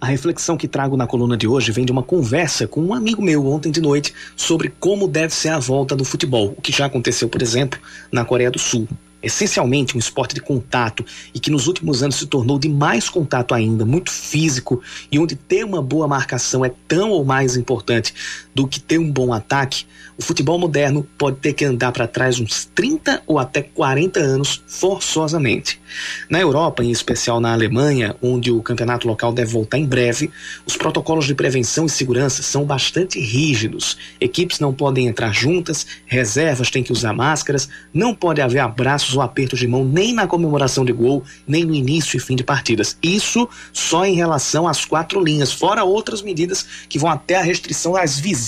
[0.00, 3.22] A reflexão que trago na coluna de hoje vem de uma conversa com um amigo
[3.22, 6.86] meu ontem de noite sobre como deve ser a volta do futebol, o que já
[6.86, 7.78] aconteceu, por exemplo,
[8.10, 8.88] na Coreia do Sul.
[9.22, 11.04] Essencialmente um esporte de contato
[11.34, 15.36] e que nos últimos anos se tornou de mais contato ainda, muito físico e onde
[15.36, 18.14] ter uma boa marcação é tão ou mais importante
[18.54, 19.84] do que ter um bom ataque,
[20.16, 24.62] o futebol moderno pode ter que andar para trás uns 30 ou até 40 anos
[24.66, 25.80] forçosamente.
[26.28, 30.30] Na Europa, em especial na Alemanha, onde o campeonato local deve voltar em breve,
[30.66, 33.96] os protocolos de prevenção e segurança são bastante rígidos.
[34.20, 39.22] Equipes não podem entrar juntas, reservas têm que usar máscaras, não pode haver abraços ou
[39.22, 42.96] apertos de mão nem na comemoração de gol, nem no início e fim de partidas.
[43.02, 47.96] Isso só em relação às quatro linhas, fora outras medidas que vão até a restrição
[47.96, 48.41] às visitas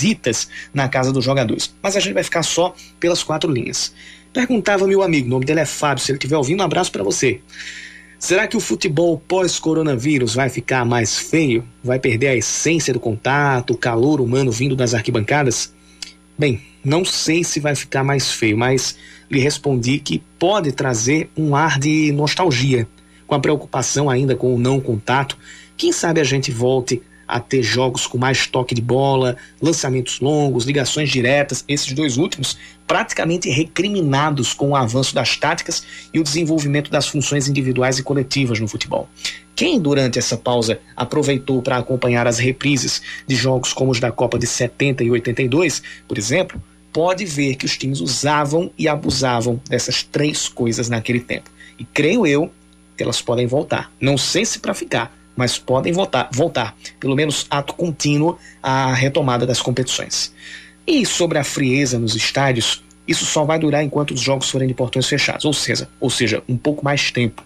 [0.73, 1.75] na casa dos jogadores.
[1.83, 3.95] Mas a gente vai ficar só pelas quatro linhas.
[4.33, 7.05] Perguntava meu amigo, o nome dele é Fábio, se ele estiver ouvindo, um abraço para
[7.05, 7.41] você.
[8.19, 11.63] Será que o futebol pós-coronavírus vai ficar mais feio?
[11.83, 15.75] Vai perder a essência do contato, o calor humano vindo das arquibancadas?
[16.37, 18.97] Bem, não sei se vai ficar mais feio, mas
[19.31, 22.89] lhe respondi que pode trazer um ar de nostalgia,
[23.27, 25.37] com a preocupação ainda com o não contato.
[25.77, 30.65] Quem sabe a gente volte a ter jogos com mais toque de bola, lançamentos longos,
[30.65, 32.57] ligações diretas, esses dois últimos
[32.87, 38.61] praticamente recriminados com o avanço das táticas e o desenvolvimento das funções individuais e coletivas
[38.61, 39.09] no futebol.
[39.57, 44.39] Quem durante essa pausa aproveitou para acompanhar as reprises de jogos como os da Copa
[44.39, 46.61] de 70 e 82, por exemplo,
[46.93, 51.51] pode ver que os times usavam e abusavam dessas três coisas naquele tempo.
[51.79, 52.53] E creio eu
[52.97, 53.93] que elas podem voltar.
[54.01, 59.47] Não sei se para ficar, mas podem voltar, voltar, pelo menos ato contínuo, à retomada
[59.47, 60.33] das competições.
[60.87, 64.75] E sobre a frieza nos estádios, isso só vai durar enquanto os jogos forem de
[64.75, 67.43] portões fechados, ou seja, ou seja, um pouco mais tempo.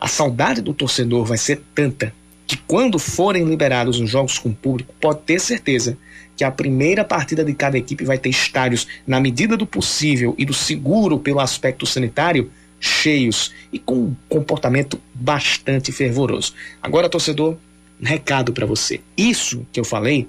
[0.00, 2.12] A saudade do torcedor vai ser tanta
[2.46, 5.96] que quando forem liberados os jogos com público, pode ter certeza
[6.36, 10.44] que a primeira partida de cada equipe vai ter estádios na medida do possível e
[10.44, 12.50] do seguro pelo aspecto sanitário
[12.80, 16.54] cheios e com um comportamento bastante fervoroso.
[16.82, 17.56] Agora, torcedor,
[18.00, 19.00] um recado para você.
[19.16, 20.26] Isso que eu falei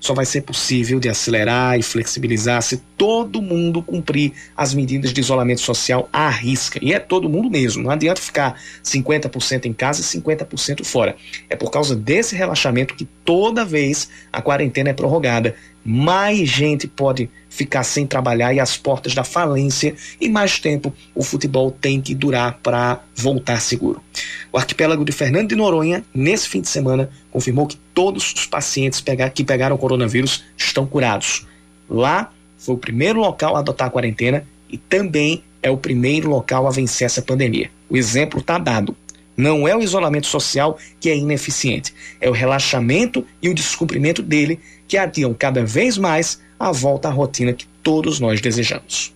[0.00, 5.20] só vai ser possível de acelerar e flexibilizar se todo mundo cumprir as medidas de
[5.20, 6.80] isolamento social à risca.
[6.82, 7.84] E é todo mundo mesmo.
[7.84, 11.14] Não adianta ficar 50% em casa e 50% fora.
[11.48, 15.54] É por causa desse relaxamento que toda vez a quarentena é prorrogada,
[15.84, 21.22] mais gente pode ficar sem trabalhar e as portas da falência e mais tempo o
[21.22, 24.02] futebol tem que durar para voltar seguro.
[24.50, 29.04] O arquipélago de Fernando de Noronha, nesse fim de semana, confirmou que todos os pacientes
[29.34, 31.46] que pegaram coronavírus estão curados.
[31.88, 36.66] Lá foi o primeiro local a adotar a quarentena e também é o primeiro local
[36.66, 37.70] a vencer essa pandemia.
[37.88, 38.96] O exemplo está dado.
[39.36, 44.60] Não é o isolamento social que é ineficiente, é o relaxamento e o descumprimento dele
[44.86, 49.12] que adiam cada vez mais a volta à rotina que todos nós desejamos.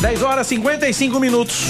[0.00, 1.66] Dez horas e 55 minutos.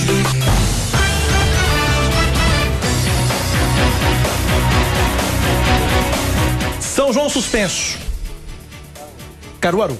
[6.80, 7.98] São João suspenso.
[9.60, 9.98] Caruaru.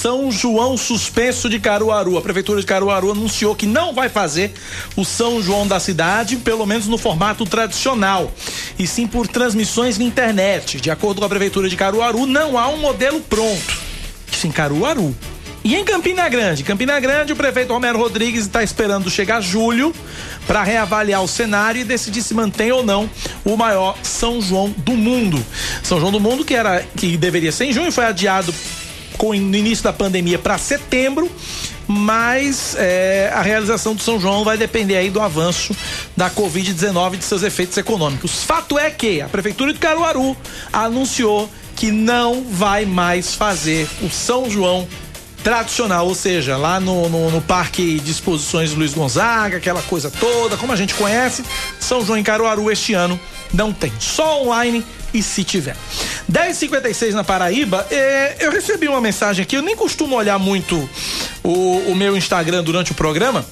[0.00, 2.16] São João suspenso de Caruaru.
[2.16, 4.52] A prefeitura de Caruaru anunciou que não vai fazer
[4.94, 8.32] o São João da cidade, pelo menos no formato tradicional,
[8.78, 10.80] e sim por transmissões na internet.
[10.80, 13.76] De acordo com a prefeitura de Caruaru, não há um modelo pronto.
[14.30, 15.12] Isso em Caruaru.
[15.64, 16.62] E em Campina Grande?
[16.62, 19.92] Campina Grande, o prefeito Romero Rodrigues está esperando chegar julho
[20.46, 23.10] para reavaliar o cenário e decidir se mantém ou não
[23.44, 25.44] o maior São João do mundo.
[25.82, 28.54] São João do mundo que era que deveria ser em junho foi adiado
[29.18, 31.30] com no início da pandemia para setembro
[31.90, 35.74] mas é, a realização do São João vai depender aí do avanço
[36.14, 38.44] da Covid-19 e de seus efeitos econômicos.
[38.44, 40.36] Fato é que a Prefeitura de Caruaru
[40.70, 44.86] anunciou que não vai mais fazer o São João
[45.42, 50.58] tradicional, ou seja, lá no, no, no Parque de Exposições Luiz Gonzaga, aquela coisa toda,
[50.58, 51.42] como a gente conhece,
[51.80, 53.18] São João em Caruaru este ano
[53.54, 55.76] não tem, só online e se tiver.
[56.30, 60.88] 10h56 na Paraíba, é, eu recebi uma mensagem aqui, eu nem costumo olhar muito
[61.42, 63.44] o, o meu Instagram durante o programa,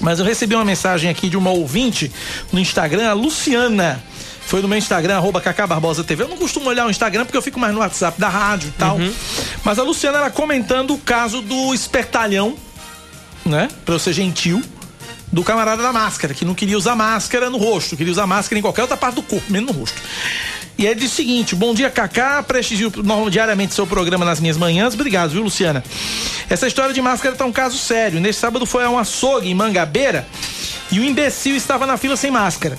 [0.00, 2.10] mas eu recebi uma mensagem aqui de uma ouvinte
[2.52, 4.02] no Instagram, a Luciana.
[4.46, 6.22] Foi no meu Instagram, arroba Cacá Barbosa TV.
[6.22, 8.72] Eu não costumo olhar o Instagram porque eu fico mais no WhatsApp da rádio e
[8.78, 8.96] tal.
[8.96, 9.12] Uhum.
[9.62, 12.56] Mas a Luciana era comentando o caso do espertalhão,
[13.44, 13.68] né?
[13.84, 14.62] Pra eu ser gentil.
[15.30, 18.62] Do camarada da máscara, que não queria usar máscara no rosto, queria usar máscara em
[18.62, 20.00] qualquer outra parte do corpo, menos no rosto.
[20.78, 22.40] E ele diz o seguinte: bom dia, Cacá.
[22.42, 22.92] Prestigio
[23.28, 24.94] diariamente seu programa nas minhas manhãs.
[24.94, 25.82] Obrigado, viu, Luciana?
[26.48, 28.20] Essa história de máscara tá um caso sério.
[28.20, 30.26] Neste sábado foi a um açougue em Mangabeira
[30.92, 32.78] e o imbecil estava na fila sem máscara.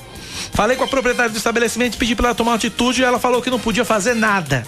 [0.54, 3.50] Falei com a proprietária do estabelecimento, pedi para ela tomar atitude e ela falou que
[3.50, 4.66] não podia fazer nada.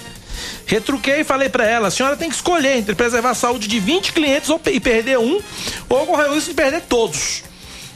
[0.65, 3.79] Retruquei e falei para ela: a senhora tem que escolher entre preservar a saúde de
[3.79, 5.39] 20 clientes e perder um,
[5.87, 7.43] ou correr o risco de perder todos.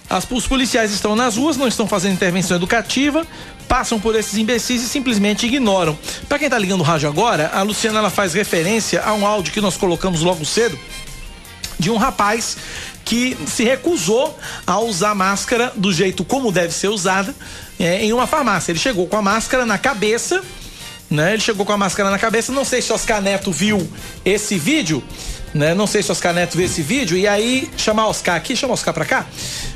[0.09, 3.25] As, os policiais estão nas ruas, não estão fazendo intervenção educativa,
[3.67, 5.97] passam por esses imbecis e simplesmente ignoram.
[6.27, 9.53] Para quem tá ligando o rádio agora, a Luciana ela faz referência a um áudio
[9.53, 10.77] que nós colocamos logo cedo
[11.79, 12.57] de um rapaz
[13.03, 17.33] que se recusou a usar máscara do jeito como deve ser usada
[17.79, 18.71] é, em uma farmácia.
[18.71, 20.41] Ele chegou com a máscara na cabeça,
[21.09, 21.33] né?
[21.33, 22.51] Ele chegou com a máscara na cabeça.
[22.51, 23.87] Não sei se Oscar Neto viu
[24.23, 25.03] esse vídeo,
[25.53, 25.75] né?
[25.75, 27.15] Não sei se Oscar Neto viu esse vídeo.
[27.15, 29.25] E aí, chamar Oscar aqui, chama o Oscar pra cá,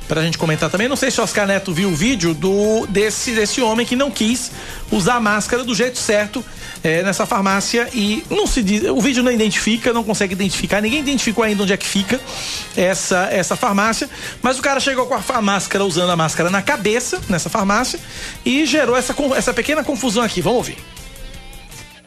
[0.10, 0.90] pra gente comentar também.
[0.90, 4.10] Não sei se o Oscar Neto viu o vídeo do, desse, desse homem que não
[4.10, 4.52] quis
[4.92, 6.44] usar a máscara do jeito certo
[6.84, 11.02] é, nessa farmácia e não se diz, o vídeo não identifica, não consegue identificar, ninguém
[11.02, 12.20] identificou ainda onde é que fica
[12.76, 14.10] essa, essa farmácia,
[14.42, 18.00] mas o cara chegou com a máscara, usando a máscara na cabeça, nessa farmácia,
[18.44, 20.42] e gerou essa, essa pequena confusão aqui.
[20.42, 20.99] Vamos ouvir.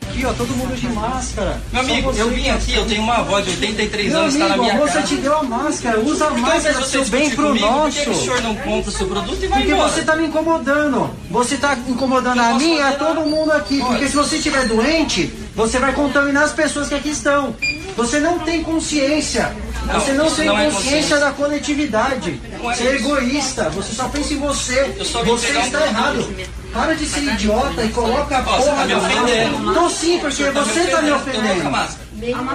[0.09, 1.61] Aqui, ó, todo mundo de máscara.
[1.73, 4.49] Meu amigo, você eu vim aqui, eu tenho uma avó de 83 Meu anos, está
[4.49, 5.07] na amigo, minha você casa.
[5.07, 7.99] te deu a máscara, usa a Então, máscara você seu bem pro comigo, por nosso.
[7.99, 9.89] que que o senhor não compra o seu produto e vai Porque embora?
[9.89, 11.11] você tá me incomodando.
[11.31, 13.79] Você tá incomodando a mim e a todo mundo aqui.
[13.79, 17.55] Porque se você estiver doente, você vai contaminar as pessoas que aqui estão.
[17.97, 19.55] Você não tem consciência.
[19.87, 22.41] Não, você não tem não é consciência da coletividade.
[22.53, 23.71] É Você é egoísta.
[23.71, 24.95] Você só pensa em você.
[24.99, 26.29] Eu Você está errado.
[26.73, 29.59] Para de ser idiota e coloca a você porra tá me da ofendendo.
[29.59, 29.81] máscara.
[29.81, 31.07] Não sim, porque Você tá me você tá ofendendo.
[31.09, 31.71] Eu tô com a ofendendo.
[31.71, 32.03] máscara.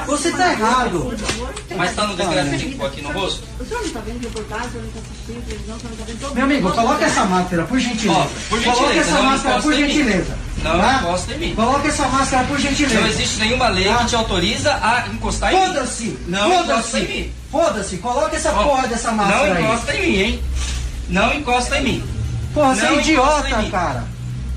[0.08, 1.18] Você tá errado.
[1.76, 3.44] Mas tá no desgráfico aqui no rosto?
[3.60, 6.06] O senhor não está vendo reportagem, o senhor não está assistindo televisão, o senhor não
[6.06, 8.28] está vendo Meu amigo, coloca essa máscara, por gentileza.
[8.50, 10.38] Por Coloca essa máscara, por gentileza.
[10.64, 11.00] Não tá?
[11.02, 11.56] encosta em mim.
[11.56, 13.02] Coloca essa máscara, por gentileza.
[13.02, 15.66] Não existe nenhuma lei que te autoriza a encostar em mim.
[15.68, 16.20] Foda-se!
[16.28, 17.00] Não encosta em Foda-se!
[17.14, 17.32] mim.
[17.52, 17.98] Foda-se!
[17.98, 19.64] Coloca essa porra dessa máscara Não aí.
[19.64, 20.44] encosta em mim, hein?
[21.10, 22.04] Não encosta em mim.
[22.54, 24.04] Porra, você é Não idiota, cara.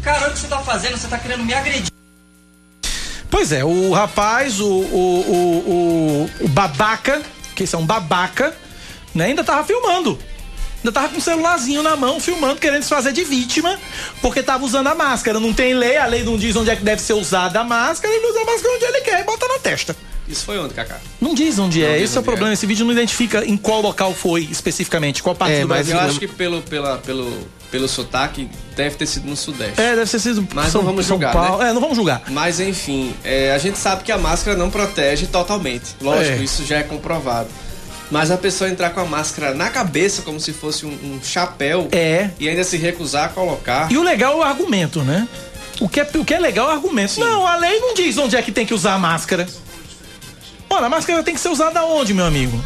[0.03, 1.91] Cara, o que você tá fazendo, você tá querendo me agredir.
[3.31, 7.23] Pois é, o rapaz, o, o, o, o, o babaca,
[7.55, 8.55] que é um babaca,
[9.15, 10.19] né, ainda tava filmando.
[10.79, 13.79] Ainda tava com o celularzinho na mão, filmando, querendo se fazer de vítima,
[14.23, 15.39] porque tava usando a máscara.
[15.39, 18.13] Não tem lei, a lei não diz onde é que deve ser usada a máscara,
[18.15, 19.95] ele usa a máscara onde ele quer e bota na testa.
[20.27, 20.99] Isso foi onde, Cacá?
[21.21, 22.53] Não diz onde Não é, diz esse é o onde problema.
[22.55, 26.03] Esse vídeo não identifica em qual local foi especificamente, qual parte É, do mas Brasil.
[26.03, 29.81] eu acho que pelo, pela, pelo, pelo sotaque deve ter sido no Sudeste.
[29.81, 31.59] É, deve ter sido Mas São- não vamos São julgar, Paulo.
[31.63, 31.71] né?
[31.71, 32.23] É, não vamos julgar.
[32.29, 35.95] Mas enfim, é, a gente sabe que a máscara não protege totalmente.
[36.01, 36.43] Lógico, É.
[36.45, 37.49] isso já é comprovado.
[38.11, 41.87] Mas a pessoa entrar com a máscara na cabeça, como se fosse um, um chapéu,
[41.93, 42.31] É.
[42.41, 43.91] e ainda se recusar a colocar.
[43.93, 45.29] E o legal é o argumento, né?
[45.81, 47.21] O que é, o que é legal é o argumento.
[47.21, 49.47] Não, a lei não diz onde é que tem que usar a máscara.
[50.69, 52.61] Olha, a máscara tem que ser usada onde, meu amigo?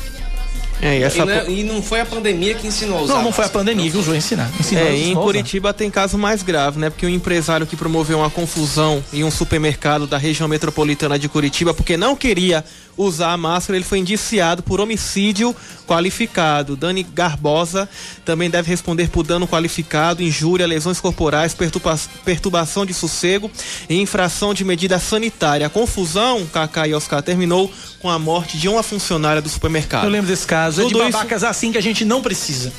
[0.83, 3.15] É, e, essa não, é- e não foi a pandemia que ensinou usar.
[3.15, 4.51] Não, não foi a pandemia que usou a ensinar.
[4.59, 5.15] Ensinou É, em.
[5.15, 6.91] Curitiba tem caso mais grave, né?
[6.91, 11.73] Porque um empresário que promoveu uma confusão em um supermercado da região metropolitana de Curitiba
[11.73, 12.65] porque não queria
[12.97, 15.55] usar a máscara, ele foi indiciado por homicídio
[15.87, 16.77] qualificado.
[16.77, 17.89] Dani Garbosa
[18.25, 23.51] também deve responder por dano qualificado, injúria, lesões corporais, perturba- perturbação de sossego
[23.89, 25.67] e infração de medida sanitária.
[25.67, 30.05] A confusão, Kaká e Oscar, terminou com a morte de uma funcionária do supermercado.
[30.05, 30.81] Eu lembro desse caso.
[30.83, 32.73] É de Tudo isso- babacas assim que a gente não precisa.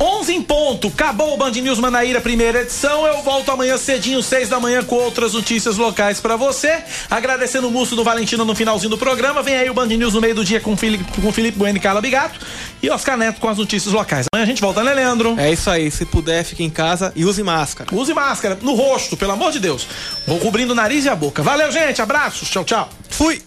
[0.00, 0.88] 11 em ponto.
[0.88, 3.06] Acabou o Band News Manaíra, primeira edição.
[3.06, 6.82] Eu volto amanhã cedinho, 6 da manhã, com outras notícias locais pra você.
[7.10, 9.42] Agradecendo o Múcio do Valentino no finalzinho do programa.
[9.42, 11.58] Vem aí o Band News no meio do dia com o Felipe, com o Felipe
[11.58, 12.38] Bueno e Carla Bigato.
[12.82, 14.26] E Oscar Neto com as notícias locais.
[14.32, 15.38] Amanhã a gente volta, né, Leandro?
[15.38, 15.90] É isso aí.
[15.90, 17.94] Se puder, fique em casa e use máscara.
[17.94, 19.86] Use máscara no rosto, pelo amor de Deus.
[20.26, 21.42] Vou cobrindo o nariz e a boca.
[21.42, 22.02] Valeu, gente.
[22.02, 22.50] Abraços.
[22.50, 22.90] Tchau, tchau.
[23.08, 23.42] Fui.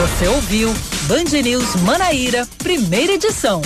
[0.00, 3.62] Você ouviu Band News Manaíra, primeira edição.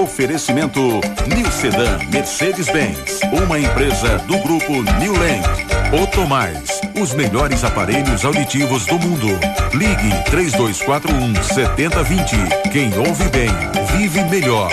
[0.00, 5.69] Oferecimento New Sedan Mercedes-Benz, uma empresa do grupo New Land.
[5.92, 9.26] Otomais, os melhores aparelhos auditivos do mundo.
[9.74, 12.36] Ligue 3241 7020.
[12.70, 13.50] Quem ouve bem,
[13.98, 14.70] vive melhor.